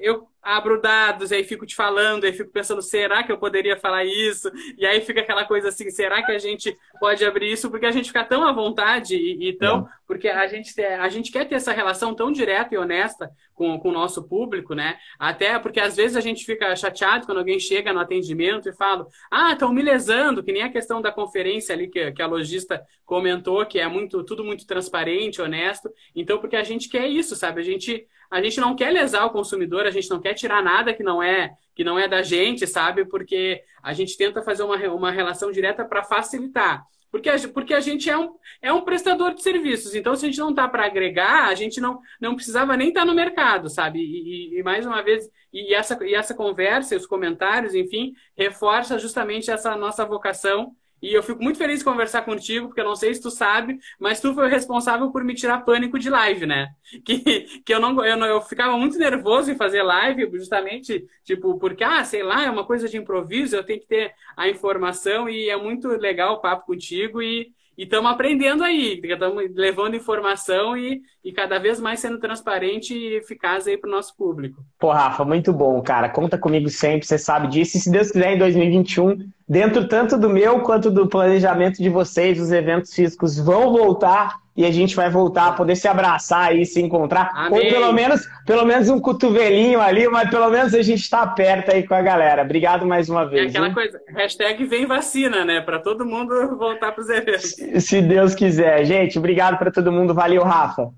eu 0.00 0.28
abro 0.42 0.80
dados, 0.80 1.32
aí 1.32 1.44
fico 1.44 1.66
te 1.66 1.74
falando, 1.74 2.24
aí 2.24 2.32
fico 2.32 2.50
pensando, 2.50 2.80
será 2.80 3.22
que 3.22 3.30
eu 3.30 3.38
poderia 3.38 3.76
falar 3.76 4.04
isso? 4.04 4.50
E 4.78 4.86
aí 4.86 5.00
fica 5.00 5.20
aquela 5.20 5.44
coisa 5.44 5.68
assim, 5.68 5.90
será 5.90 6.22
que 6.22 6.32
a 6.32 6.38
gente 6.38 6.76
pode 6.98 7.24
abrir 7.24 7.52
isso? 7.52 7.70
Porque 7.70 7.84
a 7.84 7.90
gente 7.90 8.06
fica 8.06 8.24
tão 8.24 8.46
à 8.46 8.52
vontade 8.52 9.14
e, 9.16 9.48
e 9.48 9.52
tão. 9.52 9.80
É. 9.80 9.98
Porque 10.06 10.28
a 10.28 10.46
gente, 10.46 10.80
a 10.80 11.08
gente 11.08 11.30
quer 11.30 11.46
ter 11.46 11.56
essa 11.56 11.72
relação 11.72 12.14
tão 12.14 12.32
direta 12.32 12.74
e 12.74 12.78
honesta 12.78 13.30
com, 13.54 13.78
com 13.78 13.90
o 13.90 13.92
nosso 13.92 14.26
público, 14.26 14.74
né? 14.74 14.96
Até 15.18 15.58
porque 15.58 15.80
às 15.80 15.96
vezes 15.96 16.16
a 16.16 16.20
gente 16.20 16.46
fica 16.46 16.74
chateado 16.74 17.26
quando 17.26 17.38
alguém 17.38 17.60
chega 17.60 17.92
no 17.92 18.00
atendimento 18.00 18.68
e 18.68 18.72
fala, 18.72 19.06
ah, 19.30 19.52
estão 19.52 19.70
me 19.70 19.82
lesando, 19.82 20.42
que 20.42 20.52
nem 20.52 20.62
a 20.62 20.72
questão 20.72 21.02
da 21.02 21.12
conferência 21.12 21.74
ali 21.74 21.88
que, 21.88 22.12
que 22.12 22.22
a 22.22 22.26
lojista 22.26 22.82
comentou, 23.04 23.66
que 23.66 23.78
é 23.78 23.86
muito 23.86 24.24
tudo 24.24 24.42
muito 24.42 24.66
transparente, 24.66 25.42
honesto. 25.42 25.90
Então, 26.14 26.38
porque 26.38 26.56
a 26.56 26.64
gente 26.64 26.88
quer 26.88 27.06
isso, 27.06 27.36
sabe? 27.36 27.60
A 27.60 27.64
gente 27.64 28.06
a 28.30 28.42
gente 28.42 28.60
não 28.60 28.76
quer 28.76 28.90
lesar 28.90 29.24
o 29.24 29.30
consumidor, 29.30 29.86
a 29.86 29.90
gente 29.90 30.10
não 30.10 30.20
quer 30.20 30.34
tirar 30.34 30.62
nada 30.62 30.92
que 30.92 31.02
não 31.02 31.22
é 31.22 31.52
que 31.74 31.84
não 31.84 31.98
é 31.98 32.08
da 32.08 32.22
gente, 32.22 32.66
sabe? 32.66 33.04
Porque 33.04 33.62
a 33.82 33.92
gente 33.92 34.16
tenta 34.16 34.42
fazer 34.42 34.64
uma, 34.64 34.76
uma 34.88 35.12
relação 35.12 35.52
direta 35.52 35.84
para 35.84 36.02
facilitar. 36.02 36.84
Porque 37.10 37.30
a, 37.30 37.36
porque 37.48 37.72
a 37.72 37.80
gente 37.80 38.10
é 38.10 38.18
um, 38.18 38.34
é 38.60 38.72
um 38.72 38.82
prestador 38.82 39.32
de 39.32 39.42
serviços. 39.42 39.94
Então, 39.94 40.14
se 40.14 40.26
a 40.26 40.28
gente 40.28 40.40
não 40.40 40.50
está 40.50 40.68
para 40.68 40.84
agregar, 40.84 41.48
a 41.48 41.54
gente 41.54 41.80
não, 41.80 42.00
não 42.20 42.34
precisava 42.34 42.76
nem 42.76 42.88
estar 42.88 43.00
tá 43.00 43.06
no 43.06 43.14
mercado, 43.14 43.70
sabe? 43.70 44.00
E, 44.00 44.56
e, 44.56 44.58
e, 44.58 44.62
mais 44.62 44.84
uma 44.84 45.02
vez, 45.02 45.30
e 45.52 45.72
essa, 45.72 45.96
e 46.04 46.14
essa 46.14 46.34
conversa, 46.34 46.96
os 46.96 47.06
comentários, 47.06 47.74
enfim, 47.74 48.12
reforça 48.36 48.98
justamente 48.98 49.50
essa 49.50 49.76
nossa 49.76 50.04
vocação 50.04 50.74
e 51.00 51.12
eu 51.14 51.22
fico 51.22 51.42
muito 51.42 51.58
feliz 51.58 51.78
de 51.78 51.84
conversar 51.84 52.22
contigo, 52.22 52.66
porque 52.68 52.80
eu 52.80 52.84
não 52.84 52.96
sei 52.96 53.14
se 53.14 53.20
tu 53.20 53.30
sabe, 53.30 53.78
mas 53.98 54.20
tu 54.20 54.34
foi 54.34 54.46
o 54.46 54.50
responsável 54.50 55.10
por 55.10 55.24
me 55.24 55.34
tirar 55.34 55.64
pânico 55.64 55.98
de 55.98 56.10
live, 56.10 56.46
né? 56.46 56.68
Que, 57.04 57.60
que 57.64 57.74
eu, 57.74 57.80
não, 57.80 58.04
eu 58.04 58.16
não 58.16 58.26
eu 58.26 58.40
ficava 58.40 58.76
muito 58.76 58.98
nervoso 58.98 59.50
em 59.50 59.56
fazer 59.56 59.82
live, 59.82 60.30
justamente, 60.32 61.06
tipo, 61.24 61.58
porque, 61.58 61.84
ah, 61.84 62.04
sei 62.04 62.22
lá, 62.22 62.44
é 62.44 62.50
uma 62.50 62.64
coisa 62.64 62.88
de 62.88 62.96
improviso, 62.96 63.56
eu 63.56 63.64
tenho 63.64 63.80
que 63.80 63.86
ter 63.86 64.12
a 64.36 64.48
informação 64.48 65.28
e 65.28 65.48
é 65.48 65.56
muito 65.56 65.88
legal 65.88 66.34
o 66.34 66.40
papo 66.40 66.66
contigo 66.66 67.22
e, 67.22 67.52
estamos 67.76 68.10
aprendendo 68.10 68.64
aí, 68.64 69.00
estamos 69.02 69.44
levando 69.54 69.94
informação 69.94 70.76
e, 70.76 71.00
e 71.28 71.32
cada 71.32 71.58
vez 71.58 71.78
mais 71.78 72.00
sendo 72.00 72.18
transparente 72.18 72.94
e 72.94 73.16
eficaz 73.16 73.66
aí 73.66 73.76
para 73.76 73.86
o 73.86 73.90
nosso 73.90 74.16
público. 74.16 74.64
Pô, 74.78 74.90
Rafa, 74.90 75.26
muito 75.26 75.52
bom, 75.52 75.78
cara. 75.82 76.08
Conta 76.08 76.38
comigo 76.38 76.70
sempre, 76.70 77.06
você 77.06 77.18
sabe 77.18 77.48
disso. 77.48 77.76
E 77.76 77.80
se 77.80 77.90
Deus 77.90 78.10
quiser, 78.10 78.32
em 78.32 78.38
2021, 78.38 79.28
dentro 79.46 79.86
tanto 79.86 80.16
do 80.16 80.30
meu 80.30 80.60
quanto 80.60 80.90
do 80.90 81.06
planejamento 81.06 81.82
de 81.82 81.90
vocês, 81.90 82.40
os 82.40 82.50
eventos 82.50 82.94
físicos 82.94 83.38
vão 83.38 83.70
voltar 83.70 84.36
e 84.56 84.64
a 84.64 84.70
gente 84.70 84.96
vai 84.96 85.10
voltar 85.10 85.48
a 85.48 85.52
poder 85.52 85.76
se 85.76 85.86
abraçar 85.86 86.56
e 86.56 86.64
se 86.64 86.80
encontrar. 86.80 87.30
Amém. 87.34 87.60
Ou 87.60 87.70
pelo 87.70 87.92
menos, 87.92 88.26
pelo 88.46 88.64
menos 88.64 88.88
um 88.88 88.98
cotovelinho 88.98 89.82
ali, 89.82 90.08
mas 90.08 90.30
pelo 90.30 90.48
menos 90.48 90.72
a 90.72 90.80
gente 90.80 91.02
está 91.02 91.26
perto 91.26 91.70
aí 91.72 91.86
com 91.86 91.94
a 91.94 92.00
galera. 92.00 92.40
Obrigado 92.40 92.86
mais 92.86 93.10
uma 93.10 93.26
vez. 93.26 93.44
É 93.44 93.48
aquela 93.50 93.68
hein? 93.68 93.74
coisa, 93.74 94.00
hashtag 94.08 94.64
vem 94.64 94.86
vacina, 94.86 95.44
né? 95.44 95.60
Para 95.60 95.78
todo 95.78 96.06
mundo 96.06 96.56
voltar 96.56 96.92
para 96.92 97.02
os 97.02 97.10
eventos. 97.10 97.50
Se, 97.50 97.80
se 97.82 98.00
Deus 98.00 98.34
quiser. 98.34 98.82
Gente, 98.86 99.18
obrigado 99.18 99.58
para 99.58 99.70
todo 99.70 99.92
mundo. 99.92 100.14
Valeu, 100.14 100.42
Rafa. 100.42 100.90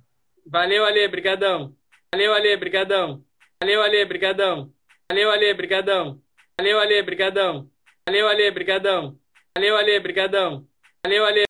Valeu, 0.51 0.85
Ale, 0.85 1.07
brigadão. 1.07 1.77
Valeu, 2.13 2.35
Ale, 2.35 2.57
brigadão. 2.57 3.25
Valeu, 3.63 3.83
Ale, 3.83 4.05
brigadão. 4.05 4.75
Valeu, 5.09 5.31
Ale, 5.31 5.55
brigadão. 5.55 6.21
Valeu, 6.59 6.81
Ale, 6.81 7.03
brigadão. 7.03 7.71
Valeu, 8.05 8.29
Ale, 8.29 8.51
brigadão. 8.51 9.17
Valeu, 9.57 9.77
Ale, 9.77 10.01
brigadão. 10.01 10.67
Valeu, 11.05 11.25
Ale. 11.25 11.39